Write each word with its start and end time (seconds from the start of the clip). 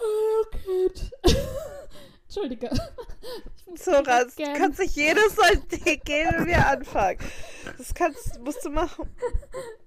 Oh 0.00 0.44
Gott. 0.64 1.10
Entschuldige. 2.24 2.70
Zora, 3.76 4.24
du 4.24 4.52
kannst 4.54 4.80
nicht 4.80 4.96
jedes 4.96 5.36
Mal 5.36 5.56
gehen, 6.04 6.30
wenn 6.30 6.46
wir 6.46 6.66
anfangen. 6.66 7.18
Das 7.78 7.94
kannst, 7.94 8.38
musst 8.40 8.64
du 8.64 8.70
machen. 8.70 9.08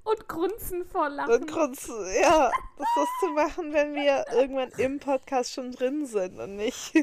Und 0.04 0.28
grunzen 0.28 0.86
vor 0.86 1.10
Lachen. 1.10 1.34
Und 1.34 1.48
grunzen, 1.48 1.96
ja. 2.22 2.52
Das 2.78 2.88
musst 2.96 3.12
du 3.22 3.28
machen, 3.34 3.74
wenn 3.74 3.94
wir 3.94 4.26
irgendwann 4.32 4.72
im 4.78 5.00
Podcast 5.00 5.54
schon 5.54 5.72
drin 5.72 6.06
sind 6.06 6.40
und 6.40 6.56
nicht 6.56 6.94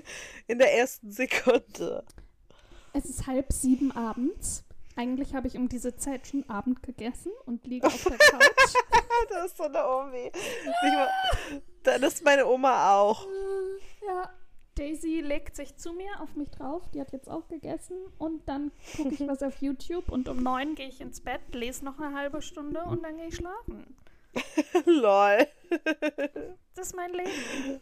in 0.46 0.58
der 0.58 0.74
ersten 0.74 1.10
Sekunde. 1.10 2.04
Es 2.92 3.06
ist 3.06 3.26
halb 3.26 3.52
sieben 3.52 3.92
abends. 3.92 4.64
Eigentlich 4.96 5.34
habe 5.34 5.46
ich 5.46 5.56
um 5.56 5.68
diese 5.68 5.96
Zeit 5.96 6.26
schon 6.26 6.48
Abend 6.50 6.82
gegessen 6.82 7.32
und 7.46 7.66
liege 7.66 7.86
auf 7.86 8.04
der 8.04 8.18
Couch. 8.18 8.74
das 9.30 9.46
ist 9.46 9.56
so 9.56 9.64
eine 9.64 9.86
Omi. 9.86 10.30
Dann 11.82 12.02
ist 12.02 12.22
meine 12.22 12.46
Oma 12.46 12.98
auch. 12.98 13.26
Ja, 14.06 14.30
Daisy 14.74 15.20
legt 15.20 15.56
sich 15.56 15.76
zu 15.76 15.94
mir 15.94 16.20
auf 16.20 16.34
mich 16.34 16.50
drauf. 16.50 16.82
Die 16.92 17.00
hat 17.00 17.12
jetzt 17.12 17.30
auch 17.30 17.48
gegessen. 17.48 17.96
Und 18.18 18.46
dann 18.46 18.70
gucke 18.96 19.14
ich 19.14 19.26
was 19.26 19.42
auf 19.42 19.62
YouTube. 19.62 20.10
Und 20.10 20.28
um 20.28 20.42
neun 20.42 20.74
gehe 20.74 20.88
ich 20.88 21.00
ins 21.00 21.22
Bett, 21.22 21.40
lese 21.52 21.86
noch 21.86 21.98
eine 21.98 22.14
halbe 22.14 22.42
Stunde 22.42 22.84
und 22.84 23.02
dann 23.02 23.16
gehe 23.16 23.28
ich 23.28 23.36
schlafen. 23.36 23.96
Lol. 24.84 25.46
Das 26.74 26.88
ist 26.88 26.96
mein 26.96 27.12
Leben. 27.12 27.80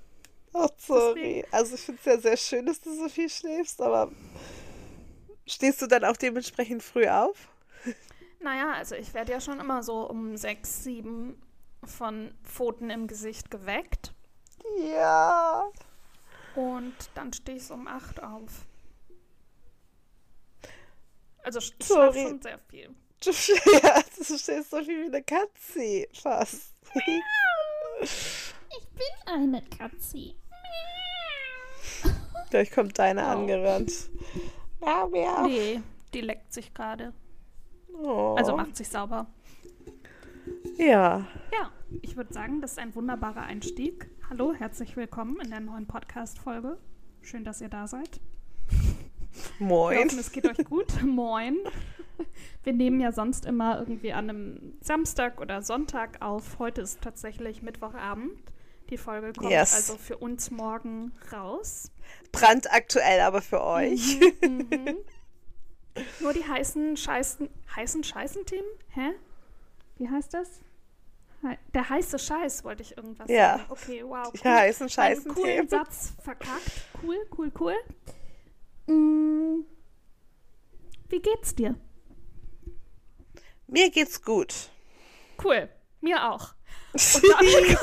Ach, 0.53 0.69
sorry. 0.79 1.15
Deswegen. 1.15 1.49
Also 1.53 1.75
ich 1.75 1.81
finde 1.81 2.01
es 2.01 2.07
ja 2.07 2.19
sehr 2.19 2.37
schön, 2.37 2.67
dass 2.67 2.81
du 2.81 2.93
so 2.95 3.09
viel 3.09 3.29
schläfst, 3.29 3.81
aber 3.81 4.11
stehst 5.51 5.83
du 5.83 5.87
dann 5.87 6.05
auch 6.05 6.17
dementsprechend 6.17 6.83
früh 6.83 7.09
auf? 7.09 7.49
Naja, 8.41 8.73
also 8.73 8.95
ich 8.95 9.13
werde 9.13 9.33
ja 9.33 9.41
schon 9.41 9.61
immer 9.61 9.83
so 9.83 10.09
um 10.09 10.37
sechs, 10.37 10.83
sieben 10.83 11.41
von 11.85 12.35
Pfoten 12.45 12.91
im 12.91 13.07
Gesicht 13.07 13.51
geweckt. 13.51 14.15
Ja. 14.79 15.71
Und 16.55 16.95
dann 17.15 17.33
stehe 17.33 17.59
ich 17.59 17.71
um 17.71 17.87
8 17.87 18.23
auf. 18.23 18.67
Also 21.43 21.59
ich 21.59 21.75
schlafe 21.83 22.19
schon 22.19 22.43
sehr 22.43 22.59
viel. 22.69 22.95
Du, 23.23 23.31
ja, 23.83 24.03
du 24.17 24.39
stehst 24.39 24.71
so 24.71 24.83
viel 24.83 25.05
wie 25.05 25.07
eine 25.07 25.23
Katze, 25.23 26.09
fast. 26.15 26.75
Ich 28.03 28.89
bin 28.89 29.27
eine 29.27 29.63
Katze. 29.63 30.35
Gleich 32.51 32.71
kommt 32.71 32.99
deine 32.99 33.23
oh. 33.23 33.29
angerannt. 33.29 33.93
Ja, 34.81 35.09
ja. 35.13 35.47
Nee, 35.47 35.83
die 36.15 36.23
leckt 36.23 36.53
sich 36.53 36.73
gerade. 36.73 37.13
Oh. 37.93 38.35
Also 38.39 38.57
macht 38.57 38.77
sich 38.77 38.89
sauber. 38.89 39.27
Ja. 40.79 41.27
Ja, 41.53 41.71
ich 42.01 42.17
würde 42.17 42.33
sagen, 42.33 42.63
das 42.63 42.73
ist 42.73 42.79
ein 42.79 42.95
wunderbarer 42.95 43.43
Einstieg. 43.43 44.09
Hallo, 44.31 44.55
herzlich 44.55 44.97
willkommen 44.97 45.39
in 45.41 45.51
der 45.51 45.61
neuen 45.61 45.87
Podcast-Folge. 45.87 46.79
Schön, 47.21 47.45
dass 47.45 47.61
ihr 47.61 47.69
da 47.69 47.87
seid. 47.87 48.21
Moin. 49.59 49.99
Wir 49.99 50.05
hoffen, 50.05 50.19
es 50.19 50.33
geht 50.33 50.47
euch 50.47 50.65
gut. 50.65 51.03
Moin. 51.05 51.59
Wir 52.63 52.73
nehmen 52.73 53.01
ja 53.01 53.13
sonst 53.13 53.45
immer 53.45 53.79
irgendwie 53.79 54.15
an 54.15 54.31
einem 54.31 54.79
Samstag 54.81 55.43
oder 55.43 55.61
Sonntag 55.61 56.23
auf. 56.23 56.59
Heute 56.59 56.81
ist 56.81 57.03
tatsächlich 57.03 57.61
Mittwochabend. 57.63 58.50
Die 58.91 58.99
Folge 58.99 59.33
kommt 59.33 59.51
yes. 59.51 59.75
also 59.75 59.97
für 59.97 60.19
uns 60.19 60.51
morgen 60.51 61.13
raus. 61.33 61.93
Brandaktuell 62.33 63.21
aber 63.21 63.41
für 63.41 63.63
euch. 63.63 64.21
Mhm, 64.43 64.67
mhm. 64.69 64.97
Nur 66.21 66.33
die 66.33 66.47
heißen 66.47 66.97
Scheißen, 66.97 67.49
heißen 67.77 68.03
Scheißen-Themen? 68.03 68.69
Hä? 68.91 69.13
Wie 69.99 70.09
heißt 70.09 70.35
das? 70.35 70.61
Der 71.73 71.89
heiße 71.89 72.19
Scheiß 72.19 72.65
wollte 72.65 72.83
ich 72.83 72.97
irgendwas 72.97 73.31
ja. 73.31 73.59
sagen. 73.59 73.65
Okay, 73.71 74.05
wow. 74.05 74.27
Cool. 74.27 74.41
Die 74.43 74.49
heißen 74.49 74.89
Scheiß. 74.89 75.25
Einen 75.25 75.35
coolen 75.35 75.69
Satz 75.69 76.13
verkackt. 76.23 76.71
Cool, 77.03 77.17
cool, 77.39 77.53
cool. 77.59 77.77
Mm. 78.87 79.65
Wie 81.09 81.21
geht's 81.21 81.55
dir? 81.55 81.77
Mir 83.67 83.91
geht's 83.91 84.23
gut. 84.23 84.71
Cool. 85.43 85.69
Mir 86.01 86.31
auch. 86.31 86.55
damit 86.93 87.79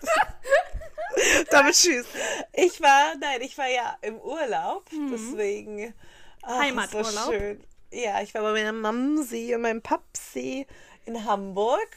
tschüss. 1.72 2.06
Ich 2.52 2.80
war, 2.80 3.14
nein, 3.20 3.40
ich 3.42 3.56
war 3.58 3.68
ja 3.68 3.96
im 4.02 4.18
Urlaub, 4.18 4.90
mhm. 4.92 5.10
deswegen. 5.12 5.94
Ach, 6.42 6.58
Heimaturlaub. 6.58 7.12
So 7.12 7.32
schön. 7.32 7.64
Ja, 7.92 8.22
ich 8.22 8.34
war 8.34 8.42
bei 8.42 8.52
meiner 8.52 8.72
Mamsi 8.72 9.54
und 9.54 9.62
meinem 9.62 9.82
Papsi 9.82 10.66
in 11.06 11.24
Hamburg 11.24 11.88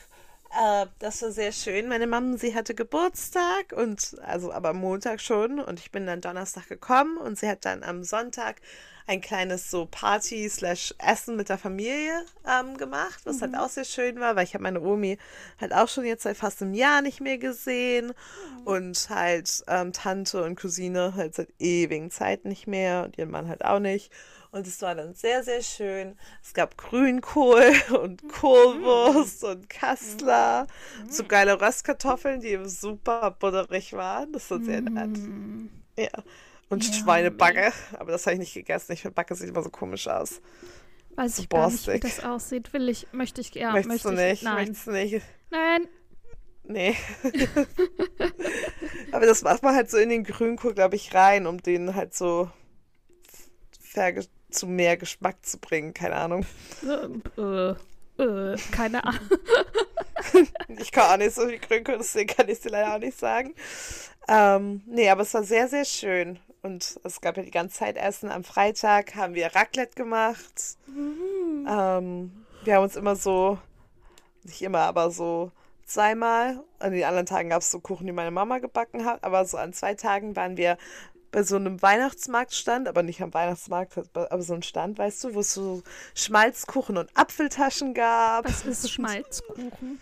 äh, 0.54 0.86
das 1.00 1.22
war 1.22 1.32
sehr 1.32 1.52
schön. 1.52 1.88
Meine 1.88 2.08
Mama, 2.08 2.38
sie 2.38 2.54
hatte 2.54 2.76
Geburtstag 2.76 3.74
und 3.76 4.16
also 4.24 4.52
aber 4.52 4.74
Montag 4.74 5.22
schon 5.22 5.60
und 5.60 5.80
ich 5.80 5.92
bin 5.92 6.06
dann 6.06 6.22
Donnerstag 6.22 6.68
gekommen 6.68 7.18
und 7.18 7.40
sie 7.40 7.50
hat 7.50 7.66
dann 7.66 7.84
am 7.84 8.04
Sonntag 8.04 8.62
ein 9.08 9.22
kleines 9.22 9.70
so 9.70 9.88
Party 9.90 10.48
slash 10.50 10.94
Essen 10.98 11.36
mit 11.36 11.50
der 11.50 11.58
Familie 11.58 12.26
ähm, 12.48 12.78
gemacht, 12.78 13.22
was 13.26 13.42
halt 13.42 13.52
mhm. 13.52 13.58
halt 13.58 13.66
auch 13.66 13.74
sehr 13.74 13.86
schön 13.86 14.20
war, 14.20 14.36
weil 14.36 14.46
ich 14.46 14.54
habe 14.54 14.64
meine 14.64 14.82
Omi 14.82 15.18
halt 15.60 15.74
auch 15.74 15.90
schon 15.90 16.06
jetzt 16.06 16.24
seit 16.24 16.38
fast 16.38 16.62
einem 16.62 16.74
Jahr 16.74 17.02
nicht 17.02 17.22
mehr 17.22 17.38
gesehen 17.38 18.08
mhm. 18.08 18.68
und 18.68 19.10
halt 19.10 19.64
ähm, 19.68 19.94
Tante 19.94 20.44
und 20.44 20.60
Cousine 20.60 21.14
halt 21.16 21.36
seit 21.36 21.50
ewigen 21.60 22.12
Zeit 22.12 22.46
nicht 22.46 22.68
mehr 22.68 23.04
und 23.06 23.18
ihren 23.18 23.32
Mann 23.32 23.48
halt 23.48 23.66
auch 23.66 23.80
nicht. 23.80 24.12
Und 24.54 24.68
es 24.68 24.84
war 24.84 24.94
dann 24.94 25.16
sehr, 25.16 25.44
sehr 25.44 25.64
schön. 25.64 26.16
Es 26.44 26.54
gab 26.54 26.78
Grünkohl 26.78 27.74
und 28.00 28.30
Kohlwurst 28.30 29.42
mhm. 29.42 29.50
und 29.50 29.70
Kassler. 29.70 30.68
Mhm. 31.04 31.10
So 31.10 31.24
geile 31.24 31.60
Röstkartoffeln, 31.60 32.40
die 32.40 32.60
super 32.66 33.32
butterig 33.32 33.94
waren. 33.94 34.32
Das 34.32 34.52
war 34.52 34.62
sehr 34.62 34.82
nett. 34.82 35.18
Mhm. 35.18 35.72
Ja. 35.98 36.12
Und 36.70 36.86
ja, 36.86 36.94
Schweinebacke. 36.94 37.72
Aber 38.00 38.12
das 38.12 38.26
habe 38.26 38.34
ich 38.34 38.40
nicht 38.40 38.54
gegessen. 38.54 38.94
Ich 38.94 39.02
finde, 39.02 39.16
Backe 39.16 39.36
sieht 39.36 39.50
immer 39.50 39.64
so 39.64 39.70
komisch 39.70 40.08
aus. 40.08 40.42
Weiß 41.16 41.36
so 41.36 41.44
ich 41.44 41.50
borstig. 41.50 41.86
gar 41.86 41.94
nicht, 41.94 42.04
wie 42.04 42.08
das 42.08 42.26
aussieht. 42.26 42.74
Will 42.74 42.90
ich, 42.90 43.08
möchte 43.12 43.42
ich, 43.42 43.54
ja, 43.54 43.72
Möchtest 43.72 44.06
möchte 44.06 44.10
du 44.10 44.16
nicht? 44.16 44.34
Ich, 44.34 44.42
nein. 44.44 44.56
Möchtest 44.56 44.88
du 44.88 44.92
nicht? 44.92 45.22
Nein. 45.52 45.88
Nee. 46.66 46.96
Aber 49.12 49.26
das 49.26 49.42
macht 49.44 49.64
man 49.64 49.76
halt 49.76 49.92
so 49.92 49.98
in 49.98 50.10
den 50.10 50.24
Grünkohl, 50.24 50.74
glaube 50.74 50.96
ich, 50.96 51.14
rein, 51.14 51.46
um 51.46 51.62
den 51.62 51.94
halt 51.94 52.16
so 52.16 52.50
zu 54.50 54.68
mehr 54.68 54.98
Geschmack 54.98 55.46
zu 55.46 55.60
bringen. 55.60 55.94
Keine 55.94 56.16
Ahnung. 56.16 56.46
Äh, 57.38 57.76
äh, 58.22 58.58
keine 58.72 59.04
Ahnung. 59.04 59.30
ich 60.80 60.92
kann 60.92 61.12
auch 61.12 61.18
nicht 61.18 61.36
so 61.36 61.48
viel 61.48 61.60
Grünkohl, 61.60 61.98
deswegen 61.98 62.34
kann 62.34 62.48
ich 62.48 62.54
es 62.54 62.62
dir 62.62 62.70
leider 62.70 62.96
auch 62.96 63.00
nicht 63.00 63.20
sagen. 63.20 63.54
Ähm, 64.28 64.82
nee, 64.86 65.10
aber 65.10 65.24
es 65.24 65.34
war 65.34 65.44
sehr, 65.44 65.68
sehr 65.68 65.86
schön. 65.86 66.40
Und 66.64 66.98
es 67.04 67.20
gab 67.20 67.36
ja 67.36 67.44
die 67.44 67.52
ganze 67.52 67.80
Zeit 67.80 67.98
Essen. 67.98 68.32
Am 68.32 68.46
Freitag 68.46 69.16
haben 69.16 69.36
wir 69.36 69.54
Raclette 69.54 69.96
gemacht. 69.96 70.78
Mhm. 70.88 71.68
Ähm, 71.70 72.46
wir 72.64 72.76
haben 72.76 72.84
uns 72.84 72.96
immer 72.96 73.18
so, 73.18 73.60
nicht 74.44 74.62
immer, 74.62 74.80
aber 74.80 75.12
so 75.12 75.52
zweimal. 75.86 76.64
An 76.80 76.94
den 76.94 77.04
anderen 77.04 77.26
Tagen 77.26 77.50
gab 77.50 77.62
es 77.62 77.70
so 77.70 77.82
Kuchen, 77.82 78.08
die 78.08 78.14
meine 78.14 78.32
Mama 78.32 78.60
gebacken 78.60 79.04
hat. 79.04 79.26
Aber 79.26 79.44
so 79.44 79.58
an 79.58 79.74
zwei 79.74 79.94
Tagen 79.94 80.38
waren 80.38 80.56
wir 80.56 80.78
bei 81.32 81.44
so 81.44 81.58
einem 81.58 81.82
Weihnachtsmarktstand, 81.82 82.88
aber 82.88 83.04
nicht 83.04 83.22
am 83.22 83.34
Weihnachtsmarkt, 83.34 83.98
aber 84.16 84.42
so 84.42 84.54
ein 84.54 84.64
Stand, 84.64 84.98
weißt 85.00 85.24
du, 85.26 85.34
wo 85.34 85.42
es 85.42 85.54
so 85.54 85.84
Schmalzkuchen 86.16 86.96
und 86.96 87.10
Apfeltaschen 87.18 87.94
gab. 87.94 88.46
Was 88.46 88.66
ist 88.66 88.90
Schmalzkuchen? 88.92 90.00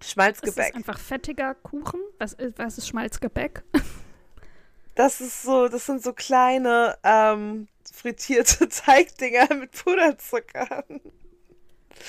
Schmalzgebäck. 0.00 0.58
Ist 0.58 0.68
das 0.70 0.74
einfach 0.74 0.98
fettiger 0.98 1.54
Kuchen? 1.54 2.00
Was 2.18 2.32
ist, 2.32 2.58
was 2.58 2.78
ist 2.78 2.88
Schmalzgebäck? 2.88 3.62
Das 4.98 5.20
ist 5.20 5.44
so, 5.44 5.68
das 5.68 5.86
sind 5.86 6.02
so 6.02 6.12
kleine 6.12 6.98
ähm, 7.04 7.68
frittierte 7.94 8.68
Teigdinger 8.68 9.54
mit 9.54 9.70
Puderzucker. 9.70 10.84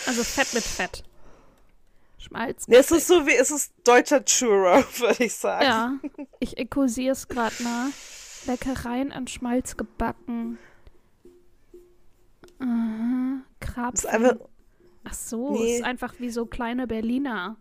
Also 0.07 0.23
Fett 0.23 0.55
mit 0.55 0.63
Fett. 0.63 1.03
Schmalz. 2.17 2.67
Nee, 2.67 2.77
es 2.77 2.89
ist 2.89 3.05
so 3.05 3.27
wie, 3.27 3.35
es 3.35 3.51
ist 3.51 3.73
deutscher 3.83 4.25
Churro, 4.25 4.83
würde 4.97 5.23
ich 5.23 5.35
sagen. 5.35 5.65
Ja, 5.65 5.99
ich 6.39 6.57
ekursiere 6.57 7.11
es 7.11 7.27
gerade 7.27 7.61
mal. 7.61 7.91
Leckereien 8.47 9.11
an 9.11 9.27
Schmalz 9.27 9.77
gebacken. 9.77 10.57
Aha, 12.57 13.43
Krapfen. 13.59 14.39
Ach 15.03 15.13
so, 15.13 15.53
nee. 15.53 15.75
ist 15.75 15.83
einfach 15.83 16.15
wie 16.17 16.31
so 16.31 16.47
kleine 16.47 16.87
Berliner. 16.87 17.55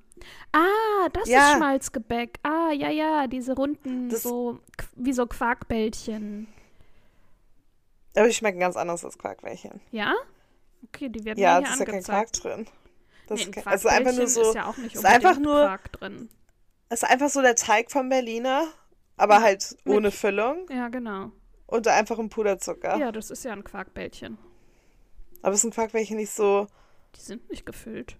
Ah, 0.53 1.09
das 1.13 1.29
ja. 1.29 1.51
ist 1.51 1.57
Schmalzgebäck. 1.57 2.39
Ah, 2.43 2.71
ja, 2.73 2.91
ja, 2.91 3.27
diese 3.27 3.55
runden, 3.55 4.09
das 4.09 4.23
so 4.23 4.61
wie 4.97 5.13
so 5.13 5.27
Quarkbällchen. 5.27 6.49
Aber 8.17 8.27
die 8.27 8.35
schmecken 8.35 8.61
ganz 8.61 8.77
anders 8.77 9.05
als 9.05 9.19
Quarkbällchen. 9.19 9.81
Ja? 9.91 10.15
Okay, 10.85 11.09
die 11.09 11.25
werden 11.25 11.39
ja, 11.39 11.59
hier 11.59 11.69
angezeigt. 11.69 11.89
Ja, 11.89 11.99
ist 11.99 12.07
ja 12.09 12.15
kein 12.15 12.27
Quark 12.27 12.33
drin. 12.33 12.67
Das 13.29 13.47
nee, 13.47 13.63
also 13.65 13.89
einfach 13.89 14.15
nur 14.15 14.27
so. 14.27 14.43
Ist 14.43 14.55
ja 14.55 14.67
auch 14.67 14.77
nicht 14.77 14.95
ist 14.95 15.05
einfach 15.05 15.39
nur. 15.39 15.65
Quark 15.65 15.93
drin. 15.93 16.29
Ist 16.91 17.05
einfach 17.05 17.29
so 17.29 17.43
der 17.43 17.55
Teig 17.55 17.91
vom 17.91 18.09
Berliner, 18.09 18.67
aber 19.17 19.43
halt 19.43 19.77
ohne 19.87 20.11
Füllung. 20.11 20.67
Ja, 20.71 20.89
genau. 20.89 21.31
Unter 21.67 21.93
einfachem 21.93 22.31
Puderzucker. 22.31 22.97
Ja, 22.97 23.13
das 23.13 23.31
ist 23.31 23.45
ja 23.45 23.53
ein 23.53 23.63
Quarkbällchen. 23.63 24.39
Aber 25.43 25.55
ist 25.55 25.65
ein 25.65 25.71
Quarkbällchen 25.71 26.17
nicht 26.17 26.33
so. 26.33 26.67
Die 27.15 27.21
sind 27.21 27.49
nicht 27.51 27.67
gefüllt. 27.67 28.17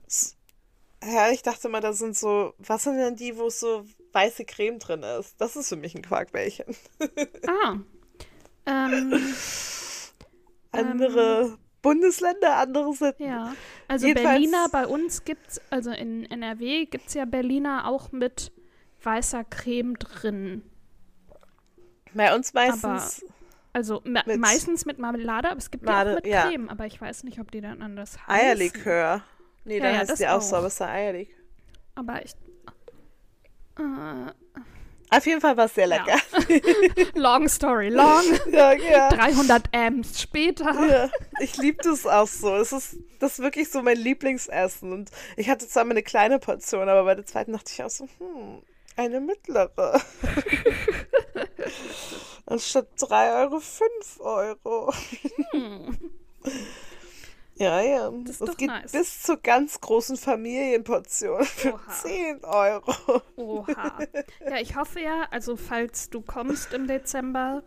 Ja, 1.05 1.31
ich 1.31 1.43
dachte 1.43 1.69
mal, 1.69 1.81
da 1.81 1.93
sind 1.93 2.17
so. 2.17 2.55
Was 2.59 2.85
sind 2.85 2.97
denn 2.97 3.17
die, 3.17 3.37
wo 3.37 3.51
so 3.51 3.85
weiße 4.13 4.45
Creme 4.45 4.79
drin 4.79 5.03
ist? 5.03 5.41
Das 5.41 5.57
ist 5.57 5.69
für 5.69 5.77
mich 5.77 5.95
ein 5.95 6.03
Quarkbällchen. 6.03 6.75
ah. 7.47 7.77
Ähm, 8.67 9.13
andere 10.73 11.43
ähm, 11.43 11.59
Bundesländer, 11.83 12.57
andere 12.57 12.93
sind. 12.93 13.15
Ja, 13.19 13.55
also 13.87 14.07
Jedenfalls, 14.07 14.35
Berliner 14.35 14.69
bei 14.71 14.87
uns 14.87 15.25
gibt 15.25 15.49
es, 15.49 15.61
also 15.71 15.91
in 15.91 16.25
NRW 16.25 16.87
gibt 16.87 17.09
es 17.09 17.15
ja 17.15 17.25
Berliner 17.25 17.87
auch 17.87 18.13
mit 18.13 18.53
weißer 19.03 19.45
Creme 19.45 19.99
drin. 19.99 20.63
Bei 22.13 22.35
uns 22.35 22.53
meistens. 22.53 22.85
Aber, 22.85 23.33
also 23.73 24.03
mit 24.05 24.39
meistens 24.39 24.85
mit 24.85 24.99
Marmelade, 24.99 25.51
aber 25.51 25.59
es 25.59 25.71
gibt 25.71 25.85
Made, 25.85 26.11
die 26.11 26.11
auch 26.11 26.17
mit 26.17 26.27
ja. 26.27 26.49
Creme, 26.49 26.69
aber 26.69 26.87
ich 26.87 27.01
weiß 27.01 27.25
nicht, 27.25 27.39
ob 27.39 27.51
die 27.53 27.61
dann 27.61 27.81
anders 27.81 28.19
heißen. 28.27 28.47
Eierlikör. 28.47 29.23
Nee, 29.69 29.81
dann 29.81 29.93
ja, 29.93 30.01
heißt 30.01 30.19
die 30.19 30.27
auch, 30.27 30.37
auch 30.37 30.43
so, 30.43 30.57
aber 30.57 30.69
es 30.69 30.75
ist 30.75 30.81
Eierlikör. 30.81 31.37
Aber 31.95 32.25
ich. 32.25 32.33
Äh, 33.79 34.33
auf 35.11 35.27
jeden 35.27 35.43
Fall 35.43 35.57
war 35.59 35.67
es 35.67 35.75
sehr 35.75 35.87
lecker. 35.87 36.17
Ja. 36.49 37.05
long 37.15 37.49
story 37.49 37.91
long. 37.91 38.23
Ja, 38.51 38.73
ja. 38.73 39.11
300 39.11 39.75
Amps 39.75 40.23
später. 40.23 40.73
Ja, 40.89 41.11
ich 41.41 41.59
liebe 41.59 41.83
das 41.83 42.07
auch 42.07 42.27
so. 42.27 42.55
Es 42.57 42.73
ist, 42.73 42.97
das 43.19 43.33
ist 43.33 43.39
wirklich 43.41 43.71
so 43.71 43.83
mein 43.83 43.99
Lieblingsessen. 43.99 44.91
Und 44.91 45.11
ich 45.37 45.51
hatte 45.51 45.69
zwar 45.69 45.85
mal 45.85 45.91
eine 45.91 46.03
kleine 46.03 46.39
Portion, 46.39 46.89
aber 46.89 47.05
bei 47.05 47.15
der 47.15 47.27
zweiten 47.27 47.53
dachte 47.53 47.71
ich 47.71 47.83
auch 47.83 47.91
so, 47.91 48.09
hm, 48.19 48.63
eine 48.97 49.21
mittlere. 49.21 50.01
Anstatt 52.47 52.89
3 52.99 53.43
Euro 53.43 53.61
5 53.61 54.21
Euro. 54.21 54.95
Hm. 55.53 55.99
Ja, 57.59 57.81
ja. 57.81 58.11
Das 58.25 58.41
es 58.41 58.57
geht 58.57 58.69
nice. 58.69 58.93
bis 58.93 59.23
zur 59.23 59.37
ganz 59.39 59.81
großen 59.81 60.17
Familienportion 60.17 61.45
für 61.45 61.75
Oha. 61.75 61.93
10 62.03 62.45
Euro. 62.45 63.23
Oha. 63.37 63.99
Ja, 64.49 64.57
ich 64.61 64.77
hoffe 64.77 65.01
ja, 65.01 65.27
also 65.31 65.57
falls 65.57 66.09
du 66.11 66.21
kommst 66.21 66.73
im 66.73 66.87
Dezember, 66.87 67.63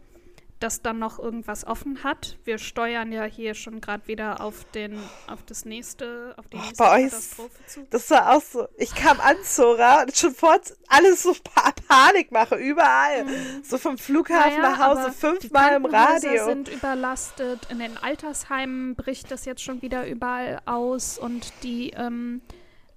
das 0.61 0.81
dann 0.81 0.99
noch 0.99 1.19
irgendwas 1.19 1.65
offen 1.65 2.03
hat. 2.03 2.37
Wir 2.43 2.57
steuern 2.57 3.11
ja 3.11 3.23
hier 3.23 3.55
schon 3.55 3.81
gerade 3.81 4.07
wieder 4.07 4.41
auf 4.41 4.63
den, 4.71 4.97
auf 5.27 5.43
das 5.45 5.65
nächste, 5.65 6.33
auf 6.37 6.47
die 6.47 6.57
nächste 6.57 6.77
bei 6.77 7.03
Katastrophe 7.03 7.65
zu. 7.67 7.87
Das 7.89 8.09
war 8.11 8.35
auch 8.35 8.41
so. 8.41 8.67
Ich 8.77 8.93
kam 8.95 9.19
an, 9.19 9.37
Zora, 9.43 10.03
und 10.03 10.15
schon 10.15 10.33
vor 10.33 10.59
alles 10.87 11.23
so 11.23 11.33
pa 11.43 11.71
Panik 11.87 12.31
mache, 12.31 12.55
überall. 12.55 13.25
Mhm. 13.25 13.63
So 13.63 13.77
vom 13.77 13.97
Flughafen 13.97 14.61
naja, 14.61 14.77
nach 14.77 14.79
Hause, 14.79 15.11
fünfmal 15.11 15.75
im 15.75 15.85
Radio. 15.85 16.45
sind 16.45 16.69
überlastet. 16.69 17.67
In 17.69 17.79
den 17.79 17.97
Altersheimen 17.97 18.95
bricht 18.95 19.31
das 19.31 19.45
jetzt 19.45 19.63
schon 19.63 19.81
wieder 19.81 20.07
überall 20.07 20.61
aus 20.65 21.17
und 21.17 21.51
die, 21.63 21.91
ähm, 21.91 22.41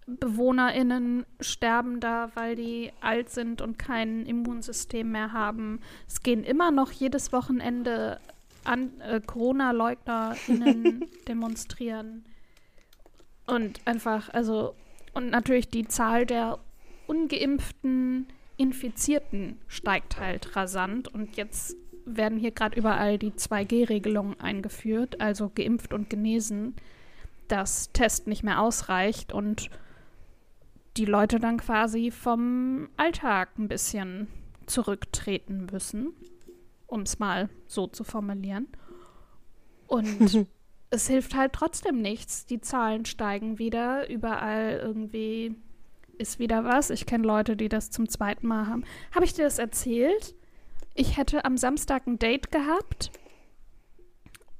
BewohnerInnen 0.06 1.24
sterben 1.40 2.00
da, 2.00 2.30
weil 2.34 2.56
die 2.56 2.92
alt 3.00 3.30
sind 3.30 3.62
und 3.62 3.78
kein 3.78 4.26
Immunsystem 4.26 5.10
mehr 5.10 5.32
haben. 5.32 5.80
Es 6.06 6.22
gehen 6.22 6.44
immer 6.44 6.70
noch 6.70 6.90
jedes 6.92 7.32
Wochenende 7.32 8.20
an 8.64 9.00
äh, 9.00 9.20
Corona-LeugnerInnen 9.20 11.06
demonstrieren. 11.28 12.24
Und 13.46 13.80
einfach, 13.86 14.30
also, 14.30 14.74
und 15.12 15.30
natürlich 15.30 15.68
die 15.68 15.86
Zahl 15.86 16.26
der 16.26 16.58
ungeimpften 17.06 18.26
Infizierten 18.56 19.58
steigt 19.68 20.18
halt 20.20 20.56
rasant. 20.56 21.08
Und 21.08 21.36
jetzt 21.36 21.76
werden 22.06 22.38
hier 22.38 22.50
gerade 22.50 22.78
überall 22.78 23.18
die 23.18 23.32
2G-Regelungen 23.32 24.38
eingeführt, 24.40 25.20
also 25.20 25.50
geimpft 25.54 25.92
und 25.92 26.10
genesen, 26.10 26.74
dass 27.48 27.90
Test 27.92 28.26
nicht 28.26 28.42
mehr 28.42 28.60
ausreicht 28.60 29.32
und 29.32 29.70
die 30.96 31.04
Leute 31.04 31.40
dann 31.40 31.58
quasi 31.58 32.10
vom 32.10 32.88
Alltag 32.96 33.58
ein 33.58 33.68
bisschen 33.68 34.28
zurücktreten 34.66 35.66
müssen, 35.70 36.12
um 36.86 37.02
es 37.02 37.18
mal 37.18 37.48
so 37.66 37.86
zu 37.86 38.04
formulieren. 38.04 38.68
Und 39.86 40.46
es 40.90 41.08
hilft 41.08 41.34
halt 41.34 41.52
trotzdem 41.52 42.00
nichts. 42.00 42.46
Die 42.46 42.60
Zahlen 42.60 43.04
steigen 43.04 43.58
wieder, 43.58 44.08
überall 44.08 44.80
irgendwie 44.82 45.56
ist 46.16 46.38
wieder 46.38 46.64
was. 46.64 46.90
Ich 46.90 47.06
kenne 47.06 47.26
Leute, 47.26 47.56
die 47.56 47.68
das 47.68 47.90
zum 47.90 48.08
zweiten 48.08 48.46
Mal 48.46 48.68
haben. 48.68 48.84
Habe 49.12 49.24
ich 49.24 49.34
dir 49.34 49.44
das 49.44 49.58
erzählt? 49.58 50.34
Ich 50.94 51.16
hätte 51.16 51.44
am 51.44 51.56
Samstag 51.56 52.06
ein 52.06 52.20
Date 52.20 52.52
gehabt. 52.52 53.10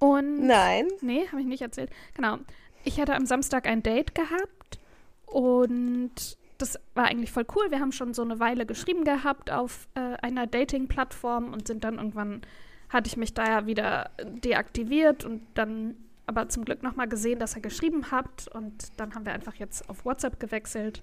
Und. 0.01 0.47
Nein. 0.47 0.89
Nee, 1.01 1.29
habe 1.29 1.41
ich 1.41 1.47
nicht 1.47 1.63
erzählt. 1.63 1.91
Genau. 2.15 2.39
Ich 2.83 3.01
hatte 3.01 3.15
am 3.15 3.25
Samstag 3.25 3.67
ein 3.67 3.83
Date 3.83 4.15
gehabt 4.15 4.54
und 5.35 6.39
das 6.59 6.79
war 6.95 7.07
eigentlich 7.07 7.33
voll 7.33 7.45
cool. 7.57 7.73
Wir 7.73 7.81
haben 7.81 7.91
schon 7.91 8.15
so 8.15 8.23
eine 8.23 8.39
Weile 8.39 8.67
geschrieben 8.67 9.03
gehabt 9.03 9.51
auf 9.51 9.89
äh, 9.97 10.15
einer 10.23 10.47
Dating-Plattform 10.47 11.53
und 11.53 11.67
sind 11.67 11.83
dann 11.83 11.97
irgendwann, 11.97 12.43
hatte 12.89 13.09
ich 13.09 13.17
mich 13.17 13.35
da 13.35 13.45
ja 13.45 13.67
wieder 13.67 14.11
deaktiviert 14.23 15.25
und 15.25 15.43
dann 15.55 15.97
aber 16.27 16.49
zum 16.51 16.65
Glück 16.65 16.85
nochmal 16.85 17.09
gesehen, 17.09 17.41
dass 17.41 17.57
er 17.57 17.63
geschrieben 17.63 18.13
hat 18.13 18.47
und 18.55 18.93
dann 18.97 19.17
haben 19.17 19.27
wir 19.27 19.33
einfach 19.33 19.57
jetzt 19.57 19.91
auf 19.91 20.05
WhatsApp 20.05 20.39
gewechselt. 20.39 21.01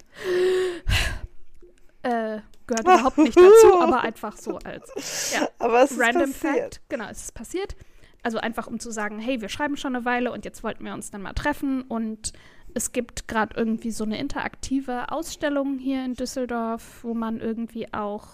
Äh, 2.04 2.40
gehört 2.66 2.80
überhaupt 2.80 3.18
nicht 3.18 3.36
dazu, 3.36 3.80
aber 3.80 4.00
einfach 4.00 4.36
so 4.36 4.58
als 4.58 5.32
ja, 5.34 5.46
aber 5.60 5.82
es 5.82 5.96
Random 5.96 6.30
ist 6.30 6.36
Fact. 6.38 6.80
Genau, 6.88 7.04
es 7.08 7.24
ist 7.24 7.34
passiert. 7.34 7.76
Also 8.24 8.38
einfach 8.38 8.66
um 8.66 8.80
zu 8.80 8.90
sagen, 8.90 9.18
hey, 9.18 9.40
wir 9.40 9.48
schreiben 9.48 9.76
schon 9.76 9.94
eine 9.94 10.04
Weile 10.04 10.32
und 10.32 10.44
jetzt 10.44 10.64
wollten 10.64 10.84
wir 10.84 10.94
uns 10.94 11.10
dann 11.10 11.22
mal 11.22 11.32
treffen 11.32 11.82
und 11.82 12.32
es 12.74 12.92
gibt 12.92 13.28
gerade 13.28 13.56
irgendwie 13.56 13.90
so 13.90 14.04
eine 14.04 14.18
interaktive 14.18 15.10
Ausstellung 15.10 15.78
hier 15.78 16.04
in 16.04 16.14
Düsseldorf, 16.14 17.00
wo 17.02 17.14
man 17.14 17.40
irgendwie 17.40 17.92
auch, 17.92 18.28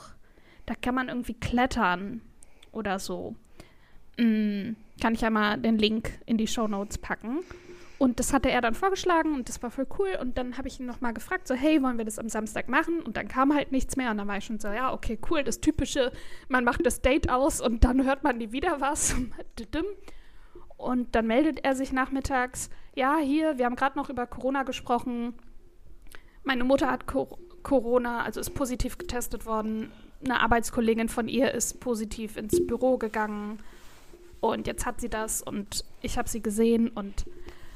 da 0.66 0.74
kann 0.74 0.94
man 0.94 1.08
irgendwie 1.08 1.34
klettern 1.34 2.20
oder 2.72 2.98
so. 2.98 3.34
Mhm. 4.18 4.76
Kann 5.00 5.14
ich 5.14 5.20
ja 5.20 5.30
mal 5.30 5.58
den 5.58 5.78
Link 5.78 6.18
in 6.26 6.36
die 6.36 6.46
Show 6.46 6.66
Notes 6.68 6.98
packen. 6.98 7.40
Und 7.98 8.20
das 8.20 8.32
hatte 8.32 8.48
er 8.48 8.60
dann 8.60 8.74
vorgeschlagen 8.74 9.34
und 9.34 9.48
das 9.48 9.60
war 9.62 9.72
voll 9.72 9.86
cool. 9.98 10.16
Und 10.20 10.38
dann 10.38 10.56
habe 10.56 10.68
ich 10.68 10.78
ihn 10.78 10.86
nochmal 10.86 11.12
gefragt, 11.12 11.48
so, 11.48 11.54
hey, 11.54 11.82
wollen 11.82 11.98
wir 11.98 12.04
das 12.04 12.20
am 12.20 12.28
Samstag 12.28 12.68
machen? 12.68 13.00
Und 13.00 13.16
dann 13.16 13.26
kam 13.26 13.52
halt 13.52 13.72
nichts 13.72 13.96
mehr. 13.96 14.12
Und 14.12 14.18
dann 14.18 14.28
war 14.28 14.36
ich 14.36 14.44
schon 14.44 14.60
so, 14.60 14.68
ja, 14.68 14.92
okay, 14.92 15.18
cool, 15.30 15.42
das 15.42 15.60
Typische, 15.60 16.12
man 16.48 16.62
macht 16.62 16.86
das 16.86 17.00
Date 17.00 17.28
aus 17.28 17.60
und 17.60 17.82
dann 17.82 18.04
hört 18.04 18.22
man 18.22 18.38
nie 18.38 18.52
wieder 18.52 18.80
was. 18.80 19.16
Und 20.78 21.14
dann 21.14 21.26
meldet 21.26 21.64
er 21.64 21.74
sich 21.74 21.92
nachmittags, 21.92 22.70
ja, 22.94 23.18
hier, 23.18 23.58
wir 23.58 23.66
haben 23.66 23.76
gerade 23.76 23.98
noch 23.98 24.08
über 24.08 24.26
Corona 24.26 24.62
gesprochen. 24.62 25.34
Meine 26.44 26.64
Mutter 26.64 26.90
hat 26.90 27.06
Co 27.06 27.38
Corona, 27.64 28.22
also 28.22 28.40
ist 28.40 28.54
positiv 28.54 28.96
getestet 28.96 29.44
worden. 29.44 29.90
Eine 30.24 30.40
Arbeitskollegin 30.40 31.08
von 31.08 31.28
ihr 31.28 31.52
ist 31.52 31.80
positiv 31.80 32.36
ins 32.36 32.64
Büro 32.66 32.96
gegangen. 32.96 33.58
Und 34.40 34.68
jetzt 34.68 34.86
hat 34.86 35.00
sie 35.00 35.08
das 35.08 35.42
und 35.42 35.84
ich 36.00 36.16
habe 36.16 36.28
sie 36.28 36.40
gesehen 36.40 36.88
und 36.88 37.26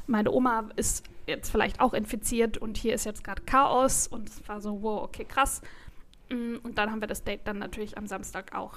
meine 0.06 0.30
Oma 0.30 0.70
ist 0.76 1.04
jetzt 1.26 1.50
vielleicht 1.50 1.80
auch 1.80 1.92
infiziert 1.92 2.56
und 2.58 2.76
hier 2.76 2.94
ist 2.94 3.04
jetzt 3.04 3.24
gerade 3.24 3.42
Chaos 3.42 4.06
und 4.06 4.28
es 4.28 4.48
war 4.48 4.60
so, 4.60 4.82
wow, 4.82 5.02
okay, 5.02 5.24
krass. 5.24 5.60
Mm, 6.30 6.56
und 6.62 6.78
dann 6.78 6.90
haben 6.90 7.00
wir 7.00 7.08
das 7.08 7.24
Date 7.24 7.40
dann 7.44 7.58
natürlich 7.58 7.98
am 7.98 8.06
Samstag 8.06 8.54
auch 8.54 8.74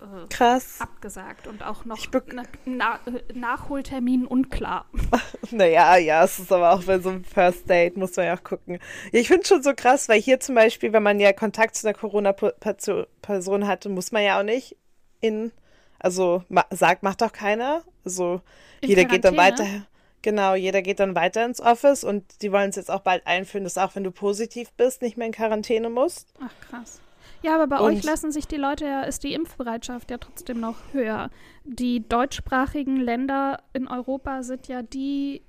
äh, 0.00 0.28
Krass. 0.28 0.80
abgesagt 0.80 1.46
und 1.46 1.62
auch 1.62 1.84
noch 1.84 1.98
na, 2.26 2.42
na, 2.64 3.00
Nachholtermin 3.34 4.26
unklar. 4.26 4.86
naja, 5.50 5.96
ja, 5.96 6.24
es 6.24 6.38
ist 6.38 6.52
aber 6.52 6.72
auch 6.72 6.84
bei 6.84 6.98
so 6.98 7.10
einem 7.10 7.24
First 7.24 7.68
Date, 7.68 7.96
muss 7.96 8.16
man 8.16 8.26
ja 8.26 8.36
auch 8.36 8.44
gucken. 8.44 8.78
Ja, 9.12 9.20
ich 9.20 9.28
finde 9.28 9.42
es 9.42 9.48
schon 9.48 9.62
so 9.62 9.72
krass, 9.74 10.08
weil 10.08 10.20
hier 10.20 10.40
zum 10.40 10.54
Beispiel, 10.54 10.92
wenn 10.92 11.02
man 11.02 11.20
ja 11.20 11.32
Kontakt 11.32 11.76
zu 11.76 11.86
einer 11.86 11.98
Corona-Person 11.98 13.66
hatte, 13.66 13.88
muss 13.88 14.12
man 14.12 14.22
ja 14.22 14.38
auch 14.38 14.44
nicht 14.44 14.76
in, 15.20 15.52
also 15.98 16.42
ma 16.48 16.64
sagt, 16.70 17.02
macht 17.02 17.22
doch 17.22 17.32
keiner. 17.32 17.82
Also 18.04 18.40
in 18.80 18.90
jeder 18.90 19.04
Quarantäne. 19.04 19.08
geht 19.08 19.24
dann 19.24 19.36
weiter. 19.36 19.86
Genau, 20.22 20.54
jeder 20.54 20.82
geht 20.82 21.00
dann 21.00 21.14
weiter 21.14 21.44
ins 21.44 21.60
Office 21.60 22.02
und 22.02 22.42
die 22.42 22.50
wollen 22.50 22.70
es 22.70 22.76
jetzt 22.76 22.90
auch 22.90 23.00
bald 23.00 23.26
einführen, 23.26 23.64
dass 23.64 23.78
auch 23.78 23.94
wenn 23.94 24.02
du 24.02 24.10
positiv 24.10 24.72
bist, 24.72 25.00
nicht 25.00 25.16
mehr 25.16 25.26
in 25.26 25.32
Quarantäne 25.32 25.90
musst. 25.90 26.34
Ach 26.40 26.68
krass. 26.68 27.00
Ja, 27.42 27.54
aber 27.54 27.66
bei 27.66 27.78
und 27.78 27.96
euch 27.96 28.04
lassen 28.04 28.32
sich 28.32 28.46
die 28.46 28.56
Leute 28.56 28.84
ja, 28.84 29.02
ist 29.02 29.22
die 29.22 29.34
Impfbereitschaft 29.34 30.10
ja 30.10 30.18
trotzdem 30.18 30.60
noch 30.60 30.76
höher. 30.92 31.30
Die 31.64 32.06
deutschsprachigen 32.06 32.96
Länder 32.96 33.62
in 33.72 33.86
Europa 33.86 34.42
sind 34.42 34.68
ja 34.68 34.82
die 34.82 35.42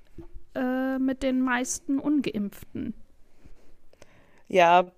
äh, 0.55 1.00
mit 1.00 1.24
den 1.24 1.41
meisten 1.41 2.00
Ungeimpften. 2.00 2.93
Ja, 4.48 4.91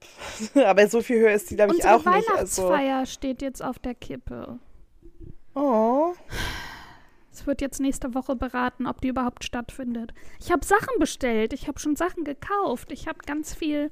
aber 0.66 0.88
so 0.88 1.02
viel 1.02 1.20
höher 1.20 1.34
ist 1.34 1.52
die, 1.52 1.56
glaube 1.56 1.76
ich, 1.76 1.86
auch 1.86 2.06
nicht. 2.06 2.06
Die 2.06 2.10
also 2.10 2.64
Weihnachtsfeier 2.64 2.98
also. 3.00 3.12
steht 3.12 3.42
jetzt 3.42 3.64
auf 3.64 3.80
der 3.80 3.96
Kippe. 3.96 4.60
Oh. 5.54 6.14
Es 7.34 7.46
wird 7.46 7.62
jetzt 7.62 7.80
nächste 7.80 8.14
Woche 8.14 8.36
beraten, 8.36 8.88
ob 8.88 9.02
die 9.02 9.10
überhaupt 9.10 9.44
stattfindet. 9.44 10.14
Ich 10.40 10.52
habe 10.52 10.66
Sachen 10.66 11.00
bestellt, 11.00 11.54
ich 11.54 11.68
habe 11.68 11.80
schon 11.80 11.96
Sachen 11.96 12.24
gekauft, 12.24 12.92
ich 12.92 13.08
habe 13.08 13.20
ganz 13.26 13.54
viel 13.54 13.92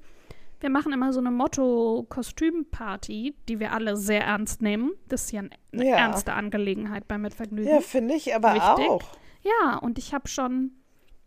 Wir 0.60 0.70
machen 0.70 0.92
immer 0.92 1.14
so 1.14 1.20
eine 1.20 1.32
Motto-Kostümparty, 1.32 3.36
die 3.48 3.60
wir 3.60 3.72
alle 3.72 3.96
sehr 3.96 4.24
ernst 4.24 4.62
nehmen. 4.62 4.92
Das 5.08 5.26
ist 5.26 5.32
ja 5.32 5.42
eine 5.42 5.86
ja. 5.86 5.96
ernste 5.96 6.34
Angelegenheit 6.34 7.08
bei 7.08 7.18
Mitvergnügen. 7.18 7.72
Ja, 7.72 7.82
finde 7.82 8.16
ich 8.16 8.36
aber 8.36 8.56
Wichtig. 8.56 8.90
auch. 8.90 9.04
Ja, 9.42 9.78
und 9.78 9.98
ich 9.98 10.14
habe 10.14 10.28
schon. 10.28 10.72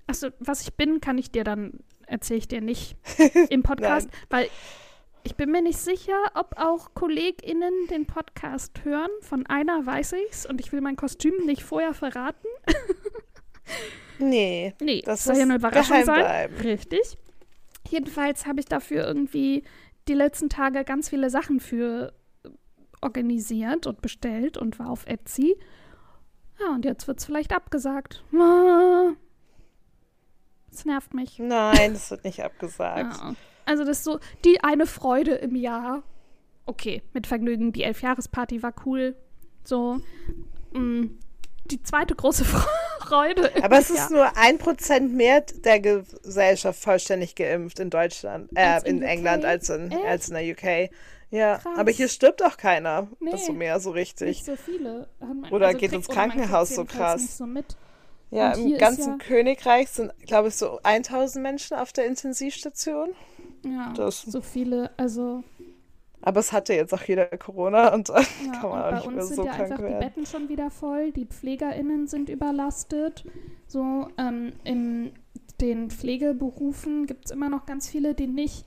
Achso, 0.06 0.28
was 0.40 0.62
ich 0.62 0.74
bin, 0.74 1.00
kann 1.00 1.16
ich 1.16 1.30
dir 1.30 1.44
dann, 1.44 1.78
erzähle 2.06 2.38
ich 2.38 2.48
dir 2.48 2.60
nicht 2.60 2.96
im 3.50 3.62
Podcast, 3.62 4.10
weil 4.28 4.48
ich 5.24 5.36
bin 5.36 5.50
mir 5.50 5.62
nicht 5.62 5.78
sicher, 5.78 6.16
ob 6.34 6.58
auch 6.58 6.94
KollegInnen 6.94 7.86
den 7.88 8.06
Podcast 8.06 8.84
hören. 8.84 9.10
Von 9.20 9.46
einer 9.46 9.86
weiß 9.86 10.14
ich's 10.28 10.44
und 10.44 10.60
ich 10.60 10.72
will 10.72 10.80
mein 10.80 10.96
Kostüm 10.96 11.46
nicht 11.46 11.62
vorher 11.62 11.94
verraten. 11.94 12.46
nee. 14.18 14.74
Nee, 14.80 15.02
das 15.02 15.24
soll 15.24 15.36
ja 15.36 15.42
eine 15.42 15.54
Überraschung 15.54 16.04
sein. 16.04 16.52
Richtig. 16.62 17.18
Jedenfalls 17.92 18.46
habe 18.46 18.60
ich 18.60 18.66
dafür 18.66 19.06
irgendwie 19.06 19.64
die 20.08 20.14
letzten 20.14 20.48
Tage 20.48 20.82
ganz 20.82 21.10
viele 21.10 21.28
Sachen 21.28 21.60
für 21.60 22.14
organisiert 23.02 23.86
und 23.86 24.00
bestellt 24.00 24.56
und 24.56 24.78
war 24.78 24.88
auf 24.88 25.06
Etsy. 25.06 25.58
Ja, 26.58 26.74
und 26.74 26.86
jetzt 26.86 27.06
wird 27.06 27.18
es 27.18 27.26
vielleicht 27.26 27.54
abgesagt. 27.54 28.24
Das 30.70 30.86
nervt 30.86 31.12
mich. 31.12 31.38
Nein, 31.38 31.92
das 31.92 32.10
wird 32.10 32.24
nicht 32.24 32.42
abgesagt. 32.42 33.14
Ja. 33.14 33.34
Also 33.66 33.84
das 33.84 33.98
ist 33.98 34.04
so 34.04 34.20
die 34.46 34.64
eine 34.64 34.86
Freude 34.86 35.34
im 35.34 35.54
Jahr. 35.54 36.02
Okay, 36.64 37.02
mit 37.12 37.26
Vergnügen. 37.26 37.72
Die 37.72 37.82
Elfjahresparty 37.82 38.62
war 38.62 38.72
cool. 38.86 39.16
So, 39.64 40.00
mh, 40.72 40.80
mm, 40.80 41.18
die 41.64 41.82
zweite 41.82 42.14
große 42.14 42.44
Freude. 43.00 43.50
Aber 43.62 43.78
es 43.78 43.90
ist 43.90 44.10
nur 44.10 44.36
ein 44.36 44.58
Prozent 44.58 45.14
mehr 45.14 45.40
der 45.40 45.80
Gesellschaft 45.80 46.80
vollständig 46.80 47.34
geimpft 47.34 47.78
in 47.80 47.90
Deutschland, 47.90 48.50
äh, 48.54 48.78
in, 48.80 48.98
in 48.98 49.02
England 49.02 49.44
als 49.44 49.68
in, 49.68 49.92
als 50.06 50.28
in 50.28 50.34
der 50.34 50.44
UK. 50.44 50.90
Ja, 51.30 51.58
Krass. 51.58 51.78
aber 51.78 51.90
hier 51.90 52.08
stirbt 52.08 52.44
auch 52.44 52.58
keiner. 52.58 53.08
Nee, 53.18 53.30
das 53.30 53.46
so 53.46 53.54
mehr 53.54 53.80
so 53.80 53.90
richtig. 53.90 54.28
Nicht 54.28 54.44
so 54.44 54.56
viele. 54.56 55.08
Man, 55.18 55.50
oder 55.50 55.68
also 55.68 55.78
geht 55.78 55.92
ins 55.92 56.06
Krankenhaus 56.06 56.74
so 56.74 56.84
krass. 56.84 57.38
So 57.38 57.46
ja, 58.30 58.52
im 58.52 58.76
ganzen 58.76 59.12
ja 59.12 59.18
Königreich 59.18 59.88
sind, 59.90 60.12
glaube 60.26 60.48
ich, 60.48 60.56
so 60.56 60.78
1000 60.82 61.42
Menschen 61.42 61.76
auf 61.76 61.92
der 61.92 62.06
Intensivstation. 62.06 63.10
Ja, 63.64 63.92
das. 63.94 64.22
so 64.22 64.40
viele, 64.40 64.90
also. 64.96 65.42
Aber 66.22 66.40
es 66.40 66.52
hatte 66.52 66.72
jetzt 66.72 66.94
auch 66.94 67.02
jeder 67.02 67.26
Corona 67.26 67.92
und 67.92 68.08
dann 68.08 68.24
ja, 68.46 68.52
kann 68.52 68.70
man 68.70 68.82
auch 68.82 69.06
nicht 69.06 69.14
mehr 69.14 69.24
so 69.24 69.44
krank 69.44 69.58
werden. 69.58 69.78
Bei 69.78 69.80
uns 69.80 69.80
sind 69.80 69.80
ja 69.80 69.88
einfach 69.88 70.00
die 70.00 70.04
Betten 70.06 70.26
schon 70.26 70.48
wieder 70.48 70.70
voll, 70.70 71.12
die 71.12 71.26
PflegerInnen 71.26 72.06
sind 72.06 72.28
überlastet. 72.28 73.24
So, 73.66 74.08
ähm, 74.18 74.52
in 74.64 75.12
den 75.60 75.90
Pflegeberufen 75.90 77.06
gibt 77.06 77.26
es 77.26 77.30
immer 77.30 77.48
noch 77.48 77.66
ganz 77.66 77.88
viele, 77.88 78.14
die 78.14 78.26
nicht 78.28 78.64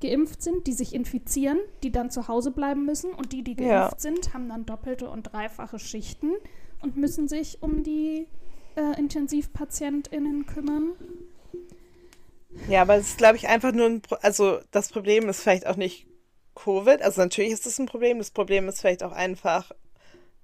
geimpft 0.00 0.42
sind, 0.42 0.66
die 0.66 0.72
sich 0.72 0.94
infizieren, 0.94 1.58
die 1.82 1.92
dann 1.92 2.10
zu 2.10 2.28
Hause 2.28 2.50
bleiben 2.50 2.84
müssen 2.84 3.12
und 3.12 3.32
die, 3.32 3.42
die 3.42 3.54
geimpft 3.54 3.70
ja. 3.70 3.98
sind, 3.98 4.34
haben 4.34 4.48
dann 4.48 4.66
doppelte 4.66 5.08
und 5.08 5.32
dreifache 5.32 5.78
Schichten 5.78 6.32
und 6.82 6.96
müssen 6.96 7.28
sich 7.28 7.62
um 7.62 7.82
die 7.82 8.26
äh, 8.76 8.98
IntensivpatientInnen 8.98 10.46
kümmern. 10.46 10.92
Ja, 12.68 12.82
aber 12.82 12.96
es 12.96 13.10
ist, 13.10 13.18
glaube 13.18 13.36
ich, 13.36 13.48
einfach 13.48 13.72
nur 13.72 13.86
ein, 13.86 14.00
Pro 14.02 14.16
also 14.16 14.58
das 14.72 14.90
Problem 14.90 15.28
ist 15.28 15.40
vielleicht 15.40 15.66
auch 15.66 15.76
nicht 15.76 16.06
Covid, 16.54 17.02
also 17.02 17.22
natürlich 17.22 17.52
ist 17.52 17.66
das 17.66 17.78
ein 17.78 17.86
Problem, 17.86 18.18
das 18.18 18.30
Problem 18.30 18.68
ist 18.68 18.80
vielleicht 18.80 19.02
auch 19.02 19.12
einfach 19.12 19.72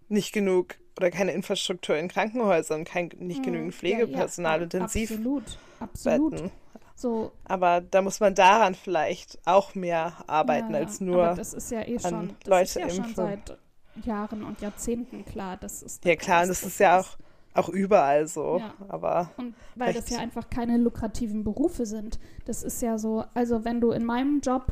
nicht 0.09 0.33
genug 0.33 0.77
oder 0.97 1.11
keine 1.11 1.33
Infrastruktur 1.33 1.97
in 1.97 2.09
Krankenhäusern, 2.09 2.85
kein, 2.85 3.11
nicht 3.19 3.38
hm, 3.38 3.45
genügend 3.45 3.75
Pflegepersonal, 3.75 4.53
ja, 4.53 4.59
ja, 4.59 4.65
Intensiv. 4.65 5.11
Absolut, 5.12 5.59
absolut. 5.81 6.50
So. 6.97 7.31
Aber 7.45 7.81
da 7.81 8.03
muss 8.03 8.19
man 8.19 8.35
daran 8.35 8.75
vielleicht 8.75 9.38
auch 9.45 9.77
mehr 9.77 10.15
arbeiten 10.27 10.73
ja, 10.73 10.81
als 10.81 11.00
nur. 11.00 11.35
Das 11.35 11.55
ist 11.55 11.71
ja 11.71 11.87
eh 11.87 11.99
schon, 12.00 12.35
das 12.41 12.49
Leute 12.49 12.62
ist 12.62 12.75
ja 12.75 12.91
schon 12.91 13.15
seit 13.15 13.59
Jahren 14.05 14.43
und 14.43 14.61
Jahrzehnten 14.61 15.25
klar. 15.25 15.57
Das 15.57 15.83
ist 15.83 16.05
ja 16.05 16.17
klar, 16.17 16.43
und 16.43 16.49
das 16.49 16.65
ist 16.65 16.81
ja 16.81 16.99
auch 16.99 17.17
auch 17.55 17.69
überall 17.69 18.27
so. 18.27 18.59
Ja. 18.59 18.75
Aber 18.88 19.31
und 19.37 19.55
weil 19.75 19.93
das 19.93 20.11
ja 20.11 20.19
einfach 20.19 20.49
keine 20.49 20.77
lukrativen 20.77 21.45
Berufe 21.45 21.87
sind. 21.87 22.19
Das 22.45 22.62
ist 22.62 22.81
ja 22.83 22.99
so, 22.99 23.25
also 23.35 23.65
wenn 23.65 23.81
du 23.81 23.91
in 23.91 24.05
meinem 24.05 24.41
Job 24.41 24.67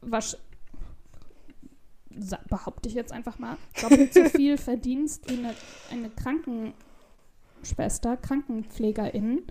was 0.00 0.38
behaupte 2.48 2.88
ich 2.88 2.94
jetzt 2.94 3.12
einfach 3.12 3.38
mal, 3.38 3.56
doppelt 3.80 4.14
so 4.14 4.24
viel 4.24 4.58
verdienst 4.58 5.30
wie 5.30 5.38
eine, 5.38 5.54
eine 5.90 6.10
Krankenschwester, 6.10 8.16
Krankenpflegerin, 8.16 9.42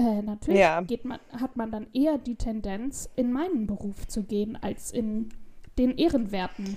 äh, 0.00 0.22
natürlich 0.22 0.60
ja. 0.60 0.80
geht 0.80 1.04
man, 1.04 1.18
hat 1.38 1.56
man 1.56 1.70
dann 1.70 1.86
eher 1.92 2.16
die 2.16 2.36
Tendenz, 2.36 3.10
in 3.16 3.32
meinen 3.32 3.66
Beruf 3.66 4.08
zu 4.08 4.22
gehen, 4.22 4.58
als 4.60 4.92
in 4.92 5.28
den 5.76 5.98
Ehrenwerten. 5.98 6.76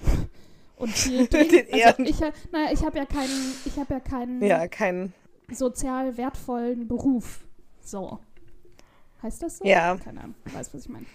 Und 0.75 0.89
hier 0.95 1.27
drin, 1.27 1.65
also 1.71 2.03
ich, 2.03 2.19
naja, 2.51 2.71
ich 2.73 2.83
habe 2.83 2.97
ja 2.97 3.05
keinen, 3.05 3.53
ich 3.63 3.77
habe 3.77 3.93
ja 3.93 3.99
keinen, 4.01 4.43
ja, 4.43 4.67
keinen 4.67 5.13
sozial 5.49 6.17
wertvollen 6.17 6.87
Beruf. 6.87 7.45
So. 7.81 8.19
Heißt 9.21 9.41
das 9.41 9.59
so? 9.59 9.65
Ja. 9.65 9.95
Keine 9.95 10.21
Ahnung, 10.21 10.35
weiß, 10.51 10.73
was 10.73 10.81
ich 10.81 10.89
meine. 10.89 11.05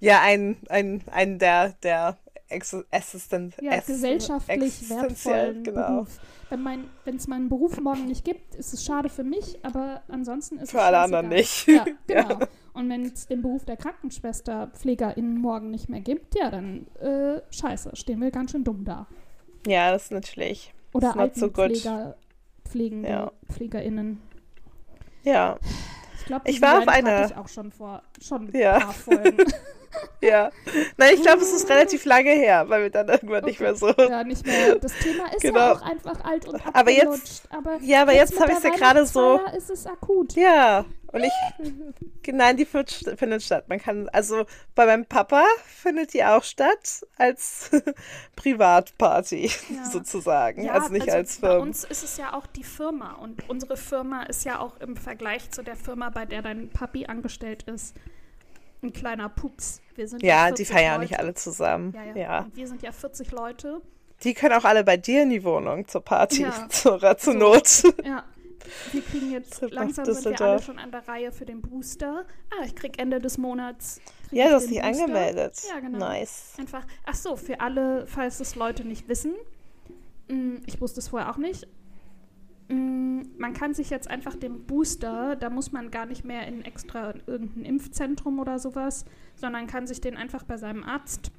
Ja, 0.00 0.22
ein, 0.22 0.56
ein, 0.70 1.02
ein 1.10 1.38
der, 1.38 1.74
der 1.82 2.16
Assistent. 2.50 3.56
Ja, 3.60 3.80
gesellschaftlich 3.80 4.88
wertvollen 4.90 5.64
genau. 5.64 5.86
Beruf. 5.88 6.20
Wenn 6.50 7.16
es 7.16 7.26
meinen 7.26 7.48
Beruf 7.48 7.80
morgen 7.80 8.06
nicht 8.06 8.24
gibt, 8.24 8.54
ist 8.54 8.74
es 8.74 8.84
schade 8.84 9.08
für 9.08 9.24
mich, 9.24 9.58
aber 9.64 10.02
ansonsten 10.08 10.56
ist 10.56 10.70
für 10.70 10.76
es 10.76 10.82
Für 10.82 10.86
alle 10.86 10.98
anderen 10.98 11.28
nicht. 11.28 11.66
Ja, 11.66 11.84
genau. 12.06 12.28
Ja. 12.40 12.48
Und 12.74 12.90
wenn 12.90 13.06
es 13.06 13.26
den 13.26 13.40
Beruf 13.40 13.64
der 13.64 13.76
Krankenschwester, 13.76 14.68
Pflegerin 14.74 15.36
morgen 15.38 15.70
nicht 15.70 15.88
mehr 15.88 16.00
gibt, 16.00 16.34
ja, 16.34 16.50
dann 16.50 16.86
äh, 16.96 17.40
scheiße, 17.50 17.94
stehen 17.94 18.20
wir 18.20 18.30
ganz 18.30 18.50
schön 18.50 18.64
dumm 18.64 18.84
da. 18.84 19.06
Ja, 19.66 19.92
das 19.92 20.04
ist 20.04 20.12
natürlich 20.12 20.74
Oder 20.92 21.16
Altenpfleger, 21.16 22.16
so 22.64 22.70
pflegende 22.70 23.08
ja. 23.08 23.32
PflegerInnen. 23.50 24.20
Ja. 25.22 25.58
Ich 26.24 26.28
glaube, 26.28 26.48
ich 26.48 26.62
war 26.62 26.78
auf 26.78 26.88
einer. 26.88 27.26
Ich 27.26 27.36
auch 27.36 27.48
schon 27.48 27.70
vor 27.70 28.02
schon 28.18 28.50
ja. 28.54 28.76
ein 28.76 28.80
paar 28.80 28.94
Folgen. 28.94 29.36
ja. 30.22 30.50
Nein, 30.96 31.10
ich 31.12 31.20
glaube, 31.20 31.42
es 31.42 31.52
ist 31.52 31.68
relativ 31.68 32.04
lange 32.06 32.30
her, 32.30 32.64
weil 32.68 32.84
wir 32.84 32.90
dann 32.90 33.08
irgendwann 33.08 33.42
okay. 33.42 33.50
nicht 33.50 33.60
mehr 33.60 33.74
so. 33.74 33.92
Ja, 33.98 34.24
nicht 34.24 34.46
mehr. 34.46 34.76
Das 34.76 34.94
Thema 34.94 35.26
ist 35.34 35.42
genau. 35.42 35.58
ja 35.58 35.72
auch 35.74 35.82
einfach 35.82 36.24
alt 36.24 36.48
und 36.48 36.62
aber 36.74 36.90
jetzt, 36.90 37.42
aber 37.50 37.76
Ja, 37.82 38.02
aber 38.02 38.14
jetzt, 38.14 38.30
jetzt 38.30 38.40
habe 38.40 38.52
ich 38.52 38.58
es 38.58 38.64
ja 38.64 38.70
gerade 38.70 39.04
so. 39.04 39.38
ist 39.54 39.68
es 39.68 39.86
akut. 39.86 40.32
Ja. 40.32 40.86
Und 41.14 41.22
ich, 41.22 42.32
nein, 42.32 42.56
die 42.56 42.64
findet 42.64 43.42
statt. 43.42 43.68
Man 43.68 43.78
kann, 43.78 44.08
also 44.08 44.46
bei 44.74 44.84
meinem 44.84 45.06
Papa 45.06 45.44
findet 45.64 46.12
die 46.12 46.24
auch 46.24 46.42
statt 46.42 47.06
als 47.16 47.70
Privatparty 48.36 49.46
ja. 49.46 49.84
sozusagen, 49.84 50.64
ja, 50.64 50.72
also 50.72 50.88
nicht 50.88 51.02
also 51.02 51.16
als 51.16 51.36
Firma. 51.36 51.54
Bei 51.54 51.60
uns 51.60 51.84
ist 51.84 52.02
es 52.02 52.16
ja 52.16 52.32
auch 52.32 52.48
die 52.48 52.64
Firma 52.64 53.12
und 53.12 53.48
unsere 53.48 53.76
Firma 53.76 54.24
ist 54.24 54.44
ja 54.44 54.58
auch 54.58 54.80
im 54.80 54.96
Vergleich 54.96 55.52
zu 55.52 55.62
der 55.62 55.76
Firma, 55.76 56.10
bei 56.10 56.26
der 56.26 56.42
dein 56.42 56.68
Papi 56.68 57.06
angestellt 57.06 57.62
ist, 57.62 57.94
ein 58.82 58.92
kleiner 58.92 59.28
Pups. 59.28 59.80
Wir 59.94 60.08
sind 60.08 60.20
ja, 60.20 60.50
die 60.50 60.64
feiern 60.64 61.00
Leute. 61.00 61.12
nicht 61.12 61.20
alle 61.20 61.34
zusammen. 61.34 61.94
Ja, 61.94 62.04
ja. 62.04 62.16
ja. 62.16 62.46
wir 62.54 62.66
sind 62.66 62.82
ja 62.82 62.90
40 62.90 63.30
Leute. 63.30 63.80
Die 64.24 64.34
können 64.34 64.54
auch 64.54 64.64
alle 64.64 64.82
bei 64.82 64.96
dir 64.96 65.22
in 65.22 65.30
die 65.30 65.44
Wohnung 65.44 65.86
zur 65.86 66.00
Party, 66.00 66.42
ja. 66.42 66.66
zur, 66.68 67.16
zur 67.18 67.34
Not. 67.34 67.84
Ja, 68.04 68.24
wir 68.92 69.02
kriegen 69.02 69.30
jetzt, 69.30 69.60
langsam 69.70 70.04
sind 70.06 70.24
wir 70.24 70.40
alle 70.40 70.62
schon 70.62 70.78
an 70.78 70.90
der 70.90 71.06
Reihe 71.06 71.32
für 71.32 71.44
den 71.44 71.60
Booster. 71.60 72.24
Ah, 72.50 72.64
ich 72.64 72.74
krieg 72.74 73.00
Ende 73.00 73.20
des 73.20 73.38
Monats. 73.38 74.00
Ja, 74.30 74.48
du 74.48 74.54
hast 74.54 74.70
dich 74.70 74.82
angemeldet. 74.82 75.60
Ja, 75.68 75.80
genau. 75.80 75.98
Nice. 75.98 76.54
Einfach, 76.58 76.86
ach 77.04 77.14
so, 77.14 77.36
für 77.36 77.60
alle, 77.60 78.06
falls 78.06 78.40
es 78.40 78.56
Leute 78.56 78.84
nicht 78.84 79.08
wissen. 79.08 79.34
Mm, 80.28 80.56
ich 80.66 80.80
wusste 80.80 81.00
es 81.00 81.08
vorher 81.08 81.30
auch 81.30 81.36
nicht. 81.36 81.66
Mm, 82.68 83.22
man 83.38 83.52
kann 83.52 83.74
sich 83.74 83.90
jetzt 83.90 84.08
einfach 84.08 84.34
den 84.34 84.64
Booster, 84.64 85.36
da 85.36 85.50
muss 85.50 85.72
man 85.72 85.90
gar 85.90 86.06
nicht 86.06 86.24
mehr 86.24 86.46
in 86.46 86.64
extra 86.64 87.14
irgendein 87.26 87.64
Impfzentrum 87.64 88.38
oder 88.38 88.58
sowas, 88.58 89.04
sondern 89.36 89.66
kann 89.66 89.86
sich 89.86 90.00
den 90.00 90.16
einfach 90.16 90.42
bei 90.44 90.56
seinem 90.56 90.82
Arzt 90.82 91.30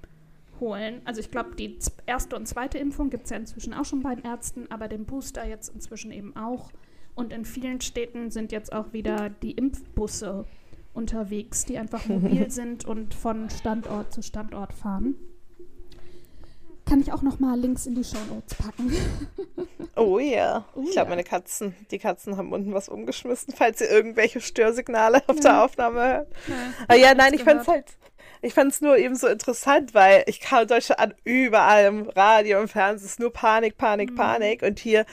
holen. 0.60 1.02
Also 1.06 1.20
ich 1.20 1.32
glaube, 1.32 1.56
die 1.56 1.78
erste 2.06 2.36
und 2.36 2.48
zweite 2.48 2.78
Impfung 2.78 3.10
gibt 3.10 3.26
es 3.26 3.32
ja 3.32 3.38
inzwischen 3.38 3.74
auch 3.74 3.86
schon 3.86 4.02
bei 4.04 4.16
den 4.16 4.24
Ärzten, 4.24 4.70
aber 4.72 4.88
den 4.88 5.06
Booster 5.06 5.46
jetzt 5.46 5.70
inzwischen 5.70 6.12
eben 6.12 6.36
auch. 6.36 6.72
Und 7.16 7.32
in 7.32 7.46
vielen 7.46 7.82
Städten 7.82 8.30
sind 8.30 8.52
jetzt 8.52 8.74
auch 8.74 8.94
wieder 8.94 9.30
die 9.30 9.52
Impfbusse 9.52 10.46
unterwegs, 10.94 11.66
die 11.66 11.78
einfach 11.78 12.06
mobil 12.08 12.52
sind 12.52 12.86
und 12.86 13.14
von 13.14 13.50
Standort 13.50 14.14
zu 14.14 14.22
Standort 14.22 14.74
fahren. 14.74 15.16
Kann 16.86 17.02
ich 17.02 17.12
auch 17.12 17.24
noch 17.24 17.40
mal 17.40 17.60
Links 17.60 17.88
in 17.88 17.96
die 17.96 18.04
Show 18.04 18.20
Notes 18.30 18.56
packen. 18.56 18.92
Oh 19.98 20.20
yeah. 20.20 20.66
Oh, 20.76 20.82
ich 20.84 20.92
glaube, 20.92 21.06
ja. 21.08 21.10
meine 21.12 21.24
Katzen, 21.24 21.74
die 21.90 22.00
Katzen 22.00 22.36
haben 22.36 22.52
unten 22.52 22.74
was 22.74 22.90
umgeschmissen, 22.90 23.54
falls 23.56 23.80
ihr 23.80 23.90
irgendwelche 23.90 24.42
Störsignale 24.42 25.22
auf 25.28 25.38
ja. 25.38 25.42
der 25.42 25.64
Aufnahme 25.64 26.02
hört. 26.02 26.28
Ja, 26.50 26.56
Aber 26.90 26.98
ja, 26.98 27.14
nein, 27.16 27.34
ich 27.34 27.44
fand 27.44 27.62
es 27.62 27.68
halt, 27.70 27.86
ich 28.42 28.54
fand 28.54 28.74
es 28.74 28.82
nur 28.82 28.98
eben 28.98 29.16
so 29.16 29.28
interessant, 29.28 29.94
weil 29.94 30.24
ich 30.28 30.42
kam 30.42 30.68
Deutschland 30.68 31.00
an, 31.00 31.14
überall 31.24 31.86
im 31.86 32.10
Radio, 32.10 32.60
im 32.62 32.68
Fernsehen 32.68 33.08
ist 33.08 33.22
nur 33.22 33.32
Panik, 33.32 33.78
Panik, 33.78 34.12
mhm. 34.12 34.16
Panik. 34.16 34.64
Und 34.64 34.80
hier 34.80 35.06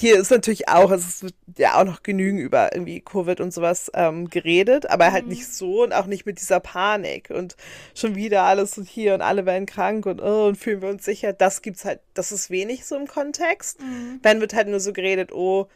hier 0.00 0.18
ist 0.18 0.30
natürlich 0.30 0.68
auch, 0.68 0.90
es 0.90 1.22
wird 1.22 1.34
ja 1.58 1.78
auch 1.78 1.84
noch 1.84 2.02
genügend 2.02 2.40
über 2.40 2.72
irgendwie 2.72 3.02
Covid 3.02 3.38
und 3.40 3.52
sowas 3.52 3.90
ähm, 3.92 4.30
geredet, 4.30 4.88
aber 4.88 5.04
halt 5.04 5.12
mhm. 5.12 5.16
halt 5.16 5.26
nicht 5.26 5.52
so 5.52 5.82
und 5.82 5.92
auch 5.92 6.06
nicht 6.06 6.24
mit 6.24 6.40
dieser 6.40 6.58
Panik 6.58 7.28
und 7.28 7.54
schon 7.94 8.14
wieder 8.14 8.44
alles 8.44 8.78
und 8.78 8.88
hier 8.88 9.12
und 9.12 9.20
alle 9.20 9.44
werden 9.44 9.66
krank 9.66 10.06
und, 10.06 10.22
oh, 10.22 10.46
und 10.48 10.56
fühlen 10.56 10.80
wir 10.80 10.88
uns 10.88 11.04
sicher. 11.04 11.34
Das 11.34 11.60
gibt's 11.60 11.84
halt, 11.84 12.00
das 12.14 12.32
ist 12.32 12.48
wenig 12.48 12.86
so 12.86 12.96
im 12.96 13.08
Kontext. 13.08 13.78
Mhm. 13.82 14.20
Dann 14.22 14.40
wird 14.40 14.54
halt 14.54 14.68
nur 14.68 14.80
so 14.80 14.94
geredet, 14.94 15.32
oh, 15.32 15.66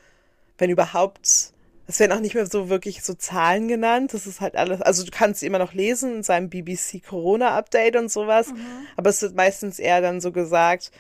wenn 0.57 0.71
überhaupt 0.71 1.53
es 1.87 2.01
werden 2.01 2.13
auch 2.13 2.21
nicht 2.21 2.35
mehr 2.35 2.47
so 2.47 2.71
wirklich 2.71 3.03
so 3.03 3.13
Zahlen 3.13 3.69
genannt. 3.69 4.15
Das 4.15 4.27
ist 4.27 4.41
halt 4.41 4.57
alles, 4.57 4.81
also 4.81 5.05
du 5.05 5.11
kannst 5.11 5.41
sie 5.41 5.47
immer 5.47 5.59
noch 5.59 5.75
lesen 5.75 6.17
in 6.17 6.23
seinem 6.23 6.49
BBC 6.49 7.03
Corona 7.07 7.59
Update 7.59 7.97
und 7.97 8.11
sowas. 8.11 8.53
Mhm. 8.53 8.87
Aber 8.97 9.11
es 9.11 9.21
wird 9.21 9.35
meistens 9.35 9.79
eher 9.79 10.01
dann 10.01 10.23
so 10.23 10.33
gesagt, 10.33 10.93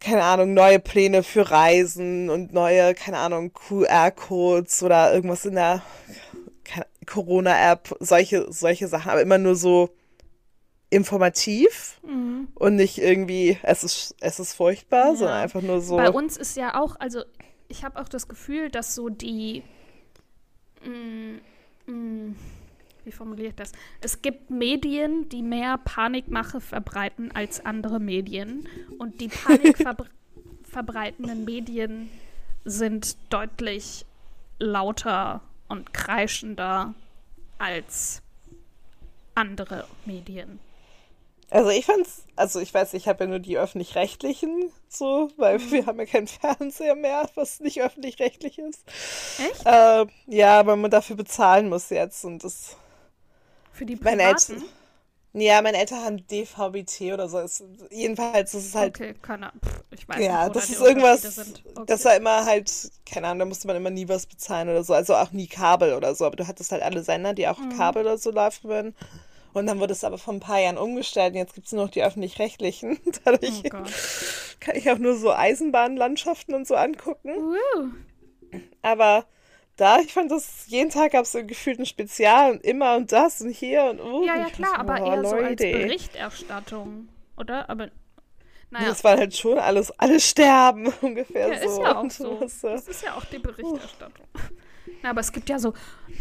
keine 0.00 0.22
Ahnung, 0.22 0.54
neue 0.54 0.78
Pläne 0.78 1.22
für 1.22 1.50
Reisen 1.50 2.30
und 2.30 2.52
neue, 2.52 2.94
keine 2.94 3.18
Ahnung, 3.18 3.52
QR-Codes 3.52 4.82
oder 4.82 5.12
irgendwas 5.12 5.44
in 5.44 5.54
der 5.54 5.82
Corona-App, 7.06 7.96
solche, 8.00 8.52
solche 8.52 8.86
Sachen, 8.86 9.10
aber 9.10 9.22
immer 9.22 9.38
nur 9.38 9.56
so 9.56 9.90
informativ 10.90 12.00
mhm. 12.06 12.48
und 12.54 12.76
nicht 12.76 12.98
irgendwie, 12.98 13.58
es 13.62 13.84
ist, 13.84 14.14
es 14.20 14.38
ist 14.38 14.54
furchtbar, 14.54 15.10
ja. 15.10 15.16
sondern 15.16 15.36
einfach 15.38 15.62
nur 15.62 15.80
so. 15.80 15.96
Bei 15.96 16.10
uns 16.10 16.36
ist 16.36 16.56
ja 16.56 16.80
auch, 16.80 16.96
also 16.98 17.22
ich 17.68 17.84
habe 17.84 18.00
auch 18.00 18.08
das 18.08 18.28
Gefühl, 18.28 18.70
dass 18.70 18.94
so 18.94 19.08
die. 19.08 19.62
Mm, 20.84 21.90
mm, 21.90 22.36
wie 23.08 23.12
formuliere 23.12 23.48
ich 23.48 23.54
das? 23.54 23.72
Es 24.02 24.20
gibt 24.20 24.50
Medien, 24.50 25.30
die 25.30 25.42
mehr 25.42 25.78
Panikmache 25.78 26.60
verbreiten 26.60 27.32
als 27.34 27.64
andere 27.64 28.00
Medien. 28.00 28.68
Und 28.98 29.22
die 29.22 29.28
panikverbreitenden 29.28 31.44
Medien 31.46 32.10
sind 32.66 33.16
deutlich 33.30 34.04
lauter 34.58 35.40
und 35.68 35.94
kreischender 35.94 36.92
als 37.56 38.20
andere 39.34 39.86
Medien. 40.04 40.60
Also 41.50 41.70
ich 41.70 41.86
fand's, 41.86 42.26
also 42.36 42.60
ich 42.60 42.74
weiß, 42.74 42.92
ich 42.92 43.08
habe 43.08 43.24
ja 43.24 43.30
nur 43.30 43.38
die 43.38 43.56
öffentlich-rechtlichen 43.56 44.70
so, 44.88 45.30
weil 45.36 45.58
mhm. 45.58 45.70
wir 45.70 45.86
haben 45.86 45.98
ja 45.98 46.06
keinen 46.06 46.26
Fernseher 46.26 46.94
mehr, 46.94 47.28
was 47.34 47.60
nicht 47.60 47.80
öffentlich-rechtlich 47.80 48.58
ist. 48.58 48.82
Echt? 49.38 49.66
Äh, 49.66 50.06
ja, 50.26 50.66
weil 50.66 50.76
man 50.76 50.90
dafür 50.90 51.16
bezahlen 51.16 51.68
muss 51.68 51.90
jetzt 51.90 52.24
und 52.24 52.44
das. 52.44 52.76
Für 53.78 53.86
die 53.86 53.94
Privaten? 53.94 54.18
Meine 54.18 54.28
Eltern, 54.30 54.64
ja, 55.34 55.62
meine 55.62 55.78
Eltern 55.78 56.04
haben 56.04 56.26
DVB-T 56.26 57.12
oder 57.12 57.28
so. 57.28 57.38
Es, 57.38 57.62
jedenfalls 57.90 58.54
ist 58.54 58.66
es 58.66 58.74
halt. 58.74 58.96
Okay, 58.96 59.14
keine 59.22 59.50
Ahnung. 59.50 59.60
Ich 59.92 60.08
weiß 60.08 60.18
ja, 60.20 60.44
nicht, 60.44 60.56
das 60.56 60.68
ist 60.68 60.80
irgendwas. 60.80 61.38
Okay. 61.38 61.84
Das 61.86 62.04
war 62.04 62.16
immer 62.16 62.44
halt, 62.44 62.90
keine 63.06 63.28
Ahnung, 63.28 63.38
da 63.38 63.44
musste 63.44 63.68
man 63.68 63.76
immer 63.76 63.90
nie 63.90 64.08
was 64.08 64.26
bezahlen 64.26 64.68
oder 64.68 64.82
so. 64.82 64.94
Also 64.94 65.14
auch 65.14 65.30
nie 65.30 65.46
Kabel 65.46 65.94
oder 65.94 66.12
so. 66.16 66.26
Aber 66.26 66.34
du 66.34 66.48
hattest 66.48 66.72
halt 66.72 66.82
alle 66.82 67.04
Sender, 67.04 67.34
die 67.34 67.46
auch 67.46 67.58
mhm. 67.58 67.76
Kabel 67.76 68.02
oder 68.02 68.18
so 68.18 68.32
laufen 68.32 68.68
würden. 68.68 68.96
Und 69.52 69.66
dann 69.66 69.78
wurde 69.78 69.92
es 69.92 70.02
aber 70.02 70.18
vor 70.18 70.34
ein 70.34 70.40
paar 70.40 70.58
Jahren 70.58 70.76
umgestellt 70.76 71.34
und 71.34 71.38
jetzt 71.38 71.54
gibt 71.54 71.66
es 71.66 71.72
nur 71.72 71.84
noch 71.84 71.90
die 71.90 72.02
öffentlich-rechtlichen. 72.02 72.98
Dadurch 73.24 73.62
oh 73.64 73.84
kann 74.60 74.74
ich 74.76 74.90
auch 74.90 74.98
nur 74.98 75.16
so 75.16 75.32
Eisenbahnlandschaften 75.32 76.54
und 76.54 76.66
so 76.66 76.74
angucken. 76.74 77.30
Uh. 77.30 78.58
Aber 78.82 79.24
da, 79.78 80.00
ich 80.00 80.12
fand 80.12 80.30
das, 80.30 80.66
jeden 80.66 80.90
Tag 80.90 81.12
gab 81.12 81.24
es 81.24 81.32
so 81.32 81.44
gefühlt 81.44 81.78
ein 81.78 81.86
Spezial 81.86 82.52
und 82.52 82.64
immer 82.64 82.96
und 82.96 83.12
das 83.12 83.40
und 83.40 83.50
hier 83.50 83.84
und 83.84 84.00
oh. 84.00 84.24
Ja, 84.24 84.36
ja, 84.36 84.46
klar, 84.46 84.78
aber 84.78 84.98
eher 84.98 85.22
Leute. 85.22 85.28
so 85.28 85.36
als 85.36 85.56
Berichterstattung, 85.56 87.08
oder? 87.36 87.70
Aber 87.70 87.88
naja. 88.70 88.88
Das 88.88 89.02
war 89.02 89.16
halt 89.16 89.34
schon 89.34 89.58
alles, 89.58 89.90
alle 89.92 90.20
sterben 90.20 90.92
ungefähr 91.00 91.48
ja, 91.48 91.58
so. 91.60 91.68
Ist 91.68 91.78
ja 91.78 91.96
auch 91.96 92.10
so. 92.10 92.40
Das 92.40 92.88
ist 92.88 93.02
ja 93.02 93.14
auch 93.14 93.24
die 93.24 93.38
Berichterstattung. 93.38 94.26
Na, 95.02 95.10
aber 95.10 95.20
es 95.20 95.32
gibt 95.32 95.48
ja 95.48 95.58
so. 95.58 95.74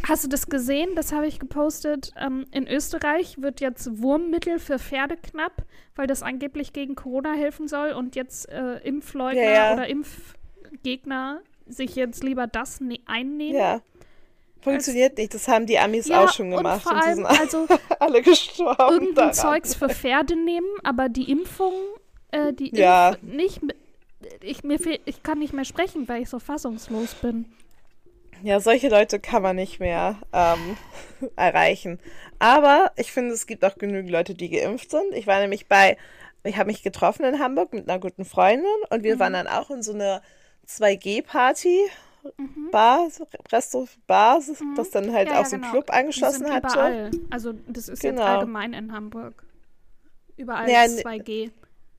Hast 0.08 0.24
du 0.24 0.28
das 0.28 0.48
gesehen? 0.48 0.90
Das 0.96 1.12
habe 1.12 1.26
ich 1.26 1.40
gepostet. 1.40 2.12
Ähm, 2.18 2.46
in 2.52 2.68
Österreich 2.68 3.42
wird 3.42 3.60
jetzt 3.60 4.02
Wurmmittel 4.02 4.60
für 4.60 4.78
Pferde 4.78 5.18
knapp, 5.18 5.64
weil 5.96 6.06
das 6.06 6.22
angeblich 6.22 6.74
gegen 6.74 6.96
Corona 6.96 7.34
helfen 7.34 7.68
soll 7.68 7.92
und 7.92 8.16
jetzt 8.16 8.48
äh, 8.50 8.78
Impfleugner 8.80 9.42
ja, 9.42 9.52
ja. 9.52 9.74
oder 9.74 9.88
Impfgegner 9.88 11.42
sich 11.70 11.96
jetzt 11.96 12.24
lieber 12.24 12.48
das 12.48 12.82
ne 12.82 13.00
einnehmen. 13.06 13.56
Ja. 13.56 13.82
Funktioniert 14.62 15.12
Als, 15.12 15.20
nicht, 15.20 15.34
das 15.34 15.48
haben 15.48 15.66
die 15.66 15.78
Amis 15.78 16.08
ja, 16.08 16.24
auch 16.24 16.34
schon 16.34 16.50
gemacht. 16.50 16.86
Und 16.86 16.94
vor 16.94 17.02
allem, 17.02 17.20
und 17.20 17.26
also 17.26 17.68
alle 18.00 18.22
gestorben. 18.22 18.94
Irgendein 18.94 19.16
daran. 19.16 19.34
Zeugs 19.34 19.76
für 19.76 19.90
Pferde 19.90 20.36
nehmen, 20.36 20.68
aber 20.84 21.10
die 21.10 21.30
Impfung, 21.32 21.74
äh, 22.32 22.54
die 22.54 22.76
ja. 22.76 23.10
Impf 23.10 23.22
nicht. 23.22 23.62
Ich, 24.42 24.64
mir 24.64 24.80
fehl, 24.80 25.00
ich 25.06 25.22
kann 25.24 25.40
nicht 25.40 25.54
mehr 25.54 25.66
sprechen, 25.66 26.08
weil 26.08 26.24
ich 26.24 26.30
so 26.30 26.40
fassungslos 26.40 27.14
bin. 27.16 27.46
Ja, 28.44 28.60
solche 28.60 28.90
Leute 28.90 29.20
kann 29.20 29.42
man 29.42 29.56
nicht 29.56 29.80
mehr 29.80 30.18
ähm, 30.34 30.78
erreichen. 31.36 32.00
Aber 32.40 32.92
ich 32.96 33.12
finde, 33.12 33.34
es 33.34 33.48
gibt 33.48 33.64
auch 33.64 33.78
genügend 33.78 34.12
Leute, 34.12 34.36
die 34.36 34.50
geimpft 34.50 34.92
sind. 34.92 35.14
Ich 35.14 35.28
war 35.28 35.40
nämlich 35.40 35.68
bei, 35.68 35.98
ich 36.44 36.58
habe 36.58 36.68
mich 36.68 36.84
getroffen 36.84 37.26
in 37.26 37.40
Hamburg 37.40 37.74
mit 37.74 37.90
einer 37.90 38.00
guten 38.00 38.26
Freundin 38.26 38.66
und 38.90 39.04
wir 39.04 39.16
mhm. 39.16 39.20
waren 39.20 39.34
dann 39.34 39.48
auch 39.48 39.70
in 39.70 39.82
so 39.82 39.94
einer 39.94 40.22
2G-Party. 40.68 41.90
Mhm. 42.38 42.72
Bar, 42.72 43.08
Resto, 43.52 43.88
Bar, 44.06 44.40
mhm. 44.40 44.76
das 44.76 44.90
dann 44.90 45.14
halt 45.14 45.30
ja, 45.30 45.40
auch 45.40 45.46
so 45.46 45.56
ein 45.56 45.62
genau. 45.62 45.72
Club 45.72 45.94
angeschlossen 45.94 46.46
Die 46.46 46.52
hatte. 46.52 46.74
Überall. 46.74 47.12
Also 47.30 47.54
das 47.68 47.88
ist 47.88 48.02
genau. 48.02 48.22
jetzt 48.22 48.30
allgemein 48.30 48.74
in 48.74 48.92
Hamburg. 48.92 49.44
Überall 50.36 50.70
ja, 50.70 50.84
ist 50.84 51.06
2G. 51.06 51.52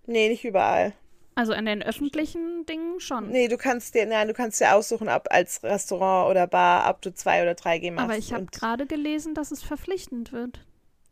Nee, 0.07 0.28
nicht 0.28 0.44
überall. 0.44 0.92
Also 1.35 1.52
in 1.52 1.66
den 1.66 1.83
öffentlichen 1.83 2.66
Dingen 2.66 2.98
schon. 2.98 3.31
Nee, 3.31 3.46
du 3.46 3.57
kannst 3.57 3.94
dir, 3.94 4.07
nein, 4.07 4.26
du 4.26 4.35
kannst 4.35 4.61
dir 4.61 4.74
aussuchen, 4.74 5.09
ob 5.09 5.28
als 5.31 5.62
Restaurant 5.62 6.31
oder 6.31 6.46
Bar, 6.46 6.90
ob 6.90 7.00
du 7.00 7.14
2 7.14 7.42
oder 7.42 7.52
3G 7.52 7.92
machst. 7.92 8.04
Aber 8.04 8.18
ich 8.18 8.33
habe 8.33 8.46
gerade 8.46 8.87
gelesen, 8.87 9.35
dass 9.35 9.52
es 9.52 9.62
verpflichtend 9.62 10.33
wird. 10.33 10.61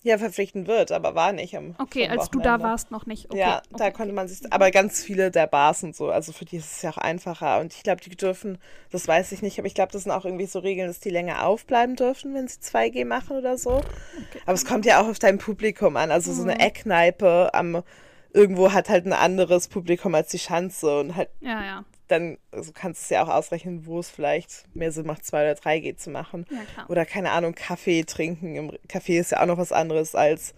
Ja, 0.07 0.19
verpflichtend 0.19 0.69
wird, 0.69 0.93
aber 0.93 1.17
war 1.17 1.33
nicht 1.33 1.57
am 1.57 1.75
Okay, 1.79 2.09
als 2.09 2.31
du 2.31 2.39
da 2.39 2.61
warst, 2.63 2.93
noch 2.93 3.07
nicht. 3.07 3.29
Okay, 3.29 3.41
ja, 3.41 3.57
okay. 3.57 3.77
da 3.77 3.91
konnte 3.91 4.13
man 4.13 4.29
sich, 4.29 4.39
aber 4.53 4.71
ganz 4.71 5.03
viele 5.03 5.33
der 5.33 5.49
Bars 5.49 5.83
und 5.83 5.97
so, 5.97 6.11
also 6.11 6.31
für 6.33 6.45
die 6.45 6.59
ist 6.59 6.77
es 6.77 6.83
ja 6.83 6.91
auch 6.91 6.99
einfacher. 6.99 7.59
Und 7.59 7.75
ich 7.75 7.83
glaube, 7.83 8.01
die 8.01 8.11
dürfen, 8.11 8.59
das 8.93 9.09
weiß 9.09 9.33
ich 9.33 9.43
nicht, 9.43 9.59
aber 9.59 9.67
ich 9.67 9.75
glaube, 9.75 9.91
das 9.91 10.05
sind 10.05 10.13
auch 10.13 10.25
irgendwie 10.25 10.47
so 10.47 10.61
Regeln, 10.61 10.87
dass 10.87 11.01
die 11.01 11.11
länger 11.11 11.45
aufbleiben 11.45 11.97
dürfen, 11.97 12.35
wenn 12.35 12.47
sie 12.47 12.61
2G 12.61 13.05
machen 13.05 13.37
oder 13.37 13.59
so. 13.59 13.83
Aber 14.45 14.55
es 14.55 14.65
kommt 14.65 14.87
ja 14.87 15.03
auch 15.03 15.09
auf 15.09 15.19
dein 15.19 15.39
Publikum 15.39 15.97
an. 15.97 16.13
Also 16.13 16.33
so 16.33 16.45
eine 16.45 16.55
mhm. 16.55 16.61
Eckkneipe 16.61 17.53
am 17.53 17.83
irgendwo 18.33 18.73
hat 18.73 18.89
halt 18.89 19.07
ein 19.07 19.13
anderes 19.13 19.67
Publikum 19.67 20.15
als 20.15 20.29
die 20.29 20.39
Schanze 20.39 21.01
und 21.01 21.17
halt 21.17 21.31
ja, 21.41 21.65
ja. 21.65 21.85
Dann 22.09 22.39
also 22.51 22.73
kannst 22.73 23.03
du 23.03 23.05
es 23.05 23.11
ja 23.11 23.25
auch 23.25 23.29
ausrechnen, 23.29 23.87
wo 23.87 23.99
es 23.99 24.11
vielleicht 24.11 24.65
mehr 24.75 24.93
Sinn 24.93 25.07
macht, 25.07 25.25
2 25.25 25.43
oder 25.43 25.61
3G 25.61 25.97
zu 25.97 26.11
machen. 26.11 26.47
Ja, 26.51 26.87
oder 26.89 27.05
keine 27.05 27.31
Ahnung, 27.33 27.55
Kaffee 27.55 28.05
trinken. 28.05 28.55
Im 28.55 28.71
Café 28.89 29.19
ist 29.19 29.33
ja 29.33 29.43
auch 29.43 29.47
noch 29.47 29.59
was 29.59 29.73
anderes 29.73 30.15
als 30.15 30.55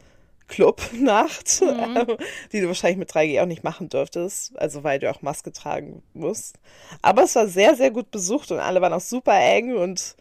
Clubnacht, 0.48 1.60
mhm. 1.60 2.16
die 2.52 2.60
du 2.60 2.68
wahrscheinlich 2.68 2.98
mit 2.98 3.10
3G 3.10 3.42
auch 3.42 3.46
nicht 3.46 3.64
machen 3.64 3.88
dürftest, 3.88 4.58
also 4.58 4.82
weil 4.84 4.98
du 4.98 5.10
auch 5.10 5.22
Maske 5.22 5.52
tragen 5.52 6.02
musst. 6.14 6.56
Aber 7.02 7.24
es 7.24 7.34
war 7.34 7.46
sehr, 7.46 7.76
sehr 7.76 7.90
gut 7.90 8.10
besucht 8.10 8.50
und 8.50 8.58
alle 8.58 8.80
waren 8.80 8.92
auch 8.92 9.00
super 9.00 9.38
eng 9.38 9.76
und 9.76 10.16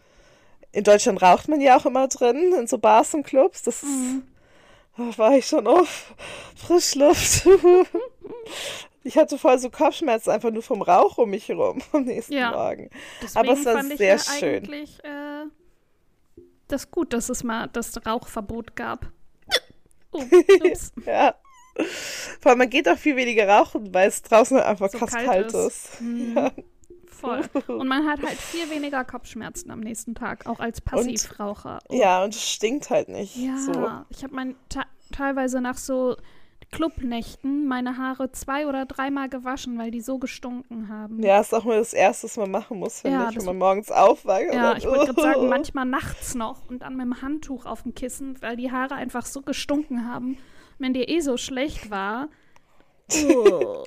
in 0.72 0.84
Deutschland 0.84 1.22
raucht 1.22 1.48
man 1.48 1.60
ja 1.60 1.78
auch 1.78 1.86
immer 1.86 2.08
drin, 2.08 2.52
in 2.58 2.66
so 2.66 2.78
Bars 2.78 3.14
und 3.14 3.24
Clubs. 3.24 3.62
Das 3.62 3.82
mhm. 3.82 4.22
Da 4.98 5.16
war 5.16 5.36
ich 5.36 5.46
schon 5.46 5.68
auf 5.68 6.12
Frischluft. 6.56 7.46
ich 9.08 9.16
hatte 9.16 9.38
voll 9.38 9.58
so 9.58 9.70
Kopfschmerzen 9.70 10.30
einfach 10.30 10.50
nur 10.50 10.62
vom 10.62 10.82
Rauch 10.82 11.16
um 11.16 11.30
mich 11.30 11.48
herum 11.48 11.80
am 11.92 12.04
nächsten 12.04 12.34
ja. 12.34 12.50
Morgen. 12.50 12.90
Deswegen 13.22 13.48
Aber 13.48 13.58
es 13.58 13.64
war 13.64 13.72
fand 13.74 13.96
sehr 13.96 14.16
ich 14.16 14.26
ja 14.26 14.34
schön. 14.34 14.64
Eigentlich 14.64 15.02
äh, 15.02 15.46
das 16.68 16.90
gut, 16.90 17.14
dass 17.14 17.30
es 17.30 17.42
mal 17.42 17.68
das 17.68 18.06
Rauchverbot 18.06 18.76
gab. 18.76 19.10
Oh, 20.10 20.24
ja. 21.04 21.34
Vor 22.40 22.50
allem, 22.50 22.60
man 22.60 22.70
geht 22.70 22.88
auch 22.88 22.96
viel 22.96 23.14
weniger 23.14 23.46
rauchen, 23.46 23.92
weil 23.92 24.08
es 24.08 24.22
draußen 24.22 24.56
halt 24.56 24.66
einfach 24.66 24.88
so 24.88 24.96
krass 24.96 25.12
kalt, 25.12 25.26
kalt 25.26 25.46
ist. 25.52 25.54
ist. 25.54 26.00
Mhm. 26.00 26.34
Ja. 26.34 26.52
Voll. 27.06 27.42
Und 27.66 27.88
man 27.88 28.06
hat 28.06 28.22
halt 28.22 28.38
viel 28.38 28.70
weniger 28.70 29.04
Kopfschmerzen 29.04 29.70
am 29.70 29.80
nächsten 29.80 30.14
Tag, 30.14 30.46
auch 30.46 30.60
als 30.60 30.80
Passivraucher. 30.80 31.80
Und, 31.88 31.98
ja, 31.98 32.24
und 32.24 32.34
es 32.34 32.48
stinkt 32.48 32.88
halt 32.88 33.08
nicht. 33.10 33.36
Ja, 33.36 33.58
so. 33.58 33.90
ich 34.08 34.22
habe 34.24 34.34
mein 34.34 34.56
teilweise 35.12 35.60
nach 35.60 35.76
so 35.76 36.16
Clubnächten 36.70 37.66
meine 37.66 37.96
Haare 37.96 38.30
zwei 38.32 38.66
oder 38.66 38.84
dreimal 38.84 39.28
gewaschen, 39.28 39.78
weil 39.78 39.90
die 39.90 40.00
so 40.00 40.18
gestunken 40.18 40.88
haben. 40.88 41.22
Ja, 41.22 41.40
ist 41.40 41.54
auch 41.54 41.64
mal 41.64 41.78
das 41.78 41.94
Erste, 41.94 42.24
was 42.24 42.36
man 42.36 42.50
machen 42.50 42.78
muss, 42.78 43.00
finde 43.00 43.18
ja, 43.18 43.30
ich, 43.30 43.36
wenn 43.36 43.44
man 43.44 43.58
morgens 43.58 43.90
aufwacht. 43.90 44.52
Ja, 44.52 44.76
ich 44.76 44.86
wollte 44.86 45.14
gerade 45.14 45.20
sagen, 45.20 45.48
manchmal 45.48 45.86
nachts 45.86 46.34
noch 46.34 46.68
und 46.68 46.80
dann 46.80 46.96
mit 46.96 47.06
dem 47.06 47.22
Handtuch 47.22 47.64
auf 47.64 47.82
dem 47.82 47.94
Kissen, 47.94 48.40
weil 48.42 48.56
die 48.56 48.70
Haare 48.70 48.94
einfach 48.94 49.24
so 49.24 49.42
gestunken 49.42 50.06
haben. 50.06 50.38
Wenn 50.78 50.92
dir 50.92 51.08
eh 51.08 51.20
so 51.20 51.36
schlecht 51.36 51.90
war. 51.90 52.28
Oh. 53.10 53.84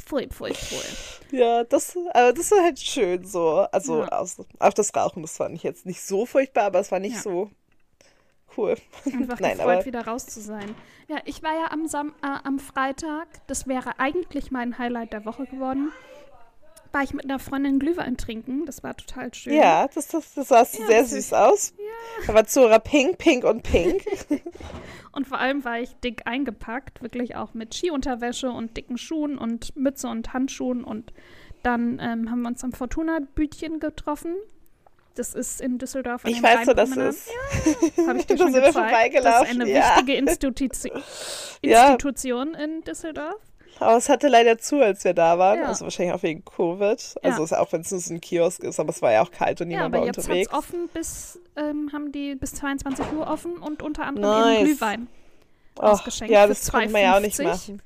Pfui, 0.00 0.26
pfui, 0.26 0.52
pfui. 0.52 1.36
Ja, 1.36 1.62
das, 1.62 1.96
aber 2.12 2.32
das 2.32 2.50
war 2.50 2.64
halt 2.64 2.80
schön 2.80 3.24
so. 3.24 3.66
Also 3.70 4.00
ja. 4.00 4.24
auch 4.58 4.72
das 4.72 4.94
Rauchen, 4.96 5.22
das 5.22 5.36
fand 5.36 5.54
ich 5.54 5.62
jetzt 5.62 5.86
nicht 5.86 6.02
so 6.02 6.26
furchtbar, 6.26 6.64
aber 6.64 6.80
es 6.80 6.90
war 6.90 6.98
nicht 6.98 7.16
ja. 7.16 7.22
so 7.22 7.50
cool. 8.60 8.76
Einfach 9.12 9.40
Nein, 9.40 9.56
gefreut, 9.56 9.76
aber... 9.76 9.86
wieder 9.86 10.06
raus 10.06 10.26
zu 10.26 10.40
sein. 10.40 10.74
Ja, 11.08 11.18
ich 11.24 11.42
war 11.42 11.54
ja 11.54 11.70
am, 11.70 11.86
Sam 11.86 12.14
äh, 12.22 12.38
am 12.44 12.58
Freitag, 12.58 13.26
das 13.46 13.66
wäre 13.66 13.98
eigentlich 13.98 14.50
mein 14.50 14.78
Highlight 14.78 15.12
der 15.12 15.24
Woche 15.24 15.46
geworden. 15.46 15.92
war 16.92 17.02
ich 17.02 17.14
mit 17.14 17.24
einer 17.24 17.38
Freundin 17.38 17.78
Glühwein 17.78 18.16
trinken. 18.16 18.66
Das 18.66 18.82
war 18.82 18.96
total 18.96 19.32
schön. 19.34 19.54
Ja, 19.54 19.88
das, 19.88 20.08
das, 20.08 20.34
das 20.34 20.48
sah 20.48 20.58
ja, 20.58 20.64
sehr 20.64 21.04
süß 21.04 21.32
aus. 21.32 21.74
Ja. 21.78 22.26
Da 22.26 22.34
war 22.34 22.46
Zora 22.46 22.78
pink, 22.78 23.18
pink 23.18 23.44
und 23.44 23.62
pink. 23.62 24.04
und 25.12 25.26
vor 25.26 25.38
allem 25.38 25.64
war 25.64 25.80
ich 25.80 25.94
dick 25.96 26.26
eingepackt, 26.26 27.02
wirklich 27.02 27.36
auch 27.36 27.54
mit 27.54 27.74
Skiunterwäsche 27.74 28.50
und 28.50 28.76
dicken 28.76 28.98
Schuhen 28.98 29.38
und 29.38 29.76
Mütze 29.76 30.08
und 30.08 30.32
Handschuhen. 30.32 30.84
Und 30.84 31.12
dann 31.62 31.98
ähm, 32.00 32.30
haben 32.30 32.42
wir 32.42 32.48
uns 32.48 32.64
am 32.64 32.72
Fortuna-Bütchen 32.72 33.80
getroffen. 33.80 34.34
Das 35.14 35.34
ist 35.34 35.60
in 35.60 35.78
Düsseldorf. 35.78 36.24
Ich 36.24 36.42
weiß, 36.42 36.66
wo 36.66 36.72
das 36.72 36.96
ist. 36.96 37.28
Ja, 37.96 38.06
habe 38.06 38.18
ich 38.18 38.26
dir 38.26 38.38
schon 38.38 38.52
gezeigt. 38.52 39.16
Das 39.22 39.42
ist 39.42 39.50
eine 39.50 39.68
ja. 39.68 39.96
wichtige 39.96 40.14
Institution, 40.14 41.02
Institution 41.62 42.54
in 42.54 42.82
Düsseldorf. 42.82 43.36
Aber 43.80 43.96
es 43.96 44.08
hatte 44.08 44.28
leider 44.28 44.58
zu, 44.58 44.80
als 44.80 45.04
wir 45.04 45.14
da 45.14 45.38
waren. 45.38 45.60
Ja. 45.60 45.66
Also 45.66 45.84
wahrscheinlich 45.84 46.14
auch 46.14 46.22
wegen 46.22 46.44
Covid. 46.44 47.14
Also 47.22 47.44
ja. 47.44 47.60
auch 47.60 47.72
wenn 47.72 47.80
es 47.80 47.90
nur 47.90 48.00
so 48.00 48.12
ein 48.14 48.20
Kiosk 48.20 48.62
ist, 48.62 48.78
aber 48.78 48.90
es 48.90 49.00
war 49.00 49.10
ja 49.10 49.22
auch 49.22 49.30
kalt 49.30 49.60
und 49.62 49.68
niemand 49.68 49.82
ja, 49.82 49.86
aber 49.86 49.98
war 50.00 50.06
jetzt 50.06 50.18
unterwegs. 50.18 50.52
Offen 50.52 50.88
bis, 50.92 51.40
ähm, 51.56 51.90
haben 51.92 52.12
die 52.12 52.34
bis 52.34 52.54
22 52.54 53.12
Uhr 53.12 53.26
offen 53.26 53.56
und 53.56 53.82
unter 53.82 54.04
anderem 54.04 54.30
nice. 54.30 54.58
eben 54.58 54.66
Glühwein 54.66 55.08
ausgeschenkt. 55.76 56.32
Ja, 56.32 56.46
das 56.46 56.70
konnte 56.70 56.90
man 56.90 57.02
ja 57.02 57.16
auch 57.16 57.20
nicht 57.20 57.42
machen. 57.42 57.80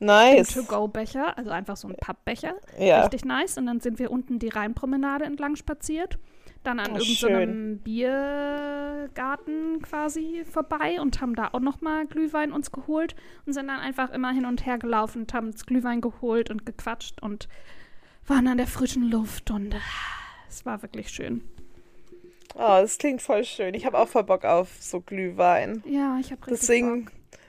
Nice. 0.00 0.54
To-Go-Becher, 0.54 1.36
also 1.36 1.50
einfach 1.50 1.76
so 1.76 1.86
ein 1.86 1.94
Pappbecher. 1.94 2.54
Ja. 2.78 3.02
Richtig 3.02 3.24
nice. 3.24 3.58
Und 3.58 3.66
dann 3.66 3.80
sind 3.80 3.98
wir 3.98 4.10
unten 4.10 4.38
die 4.38 4.48
Rheinpromenade 4.48 5.24
entlang 5.24 5.56
spaziert 5.56 6.18
dann 6.62 6.78
an 6.78 6.92
oh, 6.92 6.98
irgendeinem 6.98 7.76
so 7.76 7.82
Biergarten 7.84 9.80
quasi 9.82 10.44
vorbei 10.50 11.00
und 11.00 11.20
haben 11.20 11.34
da 11.34 11.48
auch 11.52 11.60
nochmal 11.60 12.06
Glühwein 12.06 12.52
uns 12.52 12.70
geholt 12.70 13.14
und 13.46 13.52
sind 13.54 13.68
dann 13.68 13.80
einfach 13.80 14.10
immer 14.10 14.30
hin 14.32 14.44
und 14.44 14.66
her 14.66 14.78
gelaufen 14.78 15.22
und 15.22 15.32
haben 15.34 15.48
uns 15.48 15.64
Glühwein 15.66 16.00
geholt 16.00 16.50
und 16.50 16.66
gequatscht 16.66 17.22
und 17.22 17.48
waren 18.26 18.46
an 18.46 18.58
der 18.58 18.66
frischen 18.66 19.10
Luft 19.10 19.50
und 19.50 19.74
äh, 19.74 19.78
es 20.48 20.66
war 20.66 20.82
wirklich 20.82 21.08
schön. 21.08 21.42
Oh, 22.54 22.78
das 22.80 22.98
klingt 22.98 23.22
voll 23.22 23.44
schön. 23.44 23.74
Ich 23.74 23.86
habe 23.86 23.98
auch 23.98 24.08
voll 24.08 24.24
Bock 24.24 24.44
auf 24.44 24.68
so 24.80 25.00
Glühwein. 25.00 25.82
Ja, 25.86 26.18
ich 26.20 26.32
habe 26.32 26.46
richtig 26.46 26.60
Deswegen 26.60 27.08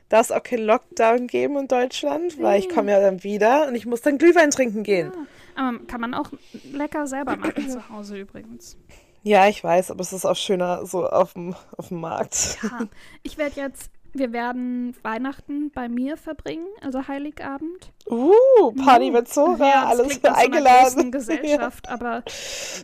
darf 0.09 0.27
es 0.27 0.31
auch 0.31 0.43
keinen 0.43 0.65
Lockdown 0.65 1.27
geben 1.27 1.57
in 1.57 1.67
Deutschland, 1.67 2.37
nee. 2.37 2.43
weil 2.43 2.59
ich 2.59 2.69
komme 2.69 2.91
ja 2.91 2.99
dann 2.99 3.23
wieder 3.23 3.67
und 3.67 3.75
ich 3.75 3.85
muss 3.85 4.01
dann 4.01 4.17
Glühwein 4.17 4.51
trinken 4.51 4.83
gehen. 4.83 5.11
Ja. 5.13 5.25
Aber 5.55 5.79
kann 5.85 6.01
man 6.01 6.13
auch 6.13 6.31
lecker 6.71 7.07
selber 7.07 7.35
machen 7.35 7.69
zu 7.69 7.89
Hause 7.89 8.19
übrigens. 8.19 8.77
Ja, 9.23 9.47
ich 9.47 9.63
weiß, 9.63 9.91
aber 9.91 10.01
es 10.01 10.13
ist 10.13 10.25
auch 10.25 10.35
schöner 10.35 10.85
so 10.85 11.07
auf 11.07 11.33
dem, 11.33 11.55
auf 11.77 11.89
dem 11.89 11.99
Markt. 11.99 12.57
Ja, 12.63 12.87
ich 13.23 13.37
werde 13.37 13.61
jetzt, 13.61 13.91
wir 14.13 14.33
werden 14.33 14.95
Weihnachten 15.03 15.69
bei 15.71 15.89
mir 15.89 16.17
verbringen, 16.17 16.65
also 16.81 17.07
Heiligabend. 17.07 17.91
Uh, 18.09 18.71
Party 18.83 19.11
mit 19.11 19.27
Zora, 19.27 19.69
ja, 19.69 19.85
alles 19.85 20.17
für 20.17 20.33
eingeladen. 20.33 21.03
So 21.03 21.11
Gesellschaft, 21.11 21.85
ja. 21.85 21.93
aber 21.93 22.23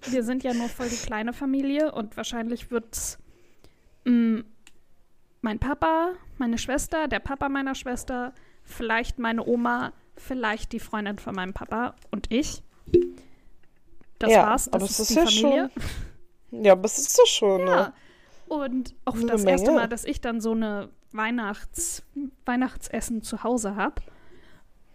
wir 0.10 0.24
sind 0.24 0.44
ja 0.44 0.54
nur 0.54 0.70
voll 0.70 0.90
die 0.90 0.96
kleine 0.96 1.34
Familie 1.34 1.92
und 1.92 2.16
wahrscheinlich 2.18 2.70
wird 2.70 3.18
mm, 4.06 4.42
mein 5.42 5.60
Papa, 5.60 6.12
meine 6.38 6.60
Schwester, 6.60 7.08
der 7.08 7.20
Papa 7.20 7.50
meiner 7.50 7.74
Schwester, 7.74 8.32
vielleicht 8.64 9.18
meine 9.18 9.46
Oma, 9.48 9.92
vielleicht 10.16 10.72
die 10.72 10.80
Freundin 10.80 11.18
von 11.18 11.34
meinem 11.34 11.54
Papa 11.54 11.96
und 12.12 12.32
ich. 12.32 12.62
Das 14.20 14.32
ja, 14.32 14.48
war's. 14.48 14.66
Das 14.66 14.74
aber 14.74 14.86
ist, 14.86 15.00
ist 15.00 15.10
die 15.10 15.16
ja 15.16 15.26
Familie. 15.26 15.70
Schon 15.74 15.84
ja, 16.52 16.74
aber 16.74 16.86
es 16.86 16.98
ist 16.98 17.18
doch 17.18 17.26
schon, 17.26 17.62
ja. 17.62 17.76
ne? 17.76 17.94
Und 18.48 18.96
auch 19.06 19.16
eine 19.16 19.26
das 19.26 19.44
Menge. 19.44 19.52
erste 19.52 19.72
Mal, 19.72 19.90
dass 19.90 20.06
ich 20.06 20.22
dann 20.22 20.40
so 20.40 20.52
eine 20.52 20.90
Weihnachts 21.12 22.04
Weihnachtsessen 22.46 23.22
zu 23.22 23.44
Hause 23.44 23.76
habe. 23.76 24.02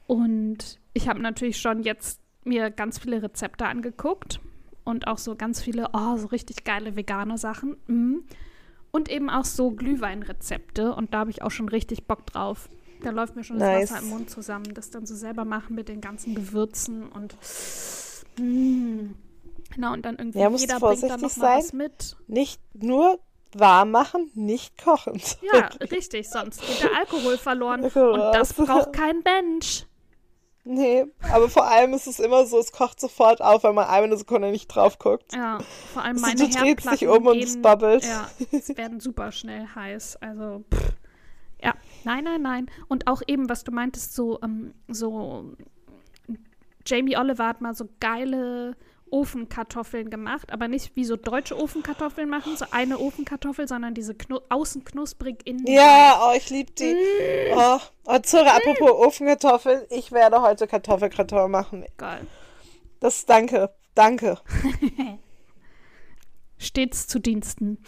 Und 0.06 0.78
ich 0.94 1.08
habe 1.08 1.20
natürlich 1.20 1.58
schon 1.58 1.82
jetzt 1.82 2.20
mir 2.44 2.70
ganz 2.70 2.98
viele 2.98 3.22
Rezepte 3.22 3.66
angeguckt 3.66 4.40
und 4.84 5.06
auch 5.06 5.18
so 5.18 5.36
ganz 5.36 5.60
viele, 5.60 5.90
oh, 5.92 6.16
so 6.16 6.28
richtig 6.28 6.64
geile 6.64 6.96
vegane 6.96 7.38
Sachen. 7.38 7.76
Mm. 7.86 8.18
Und 8.90 9.10
eben 9.10 9.30
auch 9.30 9.44
so 9.44 9.70
Glühweinrezepte. 9.70 10.94
Und 10.94 11.14
da 11.14 11.20
habe 11.20 11.30
ich 11.30 11.42
auch 11.42 11.50
schon 11.50 11.68
richtig 11.68 12.06
Bock 12.06 12.26
drauf. 12.26 12.68
Da 13.02 13.10
läuft 13.10 13.36
mir 13.36 13.44
schon 13.44 13.56
nice. 13.56 13.88
das 13.88 13.90
Wasser 13.90 14.04
im 14.04 14.10
Mund 14.10 14.30
zusammen, 14.30 14.74
das 14.74 14.90
dann 14.90 15.06
so 15.06 15.14
selber 15.14 15.44
machen 15.44 15.74
mit 15.74 15.88
den 15.88 16.00
ganzen 16.00 16.34
Gewürzen 16.34 17.08
und 17.08 17.36
mm. 18.38 19.14
Genau, 19.74 19.92
und 19.92 20.04
dann 20.04 20.16
irgendwie 20.16 20.38
ja, 20.38 20.50
jeder 20.50 20.80
bringt 20.80 21.02
dann 21.02 21.20
noch 21.20 21.36
mal 21.36 21.58
was 21.58 21.72
mit. 21.72 22.16
Nicht 22.26 22.60
nur 22.74 23.18
warm 23.54 23.90
machen, 23.90 24.30
nicht 24.34 24.82
kochen. 24.82 25.20
Ja, 25.52 25.68
richtig, 25.90 26.28
sonst 26.28 26.60
geht 26.60 26.82
der 26.82 26.96
Alkohol 26.96 27.36
verloren. 27.36 27.82
und 27.84 28.34
das 28.34 28.52
braucht 28.54 28.92
kein 28.92 29.20
Mensch. 29.20 29.86
Nee, 30.64 31.06
aber 31.32 31.48
vor 31.48 31.66
allem 31.66 31.92
ist 31.92 32.06
es 32.06 32.20
immer 32.20 32.46
so, 32.46 32.58
es 32.58 32.70
kocht 32.70 33.00
sofort 33.00 33.42
auf, 33.42 33.64
wenn 33.64 33.74
man 33.74 33.88
eine 33.88 34.16
Sekunde 34.16 34.50
nicht 34.52 34.68
drauf 34.68 34.98
guckt. 34.98 35.34
Ja, 35.34 35.58
vor 35.92 36.02
allem 36.02 36.20
meine 36.20 36.40
also, 36.40 36.46
Du 36.46 36.74
drehst 36.74 36.92
dich 36.92 37.08
um 37.08 37.26
und 37.26 37.42
es 37.42 37.60
bubbelt. 37.60 38.04
Ja, 38.04 38.30
es 38.52 38.68
werden 38.76 39.00
super 39.00 39.32
schnell 39.32 39.66
heiß. 39.74 40.18
Also, 40.20 40.62
pff. 40.72 40.92
ja, 41.60 41.74
nein, 42.04 42.24
nein, 42.24 42.42
nein. 42.42 42.70
Und 42.86 43.08
auch 43.08 43.22
eben, 43.26 43.48
was 43.48 43.64
du 43.64 43.72
meintest, 43.72 44.14
so, 44.14 44.40
ähm, 44.40 44.72
so 44.86 45.56
Jamie 46.86 47.16
Oliver 47.16 47.48
hat 47.48 47.60
mal 47.60 47.74
so 47.74 47.88
geile 47.98 48.76
Ofenkartoffeln 49.12 50.10
gemacht, 50.10 50.52
aber 50.52 50.68
nicht 50.68 50.96
wie 50.96 51.04
so 51.04 51.16
deutsche 51.16 51.56
Ofenkartoffeln 51.56 52.28
machen, 52.28 52.56
so 52.56 52.64
eine 52.70 52.98
Ofenkartoffel, 52.98 53.68
sondern 53.68 53.94
diese 53.94 54.14
knu 54.14 54.40
außen 54.48 54.84
knusprig, 54.84 55.46
innen. 55.46 55.66
Ja, 55.66 56.18
oh, 56.24 56.34
ich 56.34 56.48
liebe 56.48 56.72
die. 56.72 56.94
Mm. 56.94 57.56
Oh, 57.56 57.78
oh 58.06 58.18
Zora, 58.20 58.54
mm. 58.54 58.56
apropos 58.56 58.90
Ofenkartoffeln, 58.90 59.82
ich 59.90 60.12
werde 60.12 60.40
heute 60.40 60.66
Kartoffelkrator 60.66 61.48
machen. 61.48 61.84
Geil. 61.98 62.26
Das 63.00 63.26
danke, 63.26 63.74
danke. 63.94 64.38
Stets 66.56 67.06
zu 67.06 67.18
Diensten. 67.18 67.78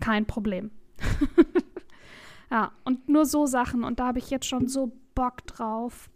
Kein 0.00 0.26
Problem. 0.26 0.72
ja, 2.50 2.72
und 2.84 3.08
nur 3.08 3.26
so 3.26 3.46
Sachen 3.46 3.84
und 3.84 4.00
da 4.00 4.08
habe 4.08 4.18
ich 4.18 4.30
jetzt 4.30 4.46
schon 4.46 4.66
so 4.66 4.90
Bock 5.14 5.46
drauf. 5.46 6.10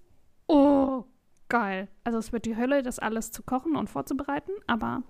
Oh 0.48 1.04
geil. 1.52 1.88
Also 2.02 2.18
es 2.18 2.32
wird 2.32 2.46
die 2.46 2.56
Hölle, 2.56 2.82
das 2.82 2.98
alles 2.98 3.30
zu 3.30 3.42
kochen 3.42 3.76
und 3.76 3.90
vorzubereiten, 3.90 4.52
aber 4.66 5.02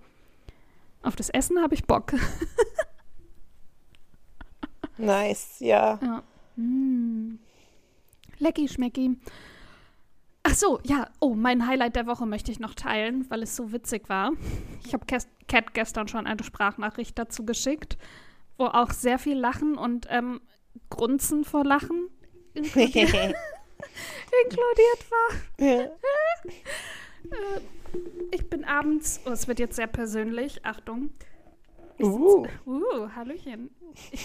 auf 1.01 1.15
das 1.15 1.29
Essen 1.29 1.61
habe 1.61 1.73
ich 1.73 1.85
Bock. 1.85 2.13
nice, 4.97 5.61
ja. 5.61 5.97
ja. 6.01 6.23
Mm. 6.57 7.39
Lecky 8.39 8.67
schmecki. 8.67 9.17
Ach 10.43 10.53
so, 10.53 10.81
ja. 10.83 11.07
Oh, 11.21 11.33
mein 11.33 11.65
Highlight 11.65 11.95
der 11.95 12.07
Woche 12.07 12.25
möchte 12.25 12.51
ich 12.51 12.59
noch 12.59 12.73
teilen, 12.73 13.25
weil 13.29 13.41
es 13.41 13.55
so 13.55 13.71
witzig 13.71 14.09
war. 14.09 14.33
Ich 14.85 14.93
habe 14.93 15.05
Cat 15.05 15.73
gestern 15.73 16.09
schon 16.09 16.27
eine 16.27 16.43
Sprachnachricht 16.43 17.17
dazu 17.17 17.45
geschickt, 17.45 17.97
wo 18.57 18.65
auch 18.65 18.91
sehr 18.91 19.17
viel 19.17 19.37
Lachen 19.37 19.77
und 19.77 20.07
ähm, 20.09 20.41
Grunzen 20.89 21.45
vor 21.45 21.63
Lachen 21.63 22.09
inkludiert 24.43 25.11
war. 25.11 25.65
Ja. 25.65 25.81
Äh, 25.83 27.61
ich 28.31 28.49
bin 28.49 28.63
abends, 28.63 29.21
oh, 29.25 29.29
es 29.29 29.47
wird 29.47 29.59
jetzt 29.59 29.75
sehr 29.75 29.87
persönlich, 29.87 30.65
Achtung. 30.65 31.11
Uh. 31.99 32.47
uh, 32.65 33.09
Hallöchen. 33.15 33.69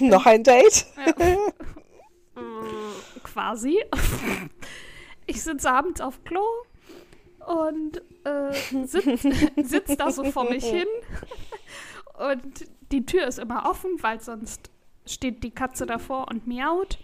Noch 0.01 0.27
ein 0.27 0.42
Date? 0.42 0.87
äh, 0.97 1.37
quasi. 3.23 3.79
Ich 5.27 5.42
sitze 5.42 5.71
abends 5.71 6.01
auf 6.01 6.25
Klo 6.25 6.42
und 7.47 8.03
äh, 8.25 8.53
sitze 8.87 9.18
sitz 9.62 9.97
da 9.97 10.11
so 10.11 10.25
vor 10.25 10.49
mich 10.49 10.64
hin. 10.64 10.88
Und 12.18 12.66
die 12.90 13.05
Tür 13.05 13.27
ist 13.27 13.38
immer 13.38 13.68
offen, 13.68 14.03
weil 14.03 14.21
sonst 14.21 14.71
steht 15.07 15.44
die 15.44 15.51
Katze 15.51 15.87
davor 15.87 16.29
und 16.29 16.47
miaut. 16.47 16.99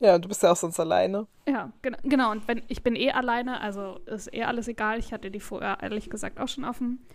Ja, 0.00 0.18
du 0.18 0.28
bist 0.28 0.42
ja 0.42 0.52
auch 0.52 0.56
sonst 0.56 0.78
alleine. 0.80 1.26
Ja, 1.48 1.72
genau. 1.82 1.98
genau. 2.02 2.30
Und 2.30 2.46
wenn 2.48 2.62
ich 2.68 2.82
bin 2.82 2.96
eh 2.96 3.12
alleine, 3.12 3.60
also 3.60 4.00
ist 4.06 4.32
eh 4.34 4.42
alles 4.42 4.68
egal. 4.68 4.98
Ich 4.98 5.12
hatte 5.12 5.30
die 5.30 5.40
vorher 5.40 5.78
ehrlich 5.82 6.10
gesagt 6.10 6.40
auch 6.40 6.48
schon 6.48 6.64
offen. 6.64 7.06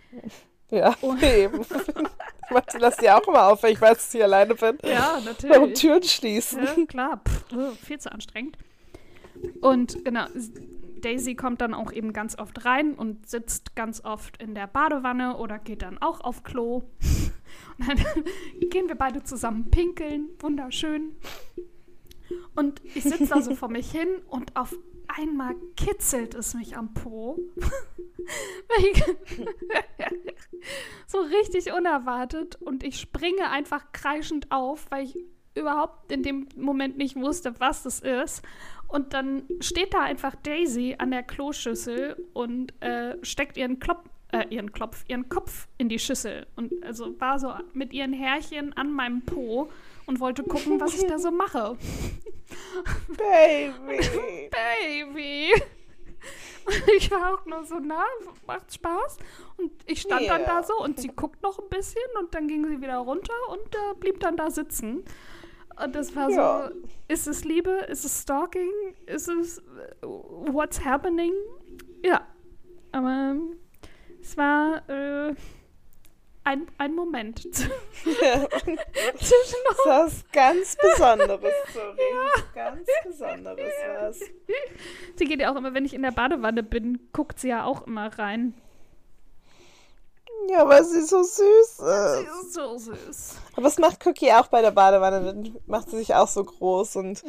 Ja, 0.70 0.94
oh. 1.02 1.14
eben. 1.22 1.60
ich 1.60 2.80
lass 2.80 2.96
die 2.96 3.10
auch 3.10 3.26
immer 3.26 3.48
auf, 3.48 3.62
wenn 3.62 3.72
ich 3.72 3.80
weiß, 3.80 3.96
dass 3.96 4.14
ich 4.14 4.22
alleine 4.22 4.54
bin. 4.54 4.78
Ja, 4.84 5.20
natürlich. 5.24 5.58
Und 5.58 5.74
Türen 5.74 6.02
schließen. 6.02 6.64
Ja, 6.64 6.86
klar. 6.86 7.20
Pff, 7.26 7.44
oh, 7.54 7.70
viel 7.82 7.98
zu 7.98 8.10
anstrengend. 8.10 8.56
Und 9.60 10.04
genau, 10.04 10.26
Daisy 11.00 11.34
kommt 11.34 11.60
dann 11.60 11.74
auch 11.74 11.92
eben 11.92 12.12
ganz 12.12 12.38
oft 12.38 12.64
rein 12.64 12.94
und 12.94 13.28
sitzt 13.28 13.74
ganz 13.74 14.04
oft 14.04 14.42
in 14.42 14.54
der 14.54 14.66
Badewanne 14.66 15.36
oder 15.36 15.58
geht 15.58 15.82
dann 15.82 15.98
auch 15.98 16.20
auf 16.20 16.42
Klo. 16.42 16.82
Und 17.78 17.88
dann 17.88 17.96
gehen 18.70 18.88
wir 18.88 18.94
beide 18.94 19.24
zusammen 19.24 19.70
pinkeln. 19.70 20.28
Wunderschön. 20.38 21.16
Und 22.54 22.82
ich 22.94 23.04
sitze 23.04 23.26
da 23.26 23.40
so 23.40 23.54
vor 23.54 23.68
mich 23.68 23.90
hin 23.90 24.08
und 24.28 24.56
auf 24.56 24.74
einmal 25.18 25.54
kitzelt 25.76 26.34
es 26.34 26.54
mich 26.54 26.76
am 26.76 26.92
Po. 26.94 27.38
so 31.06 31.18
richtig 31.20 31.72
unerwartet. 31.72 32.56
Und 32.56 32.84
ich 32.84 33.00
springe 33.00 33.50
einfach 33.50 33.92
kreischend 33.92 34.50
auf, 34.50 34.86
weil 34.90 35.04
ich 35.04 35.18
überhaupt 35.54 36.12
in 36.12 36.22
dem 36.22 36.48
Moment 36.56 36.96
nicht 36.96 37.16
wusste, 37.16 37.58
was 37.58 37.82
das 37.82 38.00
ist. 38.00 38.42
Und 38.88 39.14
dann 39.14 39.44
steht 39.60 39.94
da 39.94 40.00
einfach 40.00 40.34
Daisy 40.34 40.96
an 40.98 41.10
der 41.10 41.22
Kloschüssel 41.22 42.16
und 42.32 42.72
äh, 42.82 43.16
steckt 43.22 43.56
ihren 43.56 43.78
Klopf, 43.78 44.08
äh, 44.32 44.46
ihren 44.50 44.72
Klopf, 44.72 45.04
ihren 45.08 45.28
Kopf 45.28 45.68
in 45.78 45.88
die 45.88 45.98
Schüssel. 45.98 46.46
Und 46.56 46.72
also 46.84 47.18
war 47.20 47.38
so 47.38 47.52
mit 47.72 47.92
ihren 47.92 48.12
Härchen 48.12 48.72
an 48.76 48.92
meinem 48.92 49.22
Po 49.22 49.70
und 50.10 50.18
wollte 50.18 50.42
gucken, 50.42 50.80
was 50.80 50.94
ich 50.94 51.06
da 51.06 51.20
so 51.20 51.30
mache. 51.30 51.76
Baby. 53.16 54.50
Baby. 54.50 55.52
Und 56.66 56.88
ich 56.96 57.08
war 57.12 57.34
auch 57.34 57.46
nur 57.46 57.64
so, 57.64 57.76
na, 57.80 58.02
macht 58.44 58.74
Spaß. 58.74 59.18
Und 59.56 59.70
ich 59.86 60.00
stand 60.00 60.22
yeah. 60.22 60.36
dann 60.36 60.46
da 60.46 60.62
so 60.64 60.82
und 60.82 60.98
sie 60.98 61.08
guckt 61.08 61.40
noch 61.44 61.60
ein 61.60 61.68
bisschen 61.68 62.02
und 62.18 62.34
dann 62.34 62.48
ging 62.48 62.66
sie 62.66 62.80
wieder 62.80 62.96
runter 62.98 63.34
und 63.50 63.72
äh, 63.72 63.94
blieb 64.00 64.18
dann 64.18 64.36
da 64.36 64.50
sitzen. 64.50 65.04
Und 65.82 65.94
das 65.94 66.14
war 66.16 66.28
ja. 66.28 66.68
so, 66.68 66.74
ist 67.06 67.28
es 67.28 67.44
Liebe? 67.44 67.70
Ist 67.88 68.04
es 68.04 68.22
Stalking? 68.22 68.68
Ist 69.06 69.28
es 69.28 69.62
What's 70.02 70.84
happening? 70.84 71.32
Ja. 72.04 72.26
Aber 72.90 73.36
es 74.20 74.36
war 74.36 74.88
äh, 74.90 75.34
ein, 76.50 76.66
ein 76.78 76.94
Moment. 76.94 77.42
Ja. 78.22 78.46
das 79.18 79.30
war 79.30 80.04
was 80.04 80.24
ganz 80.32 80.74
Besonderes, 80.76 81.52
sorry. 81.72 81.98
Ja. 81.98 82.42
Ganz 82.54 82.88
Besonderes 83.04 83.72
war 83.86 84.12
Sie 85.16 85.24
geht 85.26 85.38
ja 85.40 85.52
auch 85.52 85.56
immer, 85.56 85.74
wenn 85.74 85.84
ich 85.84 85.92
in 85.92 86.00
der 86.00 86.12
Badewanne 86.12 86.62
bin, 86.62 87.10
guckt 87.12 87.38
sie 87.38 87.48
ja 87.48 87.64
auch 87.64 87.86
immer 87.86 88.18
rein. 88.18 88.54
Ja, 90.48 90.66
weil 90.66 90.82
sie 90.84 91.02
so 91.02 91.22
süß 91.22 91.40
ist. 91.42 91.76
Sie 91.76 91.82
ist 91.82 92.54
so 92.54 92.78
süß. 92.78 93.36
Aber 93.52 93.62
das 93.62 93.78
macht 93.78 94.06
Cookie 94.06 94.32
auch 94.32 94.46
bei 94.48 94.62
der 94.62 94.70
Badewanne. 94.70 95.22
Dann 95.22 95.56
macht 95.66 95.90
sie 95.90 95.98
sich 95.98 96.14
auch 96.14 96.28
so 96.28 96.42
groß 96.42 96.96
und 96.96 97.22
ja 97.22 97.28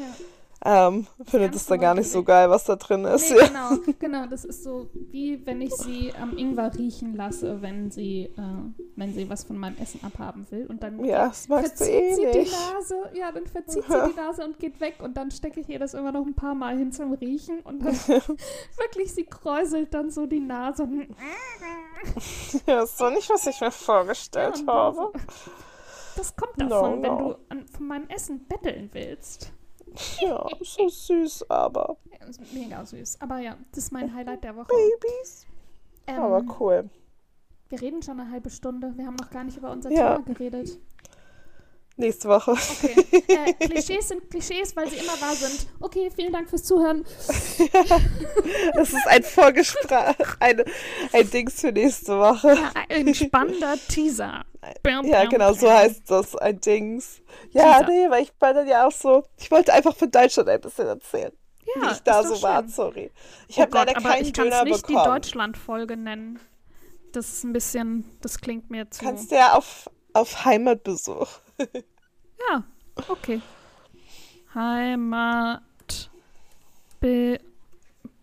ähm, 0.64 1.08
findet 1.26 1.56
es 1.56 1.66
dann 1.66 1.80
gar 1.80 1.96
nicht 1.96 2.12
so 2.12 2.24
geil, 2.24 2.50
was 2.52 2.66
da 2.66 2.76
drin 2.76 3.04
ist. 3.06 3.32
Nee, 3.32 3.38
genau, 3.48 3.94
genau. 3.98 4.26
Das 4.28 4.46
ist 4.46 4.64
so, 4.64 4.92
wie 4.94 5.44
wenn 5.46 5.60
ich 5.60 5.74
sie 5.74 6.14
am 6.22 6.38
Ingwer 6.38 6.72
riechen 6.78 7.16
lasse, 7.16 7.64
wenn 7.64 7.90
sie, 7.90 8.26
äh, 8.26 8.84
wenn 8.96 9.14
sie 9.14 9.28
was 9.28 9.44
von 9.44 9.58
meinem 9.58 9.78
Essen 9.78 10.02
abhaben 10.04 10.46
will. 10.52 10.68
Und 10.68 10.84
dann 10.84 11.04
ja, 11.04 11.30
das 11.30 11.48
verzieht 11.48 11.88
eh 11.88 12.14
sie 12.14 12.26
nicht. 12.26 12.52
die 12.52 12.74
Nase, 12.74 12.96
ja, 13.14 13.32
dann 13.32 13.48
verzieht 13.48 13.86
sie 13.88 14.10
die 14.10 14.16
Nase 14.16 14.46
und 14.46 14.60
geht 14.60 14.80
weg. 14.80 14.98
Und 15.00 15.18
dann 15.18 15.32
stecke 15.32 15.60
ich 15.62 15.70
ihr 15.70 15.80
das 15.80 15.96
immer 15.96 16.12
noch 16.12 16.26
ein 16.26 16.36
paar 16.36 16.54
Mal 16.54 16.78
hin 16.78 16.92
zum 16.92 17.14
Riechen. 17.14 17.62
Und 17.62 17.84
dann 17.84 17.96
wirklich, 18.78 19.14
sie 19.14 19.26
kräuselt 19.26 19.96
dann 19.96 20.12
so 20.12 20.28
die 20.28 20.42
Nase. 20.42 20.88
ja, 22.68 22.84
ist 22.84 23.00
so 23.00 23.10
nicht, 23.10 23.30
was 23.32 23.48
ich 23.48 23.60
mir 23.62 23.72
vorgestellt 23.72 24.60
ja, 24.60 24.74
habe. 24.74 25.12
Das 26.16 26.36
kommt 26.36 26.62
davon, 26.62 26.70
no, 26.70 26.96
no. 26.98 27.02
wenn 27.02 27.18
du 27.18 27.36
an, 27.50 27.68
von 27.68 27.88
meinem 27.88 28.08
Essen 28.10 28.46
betteln 28.46 28.92
willst. 28.94 29.52
Ja, 30.22 30.48
so 30.62 30.88
süß, 30.88 31.50
aber. 31.50 31.98
Ja, 32.12 32.28
mega 32.54 32.86
süß. 32.86 33.20
Aber 33.22 33.40
ja, 33.40 33.58
das 33.72 33.86
ist 33.86 33.92
mein 33.92 34.14
Highlight 34.14 34.44
der 34.44 34.56
Woche. 34.56 34.68
Babys. 34.68 35.46
Ähm, 36.08 36.20
aber 36.20 36.44
cool. 36.60 36.90
Wir 37.70 37.82
reden 37.82 38.02
schon 38.02 38.20
eine 38.20 38.32
halbe 38.32 38.50
Stunde. 38.50 38.94
Wir 38.98 39.06
haben 39.06 39.16
noch 39.16 39.30
gar 39.30 39.44
nicht 39.44 39.58
über 39.58 39.72
unser 39.72 39.92
ja. 39.92 40.16
Thema 40.16 40.26
geredet. 40.26 40.80
Nächste 41.98 42.30
Woche. 42.30 42.52
Okay. 42.52 42.96
Äh, 43.32 43.54
Klischees 43.54 44.10
sind 44.10 44.30
Klischees, 44.30 44.76
weil 44.76 44.90
sie 44.90 44.98
immer 44.98 45.20
wahr 45.22 45.36
sind. 45.36 45.66
Okay, 45.80 46.12
vielen 46.14 46.34
Dank 46.34 46.50
fürs 46.50 46.64
Zuhören. 46.64 47.06
Ja, 47.58 47.98
das 48.76 48.90
ist 48.90 49.08
ein 49.08 49.24
Vorgespräch, 49.24 50.16
ein, 50.40 50.64
ein 51.14 51.30
Dings 51.30 51.62
für 51.62 51.72
nächste 51.72 52.20
Woche. 52.20 52.50
Ja, 52.50 52.72
ein 52.90 53.16
spannender 53.16 53.76
Teaser. 53.88 54.44
Bam, 54.84 55.06
ja, 55.06 55.26
genau, 55.26 55.54
so 55.54 55.72
heißt 55.72 56.04
das, 56.08 56.36
ein 56.36 56.60
Dings. 56.60 57.22
Ja, 57.52 57.80
Teaser. 57.80 57.88
nee, 57.90 58.10
weil 58.10 58.24
ich 58.24 58.34
war 58.40 58.54
dann 58.54 58.68
ja 58.68 58.86
auch 58.86 58.92
so, 58.92 59.24
ich 59.38 59.50
wollte 59.50 59.72
einfach 59.72 59.96
von 59.96 60.12
Deutschland 60.12 60.50
ein 60.50 60.60
bisschen 60.60 60.88
erzählen. 60.88 61.32
Ja, 61.76 61.82
wie 61.82 61.94
ich 61.94 62.00
da 62.00 62.24
so 62.24 62.36
schön. 62.36 62.44
war, 62.44 62.68
sorry. 62.68 63.12
Ich 63.48 63.58
oh 63.58 63.62
habe 63.62 63.76
leider 63.76 63.94
keinen 63.94 64.26
ich 64.26 64.34
Döner 64.34 64.64
nicht 64.66 64.86
bekommen. 64.86 65.04
die 65.06 65.10
Deutschland-Folge 65.10 65.96
nennen. 65.96 66.40
Das 67.14 67.30
ist 67.30 67.44
ein 67.44 67.54
bisschen, 67.54 68.06
das 68.22 68.40
klingt 68.40 68.70
mir 68.70 68.90
zu... 68.90 69.04
Kannst 69.06 69.32
du 69.32 69.36
ja 69.36 69.54
auf, 69.54 69.90
auf 70.14 70.44
Heimatbesuch. 70.44 71.28
Ja, 72.50 72.64
okay. 73.08 73.42
Heimat... 74.54 75.62
Be... 77.00 77.40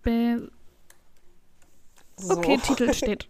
Be... 0.03 0.51
Okay, 2.29 2.59
so. 2.59 2.75
Titel 2.75 2.95
steht. 2.95 3.29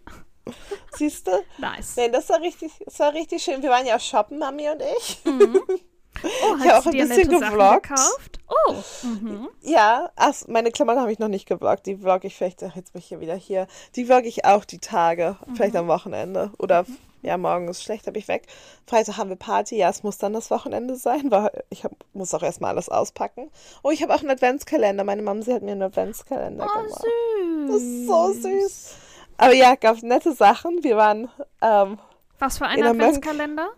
Siehst 0.93 1.27
du? 1.27 1.31
Nice. 1.57 1.95
Nee, 1.95 2.09
das 2.09 2.29
war 2.29 2.41
richtig, 2.41 2.71
das 2.85 2.99
war 2.99 3.13
richtig 3.13 3.43
schön. 3.43 3.61
Wir 3.61 3.69
waren 3.69 3.85
ja 3.85 3.99
shoppen, 3.99 4.39
Mami 4.39 4.69
und 4.69 4.81
ich. 4.97 5.23
Mhm. 5.25 5.61
Oh, 6.23 6.55
ich 6.57 6.69
habe 6.69 6.77
auch 6.79 6.85
ein 6.85 6.91
bisschen 6.91 7.29
gevloggt. 7.29 7.83
Gekauft? 7.83 8.39
Oh. 8.47 8.75
Mhm. 9.03 9.49
Ja, 9.61 10.11
ach, 10.15 10.33
meine 10.47 10.71
Klamotten 10.71 10.99
habe 10.99 11.11
ich 11.11 11.19
noch 11.19 11.27
nicht 11.27 11.47
gevloggt. 11.47 11.85
Die 11.85 11.97
vlogge 11.97 12.27
ich 12.27 12.35
vielleicht, 12.35 12.63
ach, 12.63 12.75
jetzt 12.75 12.93
bin 12.93 12.99
ich 13.01 13.07
hier 13.07 13.19
wieder 13.19 13.35
hier. 13.35 13.67
Die 13.95 14.05
vlogge 14.05 14.27
ich 14.27 14.45
auch 14.45 14.65
die 14.65 14.79
Tage, 14.79 15.37
mhm. 15.45 15.55
vielleicht 15.55 15.75
am 15.75 15.87
Wochenende. 15.87 16.51
Oder 16.57 16.83
mhm. 16.83 16.97
ja, 17.21 17.37
morgen 17.37 17.67
ist 17.67 17.83
schlecht, 17.83 18.07
habe 18.07 18.17
ich 18.17 18.27
weg. 18.27 18.47
Freitag 18.87 19.17
haben 19.17 19.29
wir 19.29 19.35
Party. 19.35 19.77
Ja, 19.77 19.89
es 19.89 20.03
muss 20.03 20.17
dann 20.17 20.33
das 20.33 20.49
Wochenende 20.51 20.95
sein, 20.95 21.29
weil 21.31 21.49
ich 21.69 21.83
hab, 21.83 21.91
muss 22.13 22.33
auch 22.33 22.43
erstmal 22.43 22.71
alles 22.71 22.89
auspacken. 22.89 23.49
Oh, 23.83 23.91
ich 23.91 24.01
habe 24.01 24.13
auch 24.13 24.21
einen 24.21 24.31
Adventskalender. 24.31 25.03
Meine 25.03 25.21
Mama, 25.21 25.41
sie 25.41 25.53
hat 25.53 25.61
mir 25.61 25.71
einen 25.71 25.83
Adventskalender 25.83 26.67
oh, 26.67 26.81
gemacht. 26.81 27.01
Süß. 27.01 27.67
Das 27.67 27.81
ist 27.81 28.07
so 28.07 28.33
süß. 28.33 28.95
Aber 29.37 29.53
ja, 29.53 29.75
gab 29.75 30.01
nette 30.01 30.33
Sachen. 30.33 30.83
Wir 30.83 30.97
waren. 30.97 31.29
Ähm, 31.61 31.97
was 32.39 32.57
für 32.57 32.65
ein 32.65 32.83
Adventskalender? 32.83 33.69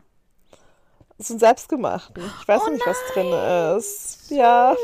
So 1.21 1.35
ein 1.35 1.39
selbstgemachten. 1.39 2.23
Ich 2.41 2.47
weiß 2.47 2.61
oh 2.65 2.69
nicht, 2.71 2.85
was 2.85 2.97
drin 3.13 3.31
ist. 3.77 4.27
Süß. 4.27 4.37
Ja. 4.37 4.75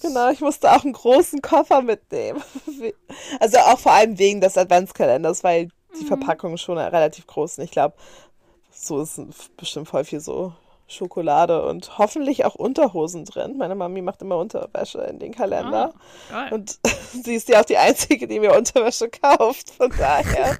Genau, 0.00 0.30
ich 0.30 0.40
musste 0.40 0.70
auch 0.70 0.84
einen 0.84 0.92
großen 0.92 1.42
Koffer 1.42 1.82
mitnehmen. 1.82 2.42
Also 3.40 3.58
auch 3.58 3.78
vor 3.78 3.92
allem 3.92 4.18
wegen 4.18 4.40
des 4.40 4.58
Adventskalenders, 4.58 5.44
weil 5.44 5.68
die 5.98 6.04
mhm. 6.04 6.08
Verpackung 6.08 6.56
schon 6.56 6.78
relativ 6.78 7.26
groß 7.26 7.52
ist. 7.52 7.64
Ich 7.64 7.70
glaube, 7.70 7.94
so 8.70 9.00
ist 9.00 9.20
bestimmt 9.56 9.88
voll 9.88 10.04
viel 10.04 10.20
so 10.20 10.52
Schokolade 10.86 11.64
und 11.66 11.96
hoffentlich 11.98 12.44
auch 12.44 12.54
Unterhosen 12.54 13.24
drin. 13.24 13.56
Meine 13.56 13.74
Mami 13.74 14.02
macht 14.02 14.20
immer 14.22 14.36
Unterwäsche 14.36 14.98
in 15.02 15.18
den 15.18 15.32
Kalender. 15.32 15.94
Ah, 16.32 16.48
und 16.50 16.78
sie 17.24 17.34
ist 17.34 17.48
ja 17.48 17.60
auch 17.60 17.64
die 17.64 17.78
Einzige, 17.78 18.26
die 18.26 18.40
mir 18.40 18.54
Unterwäsche 18.54 19.08
kauft. 19.08 19.70
Von 19.70 19.92
daher, 19.96 20.58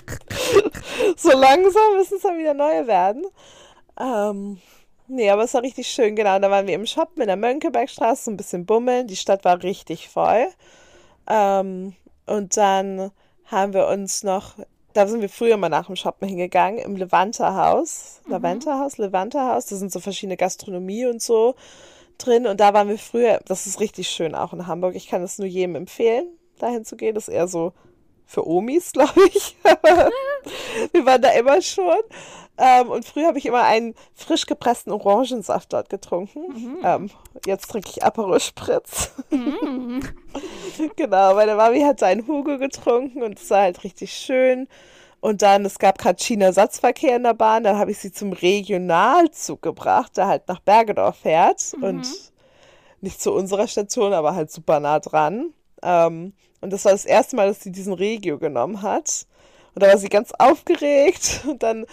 so 1.16 1.30
langsam 1.30 1.96
müssen 1.96 2.16
es 2.16 2.22
dann 2.22 2.38
wieder 2.38 2.54
neue 2.54 2.86
werden. 2.86 3.26
Ähm, 3.98 4.58
nee, 5.08 5.30
aber 5.30 5.44
es 5.44 5.54
war 5.54 5.62
richtig 5.62 5.86
schön, 5.88 6.16
genau. 6.16 6.38
Da 6.38 6.50
waren 6.50 6.66
wir 6.66 6.74
im 6.74 6.86
Shop 6.86 7.18
in 7.18 7.26
der 7.26 7.36
Mönckebergstraße, 7.36 8.24
so 8.24 8.30
ein 8.30 8.36
bisschen 8.36 8.66
bummeln. 8.66 9.06
Die 9.06 9.16
Stadt 9.16 9.44
war 9.44 9.62
richtig 9.62 10.08
voll. 10.08 10.48
Ähm, 11.28 11.94
und 12.26 12.56
dann 12.56 13.10
haben 13.46 13.72
wir 13.72 13.88
uns 13.88 14.22
noch 14.22 14.56
da 14.94 15.08
sind 15.08 15.20
wir 15.20 15.28
früher 15.28 15.56
mal 15.56 15.68
nach 15.68 15.86
dem 15.86 15.96
Shoppen 15.96 16.28
hingegangen, 16.28 16.78
im 16.78 16.96
Levanter-Haus. 16.96 18.20
Mhm. 18.24 18.32
Levanter-Haus, 18.32 18.96
Levanter-Haus. 18.98 19.66
Da 19.66 19.76
sind 19.76 19.92
so 19.92 20.00
verschiedene 20.00 20.36
Gastronomie 20.36 21.06
und 21.06 21.20
so 21.20 21.56
drin. 22.16 22.46
Und 22.46 22.60
da 22.60 22.72
waren 22.72 22.88
wir 22.88 22.98
früher, 22.98 23.40
das 23.44 23.66
ist 23.66 23.80
richtig 23.80 24.08
schön 24.08 24.34
auch 24.34 24.52
in 24.52 24.66
Hamburg. 24.66 24.94
Ich 24.94 25.08
kann 25.08 25.22
es 25.22 25.38
nur 25.38 25.48
jedem 25.48 25.74
empfehlen, 25.74 26.28
dahin 26.58 26.84
zu 26.84 26.96
gehen. 26.96 27.14
Das 27.14 27.28
ist 27.28 27.34
eher 27.34 27.48
so 27.48 27.72
für 28.26 28.46
Omis, 28.46 28.92
glaube 28.92 29.20
ich. 29.28 29.56
wir 30.92 31.06
waren 31.06 31.22
da 31.22 31.30
immer 31.30 31.60
schon. 31.62 32.00
Ähm, 32.56 32.90
und 32.90 33.04
früher 33.04 33.26
habe 33.26 33.38
ich 33.38 33.46
immer 33.46 33.64
einen 33.64 33.94
frisch 34.14 34.46
gepressten 34.46 34.92
Orangensaft 34.92 35.72
dort 35.72 35.88
getrunken. 35.88 36.40
Mhm. 36.52 36.78
Ähm, 36.84 37.10
jetzt 37.46 37.68
trinke 37.68 37.90
ich 37.90 38.04
Aperol 38.04 38.38
Spritz. 38.38 39.12
Mhm. 39.30 40.00
genau, 40.96 41.34
meine 41.34 41.56
Mami 41.56 41.80
hat 41.80 41.98
seinen 41.98 42.26
Hugo 42.28 42.58
getrunken 42.58 43.22
und 43.22 43.40
es 43.40 43.50
war 43.50 43.62
halt 43.62 43.82
richtig 43.82 44.12
schön. 44.12 44.68
Und 45.20 45.42
dann, 45.42 45.64
es 45.64 45.78
gab 45.78 45.98
gerade 45.98 46.22
China-Satzverkehr 46.22 47.16
in 47.16 47.22
der 47.24 47.34
Bahn, 47.34 47.64
dann 47.64 47.78
habe 47.78 47.90
ich 47.90 47.98
sie 47.98 48.12
zum 48.12 48.32
Regionalzug 48.32 49.62
gebracht, 49.62 50.16
der 50.16 50.28
halt 50.28 50.46
nach 50.48 50.60
Bergedorf 50.60 51.16
fährt. 51.16 51.72
Mhm. 51.78 51.82
Und 51.82 52.08
nicht 53.00 53.20
zu 53.20 53.32
unserer 53.32 53.66
Station, 53.66 54.12
aber 54.12 54.34
halt 54.34 54.50
super 54.50 54.80
nah 54.80 55.00
dran. 55.00 55.52
Ähm, 55.82 56.34
und 56.64 56.72
das 56.72 56.86
war 56.86 56.92
das 56.92 57.04
erste 57.04 57.36
Mal, 57.36 57.48
dass 57.48 57.60
sie 57.60 57.70
diesen 57.70 57.92
Regio 57.92 58.38
genommen 58.38 58.80
hat. 58.80 59.26
Und 59.74 59.82
da 59.82 59.88
war 59.88 59.98
sie 59.98 60.08
ganz 60.08 60.32
aufgeregt. 60.32 61.42
Und 61.46 61.62
dann 61.62 61.84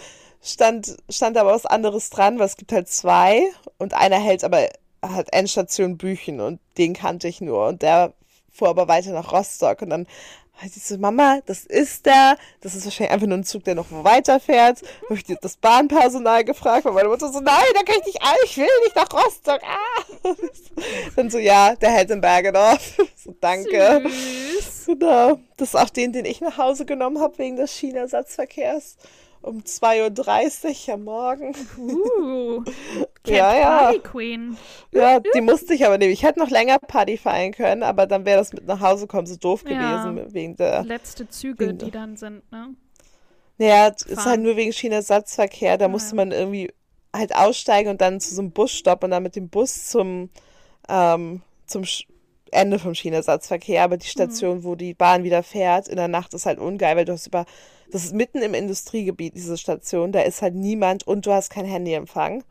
stand, 0.42 0.96
stand 1.10 1.36
aber 1.36 1.52
was 1.52 1.66
anderes 1.66 2.08
dran, 2.08 2.38
weil 2.38 2.46
es 2.46 2.56
gibt 2.56 2.72
halt 2.72 2.88
zwei. 2.88 3.42
Und 3.76 3.92
einer 3.92 4.18
hält 4.18 4.44
aber, 4.44 4.70
hat 5.02 5.30
Endstation 5.30 5.98
Büchen 5.98 6.40
und 6.40 6.58
den 6.78 6.94
kannte 6.94 7.28
ich 7.28 7.42
nur. 7.42 7.66
Und 7.66 7.82
der 7.82 8.14
fuhr 8.52 8.68
aber 8.68 8.88
weiter 8.88 9.12
nach 9.12 9.32
Rostock. 9.32 9.82
Und 9.82 9.90
dann 9.90 10.06
ich 10.64 10.84
so, 10.84 10.96
Mama, 10.96 11.40
das 11.46 11.64
ist 11.64 12.06
der. 12.06 12.36
Das 12.60 12.74
ist 12.74 12.84
wahrscheinlich 12.84 13.12
einfach 13.12 13.26
nur 13.26 13.38
ein 13.38 13.44
Zug, 13.44 13.64
der 13.64 13.74
noch 13.74 13.86
weiterfährt. 13.90 14.82
Habe 15.04 15.14
ich 15.14 15.24
das 15.40 15.56
Bahnpersonal 15.56 16.44
gefragt, 16.44 16.84
weil 16.84 16.92
meine 16.92 17.08
Mutter 17.08 17.32
so, 17.32 17.40
nein, 17.40 17.64
da 17.74 17.82
kann 17.82 17.96
ich 18.00 18.06
nicht 18.06 18.22
ein, 18.22 18.36
ich 18.44 18.56
will 18.56 18.68
nicht 18.84 18.94
nach 18.94 19.12
Rostock. 19.12 19.60
Ah. 19.64 20.34
Dann 21.16 21.30
so, 21.30 21.38
ja, 21.38 21.74
der 21.74 21.90
hält 21.90 22.10
in 22.10 22.20
Bergedorf. 22.20 22.98
So, 23.22 23.32
danke. 23.40 24.02
Süß. 24.04 24.86
Genau. 24.86 25.38
Das 25.56 25.68
ist 25.68 25.76
auch 25.76 25.90
den, 25.90 26.12
den 26.12 26.24
ich 26.24 26.40
nach 26.40 26.58
Hause 26.58 26.84
genommen 26.84 27.20
habe 27.20 27.38
wegen 27.38 27.54
des 27.54 27.72
Schienersatzverkehrs. 27.72 28.96
Um 29.42 29.58
2.30 29.64 30.88
Uhr 30.88 30.94
am 30.94 31.04
Morgen. 31.04 31.54
Uh, 31.78 32.64
ja, 33.26 33.56
ja. 33.56 33.78
Party 33.82 33.98
Queen. 34.00 34.56
Ja, 34.92 35.20
die 35.20 35.40
musste 35.40 35.74
ich 35.74 35.84
aber 35.86 35.98
nehmen. 35.98 36.12
Ich 36.12 36.22
hätte 36.22 36.38
noch 36.38 36.50
länger 36.50 36.78
Party 36.78 37.16
feiern 37.16 37.52
können, 37.52 37.82
aber 37.82 38.06
dann 38.06 38.24
wäre 38.24 38.38
das 38.38 38.52
mit 38.52 38.66
nach 38.66 38.80
Hause 38.80 39.06
kommen 39.06 39.26
so 39.26 39.36
doof 39.36 39.64
Ja. 39.64 39.70
gewesen 39.70 40.32
wegen 40.34 40.56
der. 40.56 40.84
Letzte 40.84 41.28
Züge, 41.28 41.74
die 41.74 41.90
dann 41.90 42.16
sind, 42.16 42.50
ne? 42.52 42.74
Naja, 43.58 43.92
es 43.94 44.02
ist 44.02 44.14
Fahren. 44.16 44.30
halt 44.30 44.40
nur 44.40 44.56
wegen 44.56 44.72
Schienenersatzverkehr. 44.72 45.78
Da 45.78 45.84
Ja. 45.84 45.88
musste 45.88 46.14
man 46.16 46.32
irgendwie 46.32 46.72
halt 47.14 47.34
aussteigen 47.36 47.90
und 47.90 48.00
dann 48.00 48.20
zu 48.20 48.34
so 48.34 48.40
einem 48.40 48.50
Busstopp 48.52 49.04
und 49.04 49.10
dann 49.10 49.22
mit 49.22 49.36
dem 49.36 49.48
Bus 49.50 49.88
zum, 49.88 50.30
ähm, 50.88 51.42
zum 51.66 51.84
Sch 51.84 52.06
Ende 52.50 52.78
vom 52.78 52.94
Schienenersatzverkehr. 52.94 53.82
Aber 53.82 53.96
die 53.96 54.06
Station, 54.06 54.62
wo 54.64 54.74
die 54.74 54.92
Bahn 54.94 55.24
wieder 55.24 55.42
fährt, 55.42 55.88
in 55.88 55.96
der 55.96 56.08
Nacht 56.08 56.34
ist 56.34 56.44
halt 56.46 56.58
ungeil, 56.58 56.96
weil 56.96 57.06
du 57.06 57.12
hast 57.14 57.26
über, 57.26 57.46
das 57.92 58.04
ist 58.04 58.14
mitten 58.14 58.38
im 58.38 58.54
Industriegebiet, 58.54 59.34
diese 59.34 59.56
Station, 59.56 60.12
da 60.12 60.20
ist 60.22 60.42
halt 60.42 60.54
niemand 60.54 61.06
und 61.06 61.26
du 61.26 61.32
hast 61.32 61.50
kein 61.50 61.64
Handyempfang. 61.66 62.42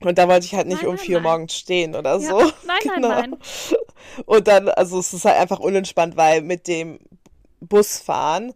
Und 0.00 0.18
da 0.18 0.26
wollte 0.28 0.46
ich 0.46 0.54
halt 0.54 0.66
nicht 0.66 0.82
Nein, 0.82 0.88
um 0.88 0.94
nein, 0.96 1.04
vier 1.04 1.16
nein. 1.18 1.22
morgens 1.22 1.54
stehen 1.56 1.94
oder 1.94 2.18
Ja. 2.18 2.28
so. 2.28 2.38
Nein, 2.38 2.52
nein, 2.66 2.78
Genau. 2.94 3.08
nein. 3.08 3.36
Und 4.26 4.48
dann, 4.48 4.68
also 4.68 4.98
es 4.98 5.12
ist 5.14 5.24
halt 5.24 5.36
einfach 5.38 5.60
unentspannt, 5.60 6.16
weil 6.16 6.42
mit 6.42 6.66
dem 6.66 6.98
Busfahren 7.60 8.52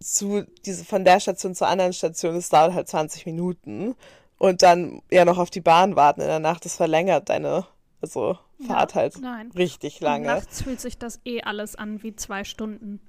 zu 0.00 0.44
diese 0.64 0.84
von 0.84 1.04
der 1.04 1.18
Station 1.20 1.54
zur 1.54 1.66
anderen 1.68 1.92
Station, 1.92 2.34
das 2.34 2.48
dauert 2.48 2.74
halt 2.74 2.88
20 2.88 3.26
Minuten. 3.26 3.96
Und 4.38 4.62
dann 4.62 5.02
ja 5.10 5.24
noch 5.24 5.38
auf 5.38 5.50
die 5.50 5.60
Bahn 5.60 5.96
warten 5.96 6.20
in 6.20 6.26
der 6.28 6.38
Nacht, 6.40 6.64
das 6.64 6.76
verlängert 6.76 7.28
deine 7.28 7.66
also 8.00 8.36
Fahrt 8.66 8.92
Ja, 8.94 9.00
halt 9.00 9.20
nein. 9.20 9.50
richtig 9.56 9.96
Und 9.96 10.02
lange. 10.02 10.26
nachts 10.26 10.62
fühlt 10.62 10.80
sich 10.80 10.98
das 10.98 11.20
eh 11.24 11.42
alles 11.42 11.76
an 11.76 12.02
wie 12.02 12.14
zwei 12.16 12.44
Stunden. 12.44 13.00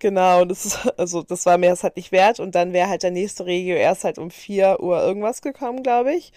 Genau, 0.00 0.42
und 0.42 0.48
das 0.50 0.64
ist, 0.64 0.78
also 0.96 1.22
das 1.22 1.44
war 1.46 1.58
mir 1.58 1.70
das 1.70 1.82
halt 1.82 1.96
nicht 1.96 2.12
wert. 2.12 2.38
Und 2.40 2.54
dann 2.54 2.72
wäre 2.72 2.88
halt 2.88 3.02
der 3.02 3.10
nächste 3.10 3.46
Regio 3.46 3.74
erst 3.76 4.04
halt 4.04 4.18
um 4.18 4.30
4 4.30 4.78
Uhr 4.80 5.02
irgendwas 5.02 5.42
gekommen, 5.42 5.82
glaube 5.82 6.14
ich. 6.14 6.32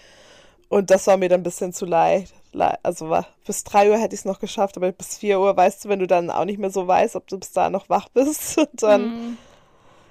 Und 0.69 0.89
das 0.89 1.05
war 1.07 1.17
mir 1.17 1.29
dann 1.29 1.41
ein 1.41 1.43
bisschen 1.43 1.73
zu 1.73 1.85
leicht. 1.85 2.33
Le- 2.53 2.79
Also 2.83 3.09
war, 3.09 3.27
bis 3.45 3.63
3 3.63 3.89
Uhr 3.91 3.97
hätte 3.97 4.15
ich 4.15 4.21
es 4.21 4.25
noch 4.25 4.39
geschafft, 4.39 4.77
aber 4.77 4.91
bis 4.91 5.17
4 5.17 5.39
Uhr 5.39 5.55
weißt 5.55 5.85
du, 5.85 5.89
wenn 5.89 5.99
du 5.99 6.07
dann 6.07 6.29
auch 6.29 6.45
nicht 6.45 6.59
mehr 6.59 6.71
so 6.71 6.87
weißt, 6.87 7.15
ob 7.17 7.27
du 7.27 7.37
bis 7.37 7.51
da 7.51 7.69
noch 7.69 7.87
wach 7.89 8.09
bist. 8.09 8.57
Und 8.57 8.81
dann, 8.81 9.01
Hm, 9.03 9.37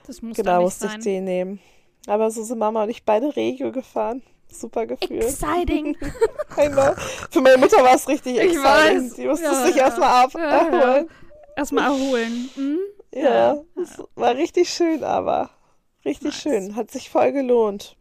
Das 0.06 0.22
muss 0.22 0.36
genau, 0.36 0.62
musste 0.62 0.86
sein. 0.88 0.98
ich 0.98 1.04
den 1.04 1.24
nehmen. 1.24 1.60
Aber 2.06 2.30
so 2.30 2.42
sind 2.42 2.58
Mama 2.58 2.84
und 2.84 2.88
ich 2.90 3.04
beide 3.04 3.34
Regio 3.36 3.72
gefahren. 3.72 4.22
Super 4.50 4.86
Gefühl. 4.86 5.18
Exciting. 5.22 5.96
Für 7.30 7.40
meine 7.40 7.58
Mutter 7.58 7.76
war 7.82 7.94
es 7.94 8.08
richtig 8.08 8.36
Ich 8.36 8.42
exciting. 8.56 8.62
weiß. 8.64 9.14
Die 9.14 9.26
musste 9.26 9.44
Ja, 9.44 9.66
sich 9.66 9.76
ja. 9.76 9.84
erstmal 9.84 10.24
ab 10.24 10.30
ja. 10.34 10.40
erholen. 10.68 11.10
Erstmal 11.56 11.84
erholen. 11.92 12.50
Hm? 12.54 12.78
Ja, 13.14 13.58
es 13.80 14.02
war 14.14 14.34
richtig 14.36 14.72
schön, 14.72 15.02
aber 15.04 15.50
richtig 16.04 16.32
Nice. 16.32 16.42
schön. 16.42 16.76
Hat 16.76 16.90
sich 16.90 17.10
voll 17.10 17.32
gelohnt. 17.32 17.96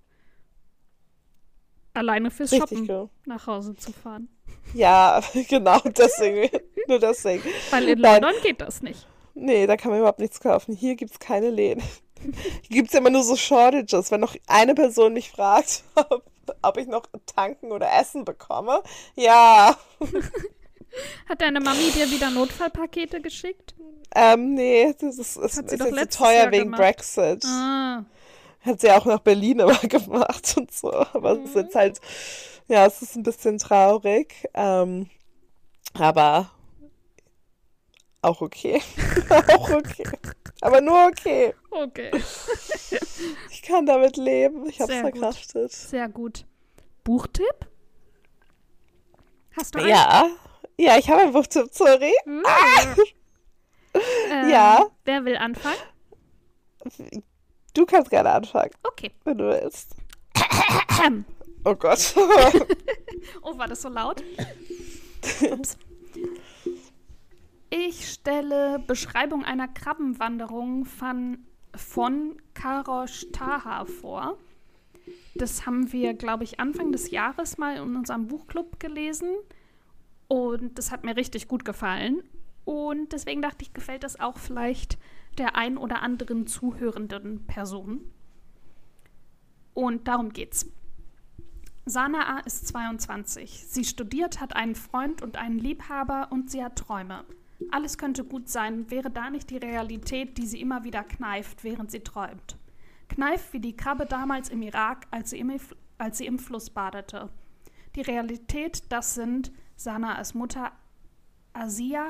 Alleine 1.93 2.29
fürs 2.31 2.51
Richtig 2.51 2.69
Shoppen 2.69 2.87
gelohnt. 2.87 3.11
nach 3.25 3.47
Hause 3.47 3.75
zu 3.75 3.91
fahren. 3.91 4.29
Ja, 4.73 5.21
genau, 5.49 5.79
deswegen. 5.79 6.49
Nur 6.87 6.99
deswegen. 6.99 7.43
Weil 7.71 7.89
in 7.89 7.99
Nein. 7.99 8.21
London 8.21 8.41
geht 8.43 8.61
das 8.61 8.81
nicht. 8.81 9.07
Nee, 9.33 9.65
da 9.67 9.75
kann 9.77 9.91
man 9.91 9.99
überhaupt 9.99 10.19
nichts 10.19 10.39
kaufen. 10.39 10.75
Hier 10.75 10.95
gibt's 10.95 11.19
keine 11.19 11.49
Läden. 11.49 11.83
Hier 12.21 12.81
gibt's 12.81 12.93
immer 12.93 13.09
nur 13.09 13.23
so 13.23 13.35
Shortages. 13.35 14.11
Wenn 14.11 14.19
noch 14.19 14.35
eine 14.47 14.75
Person 14.75 15.13
mich 15.13 15.31
fragt, 15.31 15.83
ob, 15.95 16.23
ob 16.61 16.77
ich 16.77 16.87
noch 16.87 17.03
tanken 17.25 17.71
oder 17.71 17.89
essen 17.99 18.25
bekomme. 18.25 18.83
Ja, 19.15 19.77
Hat 21.27 21.41
deine 21.41 21.59
Mami 21.59 21.91
dir 21.91 22.09
wieder 22.11 22.29
Notfallpakete 22.31 23.21
geschickt? 23.21 23.75
ähm, 24.15 24.53
nee, 24.55 24.93
das 24.99 25.17
ist, 25.19 25.37
ist, 25.37 25.57
Hat 25.57 25.69
sie 25.69 25.75
ist 25.75 25.81
doch 25.81 25.85
jetzt 25.85 25.89
so 25.89 25.95
letztes 25.95 26.17
teuer 26.17 26.33
Jahr 26.43 26.51
wegen 26.51 26.63
gemacht. 26.65 26.81
Brexit. 26.81 27.45
Ah, 27.45 28.05
Hat 28.61 28.81
sie 28.81 28.91
auch 28.91 29.05
nach 29.05 29.19
Berlin 29.19 29.59
immer 29.61 29.77
gemacht 29.79 30.55
und 30.57 30.71
so. 30.71 30.91
Aber 30.91 31.33
es 31.33 31.39
ist 31.49 31.55
Mhm. 31.55 31.61
jetzt 31.61 31.75
halt, 31.75 32.01
ja, 32.67 32.85
es 32.85 33.01
ist 33.01 33.15
ein 33.15 33.23
bisschen 33.23 33.57
traurig. 33.59 34.47
Ähm, 34.53 35.09
aber 35.93 36.49
auch 38.21 38.41
okay. 38.41 38.81
auch 39.55 39.69
okay. 39.69 40.03
Aber 40.61 40.81
nur 40.81 41.05
okay. 41.07 41.53
okay. 41.71 42.11
Ich 43.51 43.61
kann 43.61 43.85
damit 43.85 44.17
leben. 44.17 44.65
Ich 44.67 44.79
hab's 44.79 44.91
Sehr 44.91 45.03
gut. 45.03 45.11
verkraftet. 45.19 45.71
Sehr 45.73 46.07
gut. 46.09 46.45
Buchtipp? 47.03 47.67
Hast 49.55 49.75
du 49.75 49.79
einen? 49.79 49.89
Ja. 49.89 50.25
Ja, 50.79 50.97
ich 50.97 51.09
habe 51.09 51.23
ein 51.23 51.33
Buchtipp, 51.33 51.67
sorry. 51.73 52.13
Hm. 52.23 52.43
Ähm, 54.31 54.49
Ja. 54.49 54.85
Wer 55.03 55.25
will 55.25 55.35
anfangen? 55.35 55.75
Du 57.73 57.85
kannst 57.85 58.09
gerne 58.09 58.31
anfangen, 58.31 58.71
Okay. 58.83 59.11
wenn 59.25 59.37
du 59.37 59.49
willst. 59.49 59.95
Oh 61.65 61.75
Gott. 61.75 62.15
Oh, 63.41 63.57
war 63.57 63.67
das 63.67 63.81
so 63.81 63.89
laut? 63.89 64.23
Ups. 65.51 65.77
Ich 67.69 68.09
stelle 68.13 68.79
Beschreibung 68.79 69.43
einer 69.43 69.67
Krabbenwanderung 69.67 70.85
von, 70.85 71.45
von 71.75 72.41
Karosh 72.53 73.27
Taha 73.33 73.83
vor. 73.85 74.37
Das 75.35 75.65
haben 75.65 75.91
wir, 75.91 76.13
glaube 76.13 76.45
ich, 76.45 76.59
Anfang 76.61 76.93
des 76.93 77.11
Jahres 77.11 77.57
mal 77.57 77.75
in 77.75 77.95
unserem 77.97 78.27
Buchclub 78.27 78.79
gelesen. 78.79 79.35
Und 80.29 80.77
das 80.77 80.91
hat 80.91 81.03
mir 81.03 81.17
richtig 81.17 81.47
gut 81.47 81.65
gefallen. 81.65 82.23
Und 82.63 83.11
deswegen 83.13 83.41
dachte 83.41 83.63
ich, 83.63 83.73
gefällt 83.73 84.03
das 84.03 84.19
auch 84.19 84.37
vielleicht 84.37 84.97
der 85.37 85.55
ein 85.55 85.77
oder 85.77 86.03
anderen 86.03 86.45
zuhörenden 86.45 87.45
Person. 87.47 88.01
Und 89.73 90.07
darum 90.07 90.31
geht's. 90.31 90.71
Sanaa 91.85 92.39
ist 92.41 92.67
22. 92.67 93.65
Sie 93.67 93.83
studiert, 93.83 94.39
hat 94.39 94.55
einen 94.55 94.75
Freund 94.75 95.23
und 95.23 95.35
einen 95.35 95.57
Liebhaber 95.57 96.27
und 96.31 96.51
sie 96.51 96.63
hat 96.63 96.75
Träume. 96.75 97.25
Alles 97.71 97.97
könnte 97.97 98.23
gut 98.23 98.49
sein, 98.49 98.91
wäre 98.91 99.09
da 99.09 99.31
nicht 99.31 99.49
die 99.49 99.57
Realität, 99.57 100.37
die 100.37 100.45
sie 100.45 100.61
immer 100.61 100.83
wieder 100.83 101.03
kneift, 101.03 101.63
während 101.63 101.89
sie 101.89 102.01
träumt. 102.01 102.57
Kneift 103.07 103.51
wie 103.53 103.59
die 103.59 103.75
Krabbe 103.75 104.05
damals 104.05 104.49
im 104.49 104.61
Irak, 104.61 105.07
als 105.09 105.31
sie 105.31 105.39
im, 105.39 105.51
als 105.97 106.19
sie 106.19 106.27
im 106.27 106.37
Fluss 106.37 106.69
badete. 106.69 107.29
Die 107.95 108.01
Realität, 108.01 108.83
das 108.91 109.15
sind 109.15 109.51
Sanaas 109.79 110.33
Mutter 110.33 110.73
Asia, 111.53 112.05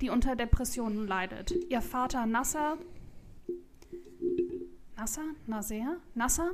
die 0.00 0.08
unter 0.08 0.36
Depressionen 0.36 1.06
leidet. 1.06 1.52
Ihr 1.68 1.82
Vater 1.82 2.24
Nasser, 2.24 2.78
Nasser, 4.96 5.22
Nasser, 5.46 5.96
Nasser, 6.14 6.50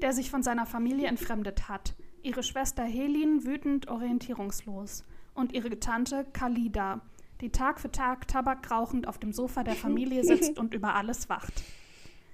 der 0.00 0.12
sich 0.12 0.30
von 0.30 0.44
seiner 0.44 0.64
Familie 0.64 1.08
entfremdet 1.08 1.68
hat. 1.68 1.96
Ihre 2.22 2.44
Schwester 2.44 2.84
Helin 2.84 3.44
wütend 3.44 3.88
orientierungslos. 3.88 5.04
Und 5.34 5.52
ihre 5.52 5.80
Tante 5.80 6.24
Khalida, 6.32 7.00
die 7.40 7.50
Tag 7.50 7.80
für 7.80 7.90
Tag 7.90 8.28
Tabak 8.28 8.70
rauchend 8.70 9.08
auf 9.08 9.18
dem 9.18 9.32
Sofa 9.32 9.64
der 9.64 9.74
Familie 9.74 10.22
sitzt 10.24 10.56
und 10.56 10.72
über 10.72 10.94
alles 10.94 11.28
wacht. 11.28 11.64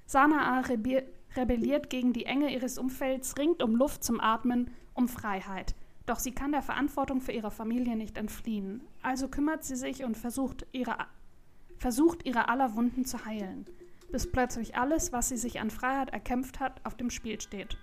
Sanaa 0.05 0.61
rebe 0.61 1.05
rebelliert 1.37 1.88
gegen 1.88 2.12
die 2.12 2.27
Enge 2.27 2.53
ihres 2.53 2.77
Umfelds, 2.77 3.38
ringt 3.38 3.62
um 3.62 3.77
Luft 3.77 4.05
zum 4.05 4.21
Atmen, 4.21 4.71
um 4.92 5.09
Freiheit. 5.09 5.75
Doch 6.09 6.18
sie 6.18 6.33
kann 6.33 6.53
der 6.53 6.62
Verantwortung 6.62 7.21
für 7.21 7.33
ihre 7.33 7.51
Familie 7.51 7.94
nicht 7.94 8.18
entfliehen. 8.18 8.83
Also 9.03 9.29
kümmert 9.29 9.62
sie 9.62 9.77
sich 9.77 10.05
und 10.05 10.16
versucht 10.16 10.66
ihre, 10.73 10.97
versucht 11.77 12.27
ihre 12.27 12.49
aller 12.49 12.75
Wunden 12.75 13.05
zu 13.05 13.25
heilen 13.25 13.66
bis 14.11 14.31
plötzlich 14.31 14.77
alles, 14.77 15.12
was 15.12 15.29
sie 15.29 15.37
sich 15.37 15.61
an 15.61 15.71
Freiheit 15.71 16.11
erkämpft 16.11 16.61
hat, 16.61 16.85
auf 16.85 16.97
dem 16.97 17.11
Spiel 17.11 17.40
steht. 17.40 17.77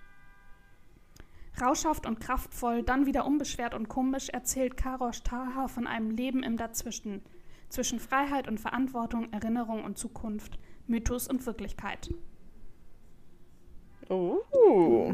Rauschhaft 1.62 2.06
und 2.06 2.20
kraftvoll, 2.20 2.84
dann 2.84 3.06
wieder 3.06 3.26
unbeschwert 3.26 3.74
und 3.74 3.88
komisch 3.88 4.30
erzählt 4.30 4.76
Karosh 4.76 5.24
Taha 5.24 5.68
von 5.68 5.88
einem 5.88 6.12
Leben 6.12 6.44
im 6.44 6.58
Dazwischen, 6.58 7.22
zwischen 7.70 8.00
Freiheit 8.00 8.48
und 8.48 8.60
Verantwortung, 8.60 9.32
Erinnerung 9.32 9.84
und 9.84 9.98
Zukunft, 9.98 10.60
Mythos 10.88 11.28
und 11.28 11.46
Wirklichkeit. 11.46 12.10
Uh, 14.10 15.14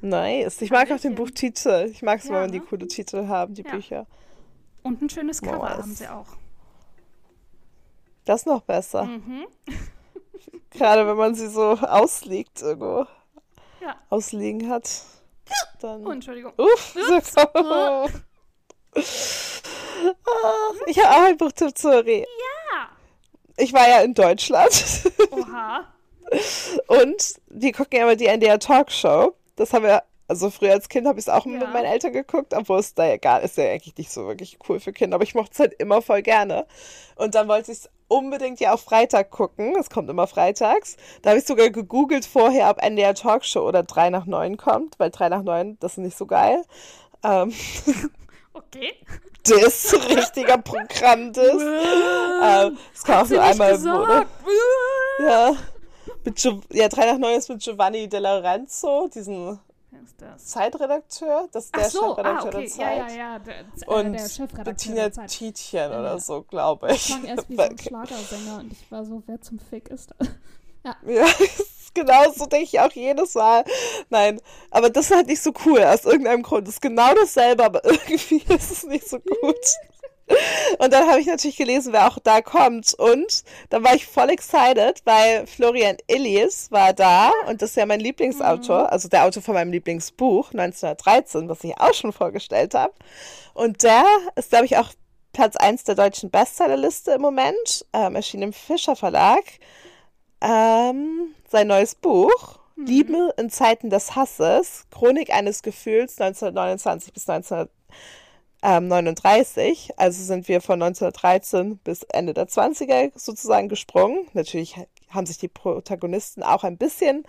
nice. 0.00 0.62
Ich 0.62 0.70
mag 0.70 0.90
auch 0.92 1.00
den. 1.00 1.14
Buchtitel. 1.14 1.88
Ich 1.90 2.02
mag 2.02 2.20
es 2.20 2.26
Ja, 2.28 2.42
wenn 2.42 2.52
die 2.52 2.60
ne? 2.60 2.64
coole 2.68 2.86
Titel 2.86 3.26
haben, 3.26 3.54
die 3.54 3.62
Ja. 3.62 3.70
Bücher. 3.72 4.06
Und 4.82 5.00
ein 5.02 5.10
schönes 5.10 5.40
Cover 5.42 5.68
Nice. 5.68 5.78
haben 5.78 5.94
sie 5.94 6.08
auch. 6.08 6.28
Das 8.24 8.40
ist 8.42 8.46
noch 8.46 8.62
besser. 8.62 9.04
Mhm. 9.04 9.46
Gerade 10.70 11.06
wenn 11.06 11.16
man 11.16 11.34
sie 11.34 11.48
so 11.48 11.62
ausliegt 11.72 12.62
irgendwo. 12.62 13.06
Ja. 13.80 13.96
Ausliegen 14.10 14.68
hat. 14.70 14.88
Dann. 15.80 16.06
Oh, 16.06 16.10
Entschuldigung. 16.10 16.52
Uff, 16.56 16.94
so 16.94 17.40
Ah, 18.96 20.72
Ich 20.86 20.98
habe 21.02 21.16
auch 21.16 21.24
ein 21.28 21.36
Buchtipp, 21.36 21.76
sorry. 21.76 22.20
Ja. 22.72 22.88
Ich 23.56 23.72
war 23.72 23.88
ja 23.88 24.00
in 24.02 24.14
Deutschland 24.14 25.02
Oha. 25.30 25.84
Und 26.86 27.34
die 27.48 27.72
gucken 27.72 27.98
ja 27.98 28.04
immer 28.04 28.16
die 28.16 28.26
NDR 28.26 28.58
Talkshow. 28.58 29.34
Das 29.56 29.72
haben 29.72 29.84
wir, 29.84 30.02
also 30.28 30.50
früher 30.50 30.72
als 30.72 30.88
Kind 30.88 31.06
habe 31.06 31.18
ich 31.18 31.26
es 31.26 31.28
auch 31.28 31.46
Ja. 31.46 31.52
mit 31.52 31.72
meinen 31.72 31.84
Eltern 31.84 32.12
geguckt, 32.12 32.54
obwohl 32.54 32.78
es 32.80 32.94
da 32.94 33.04
ja 33.06 33.16
gar 33.16 33.42
ist 33.42 33.56
ja 33.56 33.64
eigentlich 33.64 33.96
nicht 33.96 34.10
so 34.12 34.26
wirklich 34.26 34.58
cool 34.68 34.80
für 34.80 34.92
Kinder, 34.92 35.16
aber 35.16 35.24
ich 35.24 35.34
mochte 35.34 35.52
es 35.52 35.58
halt 35.60 35.74
immer 35.74 36.02
voll 36.02 36.22
gerne. 36.22 36.66
Und 37.16 37.34
dann 37.34 37.46
wollte 37.48 37.72
ich 37.72 37.78
es 37.78 37.90
unbedingt 38.08 38.60
ja 38.60 38.72
auf 38.72 38.82
Freitag 38.82 39.30
gucken. 39.30 39.74
Es 39.78 39.90
kommt 39.90 40.10
immer 40.10 40.26
freitags. 40.26 40.96
Da 41.22 41.30
habe 41.30 41.40
ich 41.40 41.46
sogar 41.46 41.70
gegoogelt 41.70 42.26
vorher, 42.26 42.70
ob 42.70 42.82
NDR 42.82 43.14
Talkshow 43.14 43.66
oder 43.66 43.82
3 43.82 44.10
nach 44.10 44.26
9 44.26 44.56
kommt, 44.56 44.98
weil 44.98 45.10
3 45.10 45.28
nach 45.30 45.42
9, 45.42 45.78
das 45.80 45.92
ist 45.92 45.98
nicht 45.98 46.18
so 46.18 46.26
geil. 46.26 46.62
Ähm, 47.22 47.52
okay. 48.52 48.92
Das 49.46 49.94
richtiger 50.08 50.58
Programm, 50.58 51.32
das. 51.32 51.46
ähm, 51.52 52.78
das 52.92 53.04
kann 53.04 53.24
auch 53.24 53.28
nur 53.28 53.42
einmal 53.42 53.74
im 53.74 53.82
Monat. 53.82 54.26
Ja. 55.20 55.54
Mit 56.24 56.42
ja, 56.72 56.88
3 56.88 57.12
nach 57.12 57.18
9 57.18 57.38
ist 57.38 57.48
mit 57.48 57.62
Giovanni 57.62 58.08
De 58.08 58.18
Lorenzo, 58.20 59.08
diesen 59.14 59.58
das? 60.18 60.46
Zeitredakteur. 60.46 61.48
Das 61.52 61.66
ist 61.66 61.76
der 61.76 61.90
so, 61.90 62.00
Chefredakteur 62.00 62.44
ah, 62.44 62.48
okay. 62.48 62.60
der 62.60 62.68
Zeit. 62.68 62.98
Ja, 62.98 63.08
ja, 63.08 63.16
ja. 63.16 63.38
Der, 63.38 63.60
äh, 63.60 63.64
und 63.86 64.12
der 64.12 64.28
Chefredakteur 64.28 64.64
Bettina 64.64 65.08
der 65.08 65.26
Tietjen 65.26 65.90
ja. 65.90 66.00
oder 66.00 66.18
so, 66.18 66.42
glaube 66.42 66.92
ich. 66.92 66.96
Ich 66.96 67.06
klang 67.06 67.24
erst 67.24 67.48
wie 67.48 67.56
so 67.56 67.62
ein 67.62 67.78
Schlagersänger 67.78 68.58
und 68.58 68.72
ich 68.72 68.90
war 68.90 69.04
so, 69.04 69.22
wer 69.26 69.40
zum 69.40 69.58
Fick 69.58 69.88
ist 69.88 70.10
das? 70.18 70.28
Ja. 70.86 70.94
ja, 71.06 71.26
genau 71.94 72.30
so 72.30 72.44
denke 72.44 72.64
ich 72.64 72.78
auch 72.78 72.92
jedes 72.92 73.34
Mal. 73.36 73.64
Nein, 74.10 74.38
aber 74.70 74.90
das 74.90 75.06
ist 75.06 75.16
halt 75.16 75.28
nicht 75.28 75.40
so 75.40 75.50
cool. 75.64 75.82
Aus 75.82 76.04
irgendeinem 76.04 76.42
Grund. 76.42 76.68
Das 76.68 76.74
ist 76.74 76.82
genau 76.82 77.14
dasselbe, 77.14 77.64
aber 77.64 77.82
irgendwie 77.86 78.44
ist 78.52 78.70
es 78.70 78.84
nicht 78.84 79.08
so 79.08 79.18
gut. 79.18 79.56
Und 80.78 80.92
dann 80.92 81.08
habe 81.08 81.20
ich 81.20 81.26
natürlich 81.26 81.56
gelesen, 81.56 81.92
wer 81.92 82.08
auch 82.08 82.18
da 82.18 82.40
kommt. 82.40 82.94
Und 82.94 83.44
da 83.70 83.82
war 83.82 83.94
ich 83.94 84.06
voll 84.06 84.30
excited, 84.30 85.02
weil 85.04 85.46
Florian 85.46 85.96
Illies 86.06 86.70
war 86.70 86.92
da. 86.92 87.32
Und 87.46 87.62
das 87.62 87.70
ist 87.70 87.76
ja 87.76 87.86
mein 87.86 88.00
Lieblingsautor, 88.00 88.82
mhm. 88.82 88.86
also 88.86 89.08
der 89.08 89.24
Autor 89.24 89.42
von 89.42 89.54
meinem 89.54 89.72
Lieblingsbuch 89.72 90.52
1913, 90.52 91.48
was 91.48 91.62
ich 91.64 91.78
auch 91.78 91.94
schon 91.94 92.12
vorgestellt 92.12 92.74
habe. 92.74 92.94
Und 93.52 93.82
der 93.82 94.04
ist, 94.36 94.50
glaube 94.50 94.64
ich, 94.64 94.76
auch 94.76 94.90
Platz 95.32 95.56
1 95.56 95.84
der 95.84 95.94
deutschen 95.94 96.30
Bestsellerliste 96.30 97.12
im 97.12 97.20
Moment. 97.20 97.86
Ähm, 97.92 98.16
erschien 98.16 98.42
im 98.42 98.52
Fischer 98.52 98.96
Verlag. 98.96 99.42
Ähm, 100.40 101.34
sein 101.50 101.66
neues 101.66 101.94
Buch. 101.94 102.58
Mhm. 102.76 102.86
Liebe 102.86 103.34
in 103.36 103.50
Zeiten 103.50 103.90
des 103.90 104.16
Hasses, 104.16 104.86
Chronik 104.90 105.30
eines 105.30 105.62
Gefühls 105.62 106.20
1929 106.20 107.12
bis 107.12 107.28
1930 107.28 107.70
ähm, 108.64 108.88
39. 108.88 109.90
Also 109.96 110.24
sind 110.24 110.48
wir 110.48 110.60
von 110.60 110.82
1913 110.82 111.76
bis 111.78 112.02
Ende 112.04 112.32
der 112.32 112.48
20er 112.48 113.12
sozusagen 113.14 113.68
gesprungen. 113.68 114.26
Natürlich 114.32 114.76
haben 115.10 115.26
sich 115.26 115.38
die 115.38 115.48
Protagonisten 115.48 116.42
auch 116.42 116.64
ein 116.64 116.78
bisschen 116.78 117.24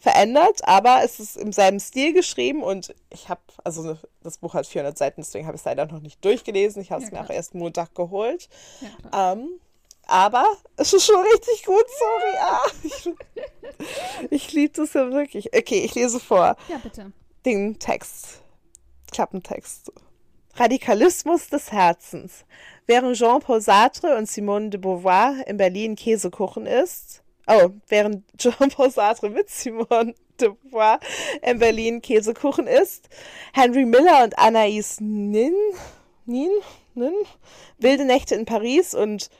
verändert, 0.00 0.62
aber 0.64 1.00
es 1.04 1.20
ist 1.20 1.36
im 1.36 1.52
selben 1.52 1.78
Stil 1.78 2.12
geschrieben 2.12 2.62
und 2.62 2.94
ich 3.10 3.28
habe, 3.28 3.40
also 3.64 3.98
das 4.22 4.38
Buch 4.38 4.54
hat 4.54 4.66
400 4.66 4.96
Seiten, 4.96 5.20
deswegen 5.20 5.46
habe 5.46 5.56
ich 5.56 5.60
es 5.60 5.66
leider 5.66 5.86
noch 5.86 6.00
nicht 6.00 6.24
durchgelesen. 6.24 6.82
Ich 6.82 6.90
habe 6.90 7.02
es 7.04 7.10
ja, 7.10 7.18
mir 7.18 7.24
auch 7.24 7.30
erst 7.30 7.54
Montag 7.54 7.94
geholt. 7.94 8.48
Ja, 8.80 9.32
ähm, 9.32 9.60
aber 10.06 10.44
es 10.76 10.92
ist 10.92 11.04
schon 11.04 11.20
richtig 11.20 11.64
gut, 11.64 11.84
sorry. 11.98 12.36
Ah, 12.40 12.66
ich, 12.82 13.10
ich 14.30 14.52
liebe 14.52 14.72
das 14.74 14.94
ja 14.94 15.10
wirklich. 15.12 15.54
Okay, 15.54 15.84
ich 15.84 15.94
lese 15.94 16.18
vor. 16.18 16.56
Ja, 16.68 16.78
bitte. 16.82 17.12
Den 17.44 17.78
Text. 17.78 18.40
Klappentext. 19.12 19.92
Radikalismus 20.60 21.48
des 21.48 21.72
Herzens. 21.72 22.44
Während 22.86 23.16
Jean-Paul 23.16 23.62
Sartre 23.62 24.18
und 24.18 24.28
Simone 24.28 24.68
de 24.68 24.78
Beauvoir 24.78 25.36
in 25.46 25.56
Berlin 25.56 25.96
Käsekuchen 25.96 26.66
isst, 26.66 27.22
oh, 27.46 27.70
während 27.88 28.24
Jean-Paul 28.38 28.90
Sartre 28.90 29.30
mit 29.30 29.48
Simone 29.48 30.14
de 30.38 30.50
Beauvoir 30.50 31.00
in 31.40 31.58
Berlin 31.58 32.02
Käsekuchen 32.02 32.66
isst, 32.66 33.08
Henry 33.54 33.86
Miller 33.86 34.22
und 34.22 34.38
Anaïs 34.38 35.00
Nin, 35.00 35.54
Nin, 36.26 36.50
Nin, 36.94 37.14
wilde 37.78 38.04
Nächte 38.04 38.34
in 38.34 38.44
Paris 38.44 38.94
und 38.94 39.30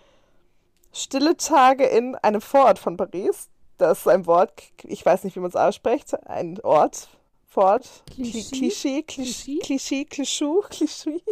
stille 0.94 1.36
Tage 1.36 1.84
in 1.84 2.14
einem 2.14 2.40
Vorort 2.40 2.78
von 2.78 2.96
Paris. 2.96 3.50
Das 3.76 3.98
ist 3.98 4.08
ein 4.08 4.24
Wort, 4.24 4.62
ich 4.84 5.04
weiß 5.04 5.24
nicht, 5.24 5.36
wie 5.36 5.40
man 5.40 5.50
es 5.50 5.56
ausspricht, 5.56 6.14
ein 6.26 6.58
Ort 6.62 7.10
fort. 7.50 8.04
Klischee, 8.14 9.02
Klischee, 9.02 9.02
Klischee, 9.02 9.58
Klischee, 9.58 10.04
Klischee. 10.04 11.22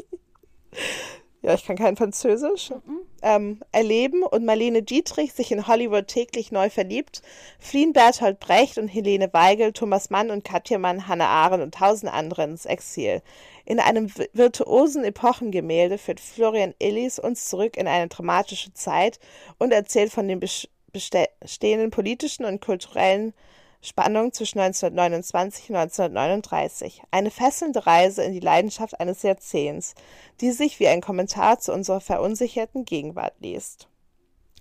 Ja, 1.40 1.54
ich 1.54 1.64
kann 1.64 1.76
kein 1.76 1.96
Französisch. 1.96 2.70
Mhm. 2.70 3.00
Ähm, 3.22 3.60
erleben 3.70 4.24
und 4.24 4.44
Marlene 4.44 4.82
Dietrich 4.82 5.32
sich 5.32 5.52
in 5.52 5.68
Hollywood 5.68 6.08
täglich 6.08 6.50
neu 6.50 6.68
verliebt, 6.68 7.22
fliehen 7.60 7.92
Bertolt 7.92 8.40
Brecht 8.40 8.76
und 8.76 8.88
Helene 8.88 9.32
Weigel, 9.32 9.72
Thomas 9.72 10.10
Mann 10.10 10.30
und 10.30 10.44
Katja 10.44 10.78
Mann, 10.78 11.06
Hannah 11.06 11.28
Arendt 11.28 11.62
und 11.62 11.74
tausend 11.74 12.12
andere 12.12 12.44
ins 12.44 12.66
Exil. 12.66 13.22
In 13.64 13.78
einem 13.78 14.12
virtuosen 14.32 15.04
Epochengemälde 15.04 15.98
führt 15.98 16.20
Florian 16.20 16.74
Illis 16.80 17.18
uns 17.20 17.48
zurück 17.48 17.76
in 17.76 17.86
eine 17.86 18.08
dramatische 18.08 18.72
Zeit 18.74 19.20
und 19.58 19.72
erzählt 19.72 20.12
von 20.12 20.26
den 20.26 20.40
bestehenden 20.40 21.90
politischen 21.90 22.44
und 22.44 22.60
kulturellen 22.60 23.32
Spannung 23.80 24.32
zwischen 24.32 24.58
1929 24.58 25.70
und 25.70 25.76
1939. 25.76 27.02
Eine 27.10 27.30
fesselnde 27.30 27.86
Reise 27.86 28.22
in 28.24 28.32
die 28.32 28.40
Leidenschaft 28.40 28.98
eines 28.98 29.22
Jahrzehnts, 29.22 29.94
die 30.40 30.50
sich 30.50 30.80
wie 30.80 30.88
ein 30.88 31.00
Kommentar 31.00 31.60
zu 31.60 31.72
unserer 31.72 32.00
verunsicherten 32.00 32.84
Gegenwart 32.84 33.34
liest. 33.38 33.88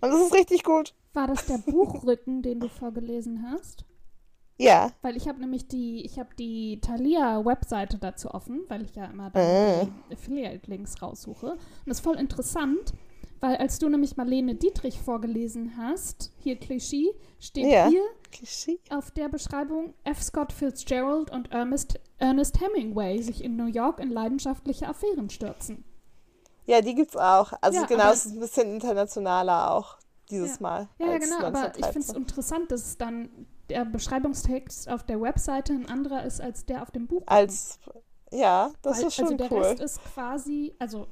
Und 0.02 0.12
das 0.12 0.22
ist 0.22 0.34
richtig 0.34 0.64
gut. 0.64 0.94
War 1.14 1.28
das 1.28 1.46
der 1.46 1.58
Buchrücken, 1.58 2.42
den 2.44 2.60
du 2.60 2.70
vorgelesen 2.70 3.48
hast? 3.52 3.86
Ja. 4.60 4.92
Weil 5.02 5.18
ich 5.18 5.28
habe 5.28 5.40
nämlich 5.40 5.68
die, 5.68 6.04
ich 6.04 6.20
habe 6.20 6.30
die 6.38 6.80
Thalia-Webseite 6.82 7.98
dazu 7.98 8.32
offen, 8.32 8.62
weil 8.68 8.84
ich 8.84 8.96
ja 8.96 9.06
immer 9.06 9.32
äh. 9.36 9.86
die 9.86 10.14
Affiliate-Links 10.14 11.02
raussuche. 11.02 11.52
Und 11.52 11.60
das 11.86 11.98
ist 11.98 12.04
voll 12.04 12.20
interessant, 12.20 12.94
weil 13.40 13.58
als 13.58 13.78
du 13.78 13.88
nämlich 13.88 14.18
Marlene 14.18 14.56
Dietrich 14.56 15.00
vorgelesen 15.00 15.78
hast, 15.78 16.32
hier 16.40 16.56
Klischee, 16.56 17.14
steht 17.40 17.68
ja. 17.68 17.88
hier 17.88 18.04
Klischee. 18.32 18.80
auf 18.90 19.12
der 19.12 19.30
Beschreibung 19.30 19.94
F. 20.04 20.22
Scott 20.22 20.52
Fitzgerald 20.52 21.32
und 21.32 21.52
Ernest, 21.52 22.00
Ernest 22.18 22.60
Hemingway 22.62 23.22
sich 23.22 23.44
in 23.44 23.56
New 23.56 23.66
York 23.66 24.00
in 24.00 24.10
leidenschaftliche 24.10 24.88
Affären 24.88 25.30
stürzen. 25.30 25.84
Ja, 26.66 26.82
die 26.82 26.96
gibt's 26.96 27.16
auch. 27.16 27.54
Also 27.62 27.80
ja, 27.80 27.86
genau, 27.86 28.12
es 28.12 28.26
ist 28.26 28.34
ein 28.34 28.40
bisschen 28.40 28.74
internationaler 28.74 29.72
auch 29.72 29.98
dieses 30.30 30.56
ja. 30.56 30.62
Mal. 30.62 30.90
Ja, 31.00 31.12
ja 31.12 31.18
genau, 31.18 31.40
aber 31.40 31.78
ich 31.78 31.86
finde 31.86 32.08
es 32.08 32.14
interessant, 32.14 32.72
dass 32.72 32.86
es 32.86 32.98
dann 32.98 33.48
der 33.70 33.86
Beschreibungstext 33.86 34.90
auf 34.90 35.04
der 35.04 35.22
Webseite 35.22 35.74
ein 35.74 35.88
anderer 35.88 36.24
ist 36.24 36.42
als 36.42 36.66
der 36.66 36.82
auf 36.82 36.92
dem 36.92 37.08
Buch. 37.08 37.24
Als 37.26 37.80
ja, 38.32 38.72
das 38.82 38.98
Weil, 38.98 39.08
ist 39.08 39.16
schon 39.16 39.26
also 39.26 39.38
der 39.38 39.52
cool. 39.52 39.64
Rest 39.64 39.82
ist 39.82 40.04
quasi, 40.14 40.74
also 40.80 41.08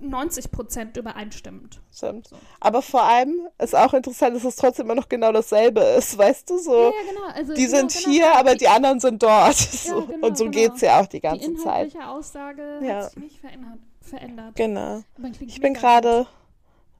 90 0.00 0.50
Prozent 0.50 0.96
übereinstimmend. 0.96 1.80
Stimmt. 1.92 2.28
So. 2.28 2.36
Aber 2.60 2.82
vor 2.82 3.02
allem 3.02 3.48
ist 3.58 3.74
auch 3.74 3.94
interessant, 3.94 4.36
dass 4.36 4.44
es 4.44 4.56
trotzdem 4.56 4.86
immer 4.86 4.94
noch 4.94 5.08
genau 5.08 5.32
dasselbe 5.32 5.80
ist, 5.80 6.16
weißt 6.18 6.50
du? 6.50 6.58
So, 6.58 6.74
ja, 6.74 6.84
ja, 6.84 6.90
genau. 7.10 7.26
Also, 7.34 7.54
die 7.54 7.66
genau, 7.66 7.76
sind 7.78 7.94
genau, 7.94 8.08
hier, 8.08 8.36
aber 8.36 8.54
die 8.54 8.68
anderen 8.68 9.00
sind 9.00 9.22
dort. 9.22 9.54
So. 9.84 10.00
Ja, 10.00 10.06
genau, 10.06 10.26
und 10.28 10.38
so 10.38 10.44
genau. 10.44 10.56
geht 10.56 10.74
es 10.74 10.80
ja 10.80 11.00
auch 11.00 11.06
die 11.06 11.20
ganze 11.20 11.50
die 11.50 11.56
Zeit. 11.56 11.92
Die 11.92 11.98
Aussage 11.98 12.80
ja. 12.82 12.96
hat 12.96 13.10
sich 13.10 13.22
nicht 13.22 13.40
verändert. 13.40 13.78
verändert. 14.00 14.56
Genau. 14.56 15.02
Ich 15.40 15.60
bin 15.60 15.74
gerade, 15.74 16.26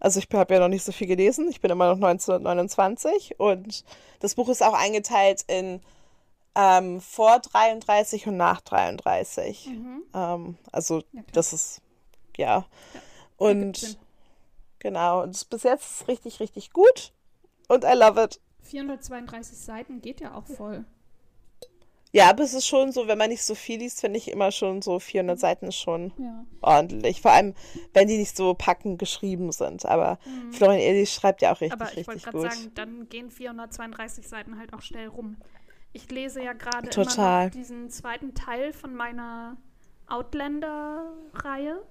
also 0.01 0.19
ich 0.19 0.29
habe 0.35 0.55
ja 0.55 0.61
noch 0.61 0.69
nicht 0.69 0.85
so 0.85 0.93
viel 0.93 1.07
gelesen, 1.07 1.49
ich 1.49 1.61
bin 1.61 1.71
immer 1.71 1.87
noch 1.87 1.97
1929 1.97 3.39
und 3.39 3.85
das 4.21 4.35
Buch 4.35 4.49
ist 4.49 4.63
auch 4.63 4.75
eingeteilt 4.75 5.45
in 5.47 5.81
ähm, 6.55 7.01
vor 7.01 7.41
33 7.41 8.27
und 8.27 8.37
nach 8.37 8.61
33. 8.61 9.67
Mhm. 9.67 10.03
Ähm, 10.15 10.59
also 10.73 11.03
das 11.33 11.53
ist 11.53 11.81
ja. 12.39 12.67
ja. 12.95 13.01
Und 13.37 13.99
genau, 14.79 15.23
und 15.23 15.51
bis 15.51 15.63
jetzt 15.63 15.85
ist 15.85 16.01
es 16.01 16.09
richtig, 16.09 16.41
richtig 16.41 16.73
gut. 16.73 17.13
Und 17.69 17.85
I 17.85 17.95
love 17.95 18.23
it. 18.23 18.41
432 18.63 19.59
Seiten 19.59 20.01
geht 20.01 20.21
ja 20.21 20.35
auch 20.35 20.47
voll. 20.47 20.85
Ja, 22.15 22.31
aber 22.31 22.45
es 22.45 22.55
ist 22.55 22.69
schon 22.69 22.93
so, 22.93 23.09
wenn 23.09 23.19
man 23.19 23.29
nicht 23.29 23.43
so 23.43 23.57
viel 23.57 23.81
liest, 23.81 24.01
finde 24.01 24.19
ich 24.19 24.31
immer 24.31 24.53
schon 24.53 24.83
so 24.83 25.01
400 25.01 25.37
Seiten 25.37 25.73
schon 25.73 26.13
ja. 26.17 26.47
ordentlich. 26.61 27.21
Vor 27.21 27.33
allem, 27.33 27.55
wenn 27.93 28.07
die 28.07 28.19
nicht 28.19 28.37
so 28.37 28.55
packend 28.55 29.01
geschrieben 29.01 29.51
sind. 29.51 29.85
Aber 29.85 30.21
mhm. 30.25 30.53
Florian 30.53 30.81
Elis 30.81 31.13
schreibt 31.13 31.43
ja 31.43 31.53
auch 31.53 31.61
richtig, 31.61 31.73
aber 31.73 31.91
ich 31.91 32.07
richtig 32.07 32.31
gut. 32.31 32.43
sagen, 32.43 32.71
dann 32.77 33.09
gehen 33.09 33.33
432 33.33 34.29
Seiten 34.29 34.61
halt 34.61 34.73
auch 34.73 34.81
schnell 34.81 35.09
rum. 35.09 35.39
Ich 35.93 36.09
lese 36.09 36.41
ja 36.41 36.53
gerade 36.53 36.89
immer 36.89 37.51
diesen 37.51 37.91
zweiten 37.91 38.33
Teil 38.33 38.73
von 38.73 38.95
meiner 38.95 39.57
Outlander-Reihe. 40.07 41.83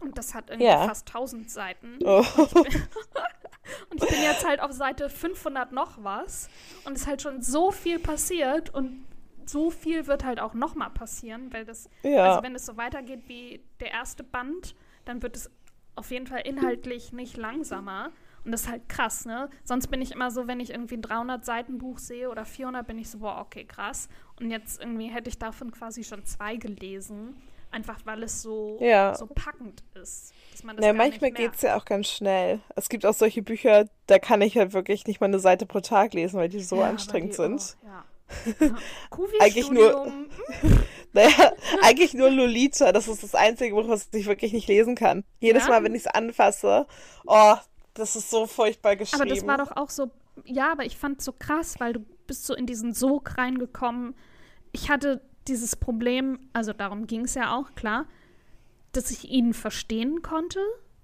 Und 0.00 0.16
das 0.16 0.34
hat 0.34 0.50
irgendwie 0.50 0.68
ja. 0.68 0.86
fast 0.86 1.08
1000 1.08 1.50
Seiten. 1.50 1.98
Oh. 2.04 2.18
Und, 2.18 2.46
ich 2.46 2.52
bin, 2.52 2.64
und 3.90 4.02
ich 4.02 4.08
bin 4.08 4.22
jetzt 4.22 4.46
halt 4.46 4.60
auf 4.60 4.72
Seite 4.72 5.08
500 5.08 5.72
noch 5.72 6.02
was. 6.02 6.48
Und 6.84 6.94
es 6.94 7.02
ist 7.02 7.06
halt 7.06 7.22
schon 7.22 7.42
so 7.42 7.70
viel 7.70 7.98
passiert 7.98 8.72
und 8.74 9.06
so 9.46 9.70
viel 9.70 10.06
wird 10.06 10.24
halt 10.24 10.40
auch 10.40 10.54
noch 10.54 10.74
mal 10.74 10.90
passieren, 10.90 11.52
weil 11.52 11.64
das, 11.64 11.88
ja. 12.02 12.24
also 12.24 12.42
wenn 12.42 12.54
es 12.54 12.66
so 12.66 12.76
weitergeht 12.76 13.22
wie 13.28 13.64
der 13.80 13.90
erste 13.92 14.22
Band, 14.22 14.74
dann 15.04 15.22
wird 15.22 15.36
es 15.36 15.50
auf 15.94 16.10
jeden 16.10 16.26
Fall 16.26 16.42
inhaltlich 16.42 17.12
nicht 17.12 17.36
langsamer. 17.36 18.12
Und 18.44 18.52
das 18.52 18.62
ist 18.62 18.68
halt 18.68 18.88
krass, 18.88 19.24
ne? 19.24 19.50
Sonst 19.64 19.88
bin 19.88 20.00
ich 20.00 20.12
immer 20.12 20.30
so, 20.30 20.46
wenn 20.46 20.60
ich 20.60 20.70
irgendwie 20.70 20.96
ein 20.96 21.02
300-Seiten-Buch 21.02 21.98
sehe 21.98 22.30
oder 22.30 22.44
400, 22.44 22.86
bin 22.86 22.98
ich 22.98 23.10
so, 23.10 23.18
boah, 23.18 23.40
okay, 23.40 23.64
krass. 23.64 24.08
Und 24.38 24.50
jetzt 24.50 24.80
irgendwie 24.80 25.08
hätte 25.08 25.28
ich 25.28 25.38
davon 25.38 25.72
quasi 25.72 26.04
schon 26.04 26.24
zwei 26.24 26.56
gelesen 26.56 27.36
Einfach 27.70 27.98
weil 28.04 28.22
es 28.22 28.40
so, 28.42 28.78
Ja. 28.80 29.14
so 29.14 29.26
packend 29.26 29.82
ist. 29.94 30.32
Dass 30.52 30.62
man 30.64 30.76
das 30.76 30.86
Ja, 30.86 30.92
manchmal 30.92 31.30
geht 31.32 31.54
es 31.54 31.62
ja 31.62 31.76
auch 31.76 31.84
ganz 31.84 32.08
schnell. 32.08 32.60
Es 32.76 32.88
gibt 32.88 33.04
auch 33.04 33.12
solche 33.14 33.42
Bücher, 33.42 33.84
da 34.06 34.18
kann 34.18 34.40
ich 34.40 34.56
halt 34.56 34.72
wirklich 34.72 35.06
nicht 35.06 35.20
mal 35.20 35.26
eine 35.26 35.38
Seite 35.38 35.66
pro 35.66 35.80
Tag 35.80 36.14
lesen, 36.14 36.38
weil 36.40 36.48
die 36.48 36.60
so 36.60 36.76
Ja, 36.76 36.88
anstrengend 36.88 37.32
die- 37.32 37.36
sind. 37.36 37.76
Oh, 37.82 37.86
ja. 37.86 38.04
Eigentlich 39.40 39.70
nur- 39.70 39.92
Kuvi-Studium, 39.92 40.26
Naja, 41.14 41.52
eigentlich 41.82 42.12
nur 42.14 42.30
Lolita. 42.30 42.92
Das 42.92 43.08
ist 43.08 43.22
das 43.22 43.34
einzige 43.34 43.74
Buch, 43.74 43.88
was 43.88 44.08
ich 44.12 44.26
wirklich 44.26 44.52
nicht 44.52 44.68
lesen 44.68 44.94
kann. 44.94 45.24
Jedes 45.40 45.64
Ja? 45.64 45.70
Mal, 45.70 45.84
wenn 45.84 45.94
ich 45.94 46.02
es 46.02 46.06
anfasse, 46.06 46.86
oh, 47.26 47.54
das 47.94 48.14
ist 48.16 48.30
so 48.30 48.46
furchtbar 48.46 48.96
geschrieben. 48.96 49.22
Aber 49.22 49.30
das 49.30 49.46
war 49.46 49.56
doch 49.56 49.76
auch 49.76 49.88
so, 49.90 50.10
ja, 50.44 50.70
aber 50.72 50.84
ich 50.84 50.96
fand 50.98 51.18
es 51.20 51.24
so 51.24 51.32
krass, 51.32 51.76
weil 51.80 51.94
du 51.94 52.00
bist 52.26 52.44
so 52.44 52.54
in 52.54 52.66
diesen 52.66 52.92
Sog 52.92 53.38
reingekommen. 53.38 54.14
Ich 54.72 54.90
hatte 54.90 55.22
dieses 55.48 55.76
Problem, 55.76 56.38
also 56.52 56.72
darum 56.72 57.06
ging 57.06 57.24
es 57.24 57.34
ja 57.34 57.56
auch, 57.56 57.74
klar, 57.74 58.06
dass 58.92 59.10
ich 59.10 59.30
ihn 59.30 59.54
verstehen 59.54 60.22
konnte. 60.22 60.60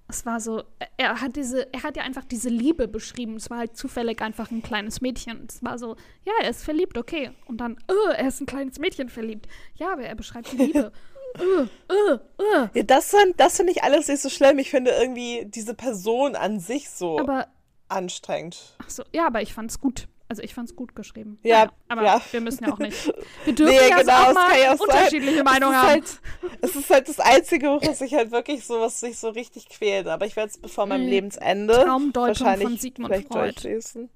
Es 0.07 0.25
war 0.25 0.39
so, 0.39 0.63
er 0.97 1.19
hat 1.19 1.35
diese, 1.35 1.73
er 1.73 1.81
hat 1.81 1.97
ja 1.97 2.03
einfach 2.03 2.25
diese 2.25 2.49
Liebe 2.49 2.87
beschrieben. 2.87 3.37
Es 3.37 3.49
war 3.49 3.57
halt 3.57 3.75
zufällig 3.75 4.21
einfach 4.21 4.51
ein 4.51 4.61
kleines 4.61 5.01
Mädchen. 5.01 5.47
Es 5.49 5.63
war 5.63 5.79
so, 5.79 5.95
ja, 6.23 6.33
er 6.43 6.49
ist 6.51 6.63
verliebt, 6.63 6.97
okay. 6.97 7.31
Und 7.47 7.57
dann, 7.57 7.77
äh, 7.87 8.13
er 8.15 8.27
ist 8.27 8.39
ein 8.39 8.45
kleines 8.45 8.77
Mädchen 8.77 9.09
verliebt. 9.09 9.47
Ja, 9.75 9.93
aber 9.93 10.03
er 10.03 10.15
beschreibt 10.15 10.51
die 10.51 10.57
Liebe. 10.57 10.91
äh, 11.39 11.93
äh, 11.93 12.13
äh. 12.13 12.69
Ja, 12.73 12.83
das, 12.83 13.15
das 13.37 13.57
finde 13.57 13.71
ich 13.71 13.81
alles 13.81 14.07
nicht 14.07 14.21
so 14.21 14.29
schlimm. 14.29 14.59
Ich 14.59 14.69
finde 14.69 14.91
irgendwie 14.91 15.45
diese 15.47 15.73
Person 15.73 16.35
an 16.35 16.59
sich 16.59 16.89
so 16.91 17.19
Aber 17.19 17.47
anstrengend. 17.89 18.75
Ach 18.83 18.89
so, 18.89 19.03
ja, 19.11 19.25
aber 19.25 19.41
ich 19.41 19.53
fand's 19.53 19.79
gut. 19.79 20.07
Also 20.27 20.41
ich 20.41 20.55
fand's 20.55 20.75
gut 20.75 20.95
geschrieben. 20.95 21.37
Ja, 21.43 21.57
Naja, 21.65 21.71
aber 21.87 22.03
ja. 22.03 22.21
wir 22.31 22.41
müssen 22.41 22.65
ja 22.65 22.73
auch 22.73 22.79
nicht. 22.79 23.13
Wir 23.45 23.53
dürfen 23.53 23.73
Nee, 23.75 23.89
ja 23.89 23.99
genau, 23.99 24.13
auch 24.13 24.33
mal 24.33 24.59
ja 24.59 24.73
auch 24.73 24.77
sein. 24.77 24.87
unterschiedliche 24.87 25.43
Meinungen 25.43 25.73
es 25.73 25.79
haben. 25.79 25.87
halt, 25.89 26.21
es 26.61 26.75
ist 26.75 26.89
halt 26.89 27.07
das 27.09 27.19
einzige 27.19 27.67
Buch, 27.67 27.81
was 27.85 27.99
sich 27.99 28.13
halt 28.15 28.31
wirklich 28.31 28.65
so, 28.65 28.79
was 28.81 28.99
sich 28.99 29.19
so 29.19 29.29
richtig 29.29 29.69
quält. 29.69 30.07
Aber 30.07 30.25
ich 30.25 30.35
werde 30.35 30.49
es 30.49 30.57
bevor 30.57 30.87
meinem 30.87 31.05
Mm, 31.05 31.09
Lebensende 31.09 31.85
wahrscheinlich 32.15 32.67
von 32.67 32.77
Sigmund 32.77 33.13
Freud. 33.27 33.51
durchlesen. 33.51 34.09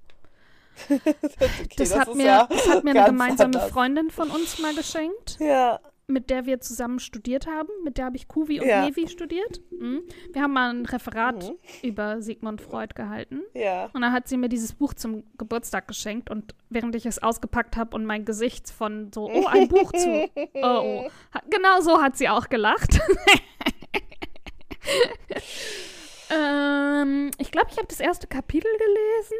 okay, 0.89 1.01
Das, 1.75 1.89
das 1.89 1.99
hat 1.99 2.15
mir, 2.15 2.25
ja 2.25 2.47
das 2.49 2.67
hat 2.69 2.83
mir 2.83 2.91
eine 2.91 3.03
gemeinsame 3.05 3.55
anders. 3.55 3.71
Freundin 3.71 4.09
von 4.11 4.29
uns 4.31 4.59
mal 4.59 4.73
geschenkt, 4.73 5.37
Ja, 5.39 5.79
mit 6.09 6.29
der 6.29 6.45
wir 6.45 6.59
zusammen 6.59 6.99
studiert 6.99 7.47
haben. 7.47 7.69
Mit 7.83 7.97
der 7.97 8.05
habe 8.05 8.17
ich 8.17 8.27
Kuvi 8.27 8.59
und 8.59 8.67
Ja. 8.67 8.85
Levi 8.85 9.07
studiert. 9.07 9.61
Mhm. 9.71 10.01
Wir 10.33 10.41
haben 10.41 10.53
mal 10.53 10.71
ein 10.71 10.85
Referat 10.85 11.43
Mhm. 11.49 11.57
über 11.87 12.21
Sigmund 12.21 12.61
Freud 12.61 12.93
gehalten. 12.95 13.41
ja. 13.53 13.89
Und 13.93 14.01
dann 14.01 14.11
hat 14.11 14.27
sie 14.27 14.37
mir 14.37 14.49
dieses 14.49 14.73
Buch 14.73 14.93
zum 14.93 15.23
Geburtstag 15.37 15.87
geschenkt 15.87 16.29
und 16.29 16.55
während 16.69 16.95
ich 16.95 17.05
es 17.05 17.21
ausgepackt 17.21 17.77
habe 17.77 17.95
und 17.95 18.05
mein 18.05 18.25
Gesicht 18.25 18.69
von 18.71 19.11
so, 19.13 19.29
oh, 19.29 19.45
ein 19.47 19.67
Buch 19.67 19.91
zu, 19.93 20.29
oh, 20.55 21.05
oh. 21.05 21.09
Genau 21.49 21.79
so 21.81 22.01
hat 22.01 22.17
sie 22.17 22.27
auch 22.27 22.49
gelacht. 22.49 22.99
ähm, 26.31 27.31
ich 27.37 27.51
glaube, 27.51 27.67
ich 27.71 27.77
habe 27.77 27.87
das 27.87 27.99
erste 27.99 28.27
Kapitel 28.27 28.71
gelesen. 28.77 29.37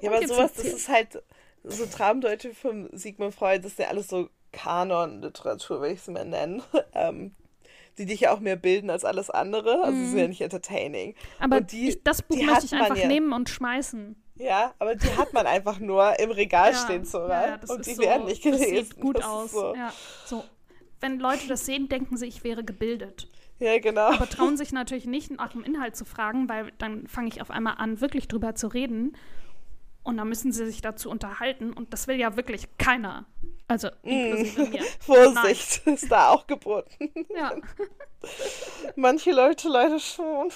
Ja, 0.00 0.12
aber 0.12 0.26
sowas, 0.28 0.52
das 0.54 0.64
ist 0.64 0.88
halt 0.88 1.22
so 1.68 1.86
Traumdeutung 1.86 2.54
von 2.54 2.88
Sigmund 2.92 3.34
Freud, 3.34 3.64
das 3.64 3.72
ist 3.72 3.78
ja 3.78 3.88
alles 3.88 4.08
so 4.08 4.28
Kanon-Literatur, 4.52 5.80
würde 5.80 5.94
ich 5.94 6.00
es 6.00 6.08
mal 6.08 6.24
nennen. 6.24 6.62
Ähm, 6.94 7.34
die 7.98 8.06
dich 8.06 8.20
ja 8.20 8.32
auch 8.32 8.38
mehr 8.38 8.54
bilden 8.54 8.90
als 8.90 9.04
alles 9.04 9.28
andere. 9.28 9.82
Also 9.82 9.98
sie 9.98 10.06
sind 10.06 10.18
ja 10.18 10.28
nicht 10.28 10.40
entertaining. 10.40 11.14
Aber 11.40 11.60
die- 11.60 11.88
ich, 11.88 12.02
das 12.04 12.22
Buch 12.22 12.36
die 12.36 12.44
möchte 12.44 12.66
ich 12.66 12.72
einfach 12.72 12.96
ja. 12.96 13.08
nehmen 13.08 13.32
und 13.32 13.48
schmeißen. 13.48 14.14
Ja, 14.36 14.72
aber 14.78 14.94
die 14.94 15.16
hat 15.16 15.32
man 15.32 15.46
einfach 15.48 15.80
nur 15.80 16.16
im 16.20 16.30
Regal 16.30 16.72
Ja, 16.72 16.78
stehen 16.78 17.04
so, 17.04 17.18
ja, 17.28 17.58
Und 17.68 17.86
die 17.86 17.94
so, 17.94 18.02
werden 18.02 18.26
nicht 18.26 18.42
gelesen. 18.42 18.74
Das 18.76 18.88
sieht 18.88 19.00
gut 19.00 19.18
Das 19.18 19.24
aus. 19.24 19.50
So. 19.50 19.74
Ja, 19.74 19.92
so. 20.26 20.44
Wenn 21.00 21.18
Leute 21.18 21.48
das 21.48 21.66
sehen, 21.66 21.88
denken 21.88 22.16
sie, 22.16 22.26
ich 22.26 22.44
wäre 22.44 22.62
gebildet. 22.62 23.28
Ja, 23.58 23.78
genau. 23.80 24.12
aber 24.12 24.28
trauen 24.28 24.56
sich 24.56 24.70
natürlich 24.72 25.06
nicht 25.06 25.32
nach 25.32 25.50
dem 25.50 25.64
Inhalt 25.64 25.96
zu 25.96 26.04
fragen, 26.04 26.48
weil 26.48 26.70
dann 26.78 27.08
fange 27.08 27.28
ich 27.28 27.42
auf 27.42 27.50
einmal 27.50 27.74
an, 27.78 28.00
wirklich 28.00 28.28
drüber 28.28 28.54
zu 28.54 28.68
reden. 28.68 29.16
Und 30.02 30.16
dann 30.16 30.28
müssen 30.28 30.52
sie 30.52 30.66
sich 30.66 30.80
dazu 30.80 31.10
unterhalten. 31.10 31.72
Und 31.72 31.92
das 31.92 32.06
will 32.08 32.16
ja 32.16 32.36
wirklich 32.36 32.66
keiner. 32.78 33.26
Also 33.66 33.88
inklusive 34.02 34.66
mir. 34.66 34.82
Vorsicht 35.00 35.86
ist 35.86 36.10
da 36.10 36.30
auch 36.30 36.46
geboten. 36.46 37.12
Ja. 37.36 37.52
Manche 38.96 39.32
Leute 39.32 39.68
leider 39.68 39.98
schon. 39.98 40.50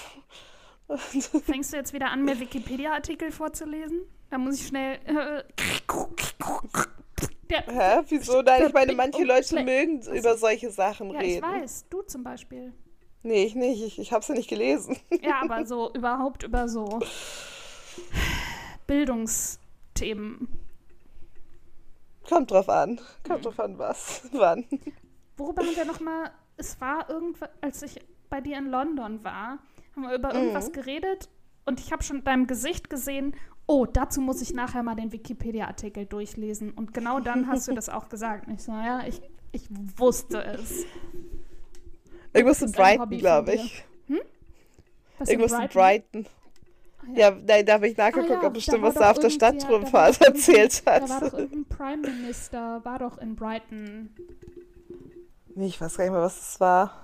Fängst 1.45 1.71
du 1.71 1.77
jetzt 1.77 1.93
wieder 1.93 2.09
an, 2.09 2.25
mir 2.25 2.39
Wikipedia-Artikel 2.39 3.31
vorzulesen? 3.31 4.01
Da 4.29 4.37
muss 4.37 4.59
ich 4.59 4.67
schnell. 4.67 4.95
Äh, 5.05 5.43
der, 7.49 7.65
Hä? 7.67 8.03
Wieso? 8.09 8.41
Nein, 8.41 8.65
ich 8.67 8.73
meine, 8.73 8.93
manche 8.93 9.23
Leute 9.23 9.63
mögen 9.63 10.01
über 10.01 10.35
solche 10.37 10.71
Sachen 10.71 11.11
ja, 11.11 11.21
ich 11.21 11.35
reden. 11.35 11.43
weiß. 11.43 11.85
Du 11.89 12.01
zum 12.01 12.23
Beispiel. 12.23 12.73
Nee, 13.21 13.45
ich 13.45 13.55
nicht. 13.55 13.81
Ich, 13.83 13.99
ich 13.99 14.11
hab's 14.11 14.27
ja 14.27 14.35
nicht 14.35 14.49
gelesen. 14.49 14.97
Ja, 15.21 15.41
aber 15.41 15.65
so 15.65 15.93
überhaupt 15.93 16.43
über 16.43 16.67
so 16.67 16.99
Bildungsthemen. 18.93 20.47
Kommt 22.29 22.51
drauf 22.51 22.69
an. 22.69 22.91
Mhm. 22.91 22.99
Kommt 23.27 23.45
drauf 23.45 23.59
an, 23.59 23.79
was. 23.79 24.21
Wann. 24.33 24.65
Worüber 25.35 25.63
haben 25.63 25.75
wir 25.75 25.85
noch 25.85 25.99
mal? 25.99 26.29
Es 26.57 26.79
war 26.79 27.09
irgendwas, 27.09 27.49
als 27.61 27.81
ich 27.81 27.99
bei 28.29 28.39
dir 28.39 28.59
in 28.59 28.67
London 28.67 29.23
war, 29.23 29.57
haben 29.95 30.03
wir 30.03 30.13
über 30.13 30.31
irgendwas 30.35 30.69
Mhm. 30.69 30.73
geredet 30.73 31.29
und 31.65 31.79
ich 31.79 31.91
habe 31.91 32.03
schon 32.03 32.17
in 32.17 32.23
deinem 32.23 32.45
Gesicht 32.45 32.91
gesehen, 32.91 33.35
oh, 33.65 33.87
dazu 33.87 34.21
muss 34.21 34.43
ich 34.43 34.53
nachher 34.53 34.83
mal 34.83 34.93
den 34.93 35.11
Wikipedia-Artikel 35.11 36.05
durchlesen. 36.05 36.69
Und 36.71 36.93
genau 36.93 37.19
dann 37.19 37.47
hast 37.47 37.67
du 37.67 37.73
das 37.73 37.89
auch 37.89 38.09
gesagt. 38.09 38.47
Und 38.47 38.53
ich 38.53 38.63
so, 38.63 38.73
ja, 38.73 39.07
ich, 39.07 39.19
ich 39.53 39.67
wusste 39.97 40.43
es. 40.43 40.85
Irgendwas 42.31 42.61
in 42.61 42.71
Brighton, 42.71 43.09
glaube 43.17 43.55
ich. 43.55 43.83
Was 45.17 45.29
Irgendwas 45.29 45.53
in 45.59 45.67
Brighton? 45.69 46.27
Ah, 47.05 47.11
ja. 47.15 47.29
Ja, 47.29 47.37
nein, 47.45 47.65
da 47.65 47.73
habe 47.73 47.87
ich 47.87 47.97
nachgeguckt, 47.97 48.31
Ah, 48.31 48.41
ja, 48.41 48.47
ob 48.47 48.53
bestimmt 48.53 48.81
war 48.81 48.89
was 48.89 48.95
da 48.95 49.11
auf 49.11 49.15
der 49.17 49.23
war 49.25 49.29
Stadtrundfahrt 49.31 50.19
irgendwie- 50.21 50.55
erzählt 50.55 50.83
hat. 50.85 51.03
Da 51.03 51.09
war 51.09 51.19
doch 51.29 51.37
irgendein 51.37 51.65
Prime 51.77 51.97
Minister, 52.09 52.81
war 52.83 52.99
doch 52.99 53.17
in 53.17 53.35
Brighton. 53.35 54.15
Nee, 55.55 55.67
ich 55.67 55.79
weiß 55.79 55.97
gar 55.97 56.03
nicht 56.05 56.13
mehr, 56.13 56.21
was 56.21 56.35
das 56.39 56.59
war. 56.59 56.99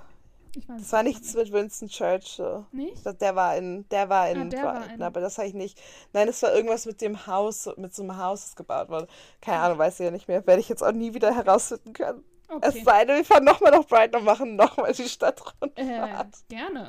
Ich 0.56 0.66
Das 0.66 0.92
war 0.92 1.04
nichts 1.04 1.36
mit 1.36 1.52
Winston 1.52 1.90
Churchill. 1.90 2.66
Nicht? 2.72 3.06
Der 3.22 3.36
war 3.36 3.56
in, 3.56 3.88
der 3.90 4.10
war 4.10 4.30
in 4.30 4.42
Ah, 4.42 4.46
der 4.46 4.64
war 4.64 4.74
Brighton, 4.80 4.94
in- 4.96 5.04
aber 5.04 5.20
das 5.22 5.38
habe 5.38 5.48
ich 5.48 5.54
nicht. 5.54 5.80
Nein, 6.12 6.28
es 6.28 6.42
war 6.42 6.54
irgendwas 6.56 6.88
mit 6.88 7.02
dem 7.02 7.28
Haus, 7.28 7.70
mit 7.78 7.94
so 7.94 8.02
einem 8.02 8.18
Haus, 8.18 8.42
das 8.46 8.56
gebaut 8.56 8.90
wurde. 8.90 9.08
Keine 9.42 9.60
Ahnung, 9.60 9.78
weiß 9.78 10.00
ich 10.00 10.06
ja 10.06 10.12
nicht 10.12 10.28
mehr. 10.28 10.46
Werde 10.48 10.60
ich 10.60 10.68
jetzt 10.70 10.84
auch 10.84 10.92
nie 10.92 11.14
wieder 11.14 11.36
herausfinden 11.36 11.94
können. 11.94 12.24
Es 12.62 12.74
Okay. 12.74 12.84
sei 12.84 13.06
denn, 13.06 13.18
wir 13.18 13.26
fahren 13.26 13.44
nochmal 13.44 13.72
nach 13.72 13.86
Brighton 13.86 14.22
und 14.22 14.26
machen 14.26 14.56
nochmal 14.56 14.92
die 14.94 15.04
Äh, 15.04 15.08
Stadtrundfahrt. 15.08 16.34
gerne. 16.50 16.88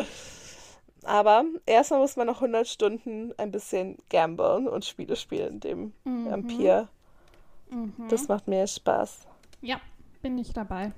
Aber 1.05 1.45
erstmal 1.67 2.01
muss 2.01 2.17
man 2.17 2.27
noch 2.27 2.41
100 2.43 2.67
Stunden 2.69 3.33
ein 3.39 3.51
bisschen 3.51 3.97
gamblen 4.11 4.69
und 4.69 4.85
Spiele 4.85 5.17
spielen, 5.17 5.61
dem 5.61 5.93
Mhm. 6.05 6.29
am 6.29 6.47
Pier. 6.47 6.89
Mhm. 7.71 7.93
Das 8.09 8.29
macht 8.29 8.49
mir 8.49 8.67
Spaß. 8.67 9.27
Ja, 9.63 9.81
bin 10.23 10.37
ich 10.39 10.53
dabei. 10.53 10.93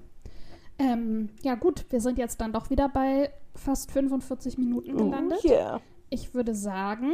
Ähm, 0.78 1.30
ja 1.42 1.54
gut, 1.54 1.84
wir 1.90 2.00
sind 2.00 2.18
jetzt 2.18 2.40
dann 2.40 2.52
doch 2.52 2.70
wieder 2.70 2.88
bei 2.88 3.32
fast 3.54 3.90
45 3.92 4.58
Minuten 4.58 4.96
gelandet. 4.96 5.40
Oh, 5.44 5.48
yeah. 5.48 5.80
Ich 6.10 6.34
würde 6.34 6.54
sagen, 6.54 7.12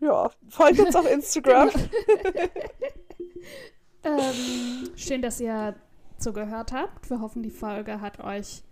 Ja, 0.00 0.30
folgt 0.48 0.78
uns 0.78 0.94
auf 0.94 1.06
Instagram. 1.12 1.70
ähm, 4.04 4.90
schön, 4.96 5.22
dass 5.22 5.40
ihr 5.40 5.74
zugehört 6.18 6.72
habt. 6.72 7.10
Wir 7.10 7.20
hoffen, 7.20 7.42
die 7.42 7.50
Folge 7.50 8.00
hat 8.00 8.20
euch 8.20 8.62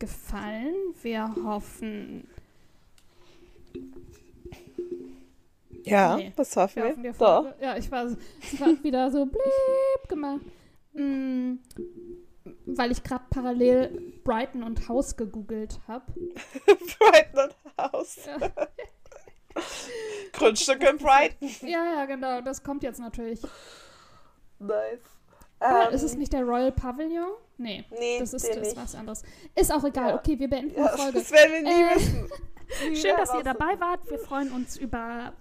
gefallen. 0.00 0.74
Wir 1.02 1.32
hoffen, 1.44 2.26
ja, 5.84 6.16
Nee, 6.16 6.32
das 6.36 6.56
hoffen 6.56 6.76
wir 6.76 6.82
wir. 6.84 6.90
hoffen, 6.90 7.02
die 7.02 7.08
Doch. 7.10 7.42
Folge. 7.44 7.54
Ja, 7.60 7.76
ich 7.76 7.90
war, 7.90 8.04
es 8.04 8.60
hat 8.60 8.82
wieder 8.82 9.10
so 9.10 9.26
blieb 9.26 10.08
gemacht. 10.08 10.40
Mm, 10.92 11.54
weil 12.66 12.90
ich 12.90 13.02
gerade 13.02 13.24
parallel 13.30 14.14
Brighton 14.24 14.62
und 14.62 14.88
House 14.88 15.16
gegoogelt 15.16 15.80
habe. 15.86 16.04
Brighton 16.66 17.50
und 17.50 17.56
Haus. 17.78 18.18
Ja. 18.26 18.50
Grundstück 20.32 20.82
in 20.88 20.98
Brighton. 20.98 21.48
ja, 21.62 21.84
ja, 21.84 22.04
genau. 22.06 22.40
Das 22.40 22.62
kommt 22.62 22.82
jetzt 22.82 23.00
natürlich. 23.00 23.40
Nice. 24.58 25.00
Ähm, 25.60 25.92
ist 25.92 26.02
es 26.02 26.16
nicht 26.16 26.32
der 26.32 26.42
Royal 26.42 26.72
Pavilion? 26.72 27.30
Nee, 27.60 27.84
Nee, 27.98 28.18
das 28.20 28.32
ist, 28.32 28.44
ist 28.48 28.76
was 28.76 28.94
anderes. 28.94 29.22
Ist 29.54 29.72
auch 29.72 29.84
egal. 29.84 30.08
Ja. 30.10 30.14
Okay, 30.16 30.38
wir 30.38 30.48
beenden 30.48 30.74
Ja, 30.74 30.90
die 30.96 31.00
Folge. 31.02 31.18
das 31.18 31.30
werden 31.30 31.52
wir 31.52 31.62
nie 31.62 31.70
Äh, 31.82 31.94
wissen. 31.96 32.28
Schön, 32.96 33.16
dass 33.16 33.34
ihr 33.34 33.42
dabei 33.42 33.78
wart. 33.80 34.08
Wir 34.10 34.18
freuen 34.18 34.50
uns 34.52 34.76
über 34.76 35.32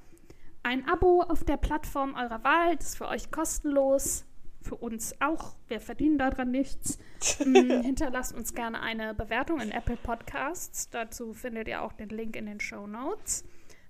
ein 0.63 0.88
Abo 0.89 1.22
auf 1.22 1.43
der 1.43 1.57
Plattform 1.57 2.15
eurer 2.15 2.43
Wahl. 2.43 2.76
Das 2.76 2.88
ist 2.89 2.97
für 2.97 3.07
euch 3.07 3.32
kostenlos. 3.32 4.26
Für 4.61 4.76
uns 4.76 5.13
auch. 5.22 5.55
Wir 5.70 5.80
verdienen 5.80 6.17
daran 6.17 6.51
nichts. 6.51 6.97
Mm, 7.45 7.82
Hinterlasst 7.84 8.34
uns 8.36 8.53
gerne 8.53 8.82
eine 8.82 9.13
Bewertung 9.13 9.59
in 9.61 9.72
Apple 9.72 9.97
Podcasts. 9.97 10.89
Dazu 10.89 11.34
findet 11.34 11.67
ihr 11.67 11.82
auch 11.82 11.91
den 11.93 12.09
Link 12.09 12.36
in 12.36 12.45
den 12.45 12.59
Show 12.59 12.88
Notes. 12.88 13.43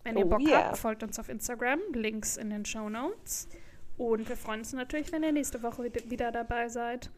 Wenn 0.04 0.18
ihr 0.18 0.26
Oh 0.26 0.30
Bock 0.30 0.42
yeah. 0.42 0.66
habt, 0.66 0.78
folgt 0.78 1.04
uns 1.04 1.18
auf 1.20 1.30
Instagram. 1.30 1.80
Links 1.94 2.38
in 2.38 2.50
den 2.52 2.66
Show 2.66 2.90
Notes. 2.90 3.48
Und 3.98 4.28
wir 4.30 4.36
freuen 4.38 4.60
uns 4.62 4.74
natürlich, 4.74 5.12
wenn 5.12 5.24
ihr 5.24 5.32
nächste 5.32 5.62
Woche 5.64 5.84
wieder 6.06 6.32
dabei 6.32 6.70
seid. 6.70 7.10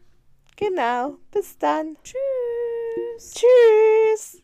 Genau. 0.56 1.16
Bis 1.30 1.58
dann. 1.58 1.96
Tschüss. 2.02 3.34
Tschüss. 3.34 4.41